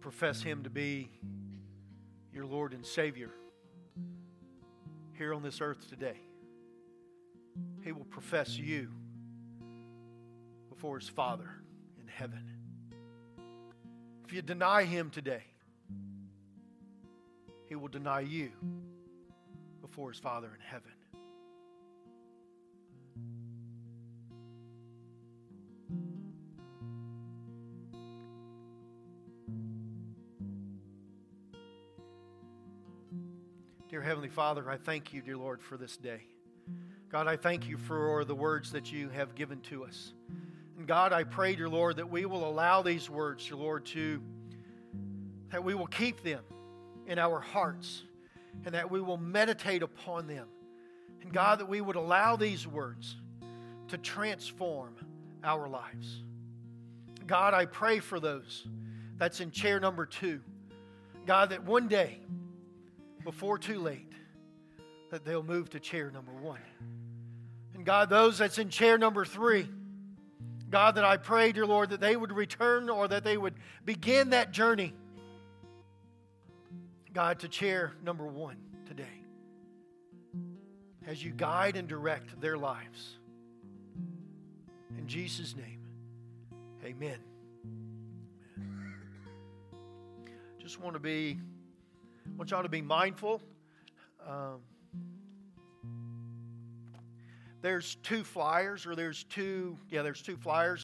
Profess 0.05 0.43
Him 0.43 0.61
to 0.61 0.69
be 0.69 1.09
your 2.31 2.45
Lord 2.45 2.75
and 2.75 2.85
Savior 2.85 3.31
here 5.17 5.33
on 5.33 5.41
this 5.41 5.61
earth 5.61 5.89
today, 5.89 6.19
He 7.83 7.91
will 7.91 8.05
profess 8.05 8.55
you 8.55 8.87
before 10.69 10.99
His 10.99 11.09
Father 11.09 11.49
in 11.99 12.07
heaven. 12.07 12.43
If 14.27 14.31
you 14.31 14.43
deny 14.43 14.83
Him 14.83 15.09
today, 15.09 15.41
He 17.67 17.73
will 17.73 17.87
deny 17.87 18.19
you 18.19 18.51
before 19.81 20.11
His 20.11 20.19
Father 20.19 20.51
in 20.53 20.61
heaven. 20.61 20.84
Father, 34.35 34.69
I 34.69 34.75
thank 34.75 35.13
you, 35.13 35.21
dear 35.21 35.37
Lord, 35.37 35.61
for 35.61 35.77
this 35.77 35.95
day. 35.95 36.19
God, 37.09 37.25
I 37.25 37.37
thank 37.37 37.69
you 37.69 37.77
for 37.77 38.25
the 38.25 38.35
words 38.35 38.73
that 38.73 38.91
you 38.91 39.07
have 39.07 39.33
given 39.33 39.61
to 39.61 39.85
us. 39.85 40.11
And 40.77 40.85
God, 40.85 41.13
I 41.13 41.23
pray, 41.23 41.55
dear 41.55 41.69
Lord, 41.69 41.95
that 41.95 42.11
we 42.11 42.25
will 42.25 42.45
allow 42.45 42.81
these 42.81 43.09
words, 43.09 43.47
dear 43.47 43.55
Lord, 43.55 43.85
to, 43.85 44.21
that 45.51 45.63
we 45.63 45.73
will 45.73 45.87
keep 45.87 46.21
them 46.21 46.41
in 47.07 47.17
our 47.17 47.39
hearts 47.39 48.03
and 48.65 48.75
that 48.75 48.91
we 48.91 48.99
will 48.99 49.15
meditate 49.15 49.83
upon 49.83 50.27
them. 50.27 50.49
And 51.21 51.31
God, 51.31 51.59
that 51.59 51.69
we 51.69 51.79
would 51.79 51.95
allow 51.95 52.35
these 52.35 52.67
words 52.67 53.15
to 53.87 53.97
transform 53.97 54.97
our 55.45 55.69
lives. 55.69 56.23
God, 57.25 57.53
I 57.53 57.67
pray 57.67 57.99
for 57.99 58.19
those 58.19 58.67
that's 59.15 59.39
in 59.39 59.51
chair 59.51 59.79
number 59.79 60.05
two. 60.05 60.41
God, 61.25 61.51
that 61.51 61.63
one 61.63 61.87
day, 61.87 62.19
before 63.23 63.57
too 63.57 63.79
late, 63.79 64.04
that 65.11 65.25
they'll 65.25 65.43
move 65.43 65.69
to 65.71 65.79
chair 65.79 66.11
number 66.11 66.31
one. 66.33 66.59
And 67.73 67.85
God, 67.85 68.09
those 68.09 68.37
that's 68.37 68.57
in 68.57 68.69
chair 68.69 68.97
number 68.97 69.25
three, 69.25 69.67
God, 70.69 70.95
that 70.95 71.05
I 71.05 71.17
pray, 71.17 71.51
dear 71.51 71.65
Lord, 71.65 71.91
that 71.91 72.01
they 72.01 72.15
would 72.15 72.31
return 72.31 72.89
or 72.89 73.07
that 73.07 73.23
they 73.23 73.37
would 73.37 73.53
begin 73.85 74.31
that 74.31 74.51
journey, 74.51 74.93
God, 77.13 77.39
to 77.39 77.47
chair 77.47 77.93
number 78.03 78.25
one 78.25 78.57
today. 78.87 79.03
As 81.07 81.23
you 81.23 81.31
guide 81.31 81.75
and 81.75 81.87
direct 81.87 82.41
their 82.41 82.57
lives. 82.57 83.17
In 84.97 85.07
Jesus' 85.07 85.55
name, 85.55 85.81
amen. 86.83 87.19
Just 90.59 90.79
want 90.79 90.95
to 90.95 90.99
be, 90.99 91.37
want 92.37 92.49
y'all 92.49 92.63
to 92.63 92.69
be 92.69 92.81
mindful. 92.81 93.39
Um, 94.27 94.61
there's 97.65 97.95
two 98.03 98.23
flyers, 98.23 98.85
or 98.85 98.95
there's 98.95 99.23
two, 99.23 99.75
yeah, 99.89 100.03
there's 100.03 100.21
two 100.21 100.37
flyers. 100.37 100.73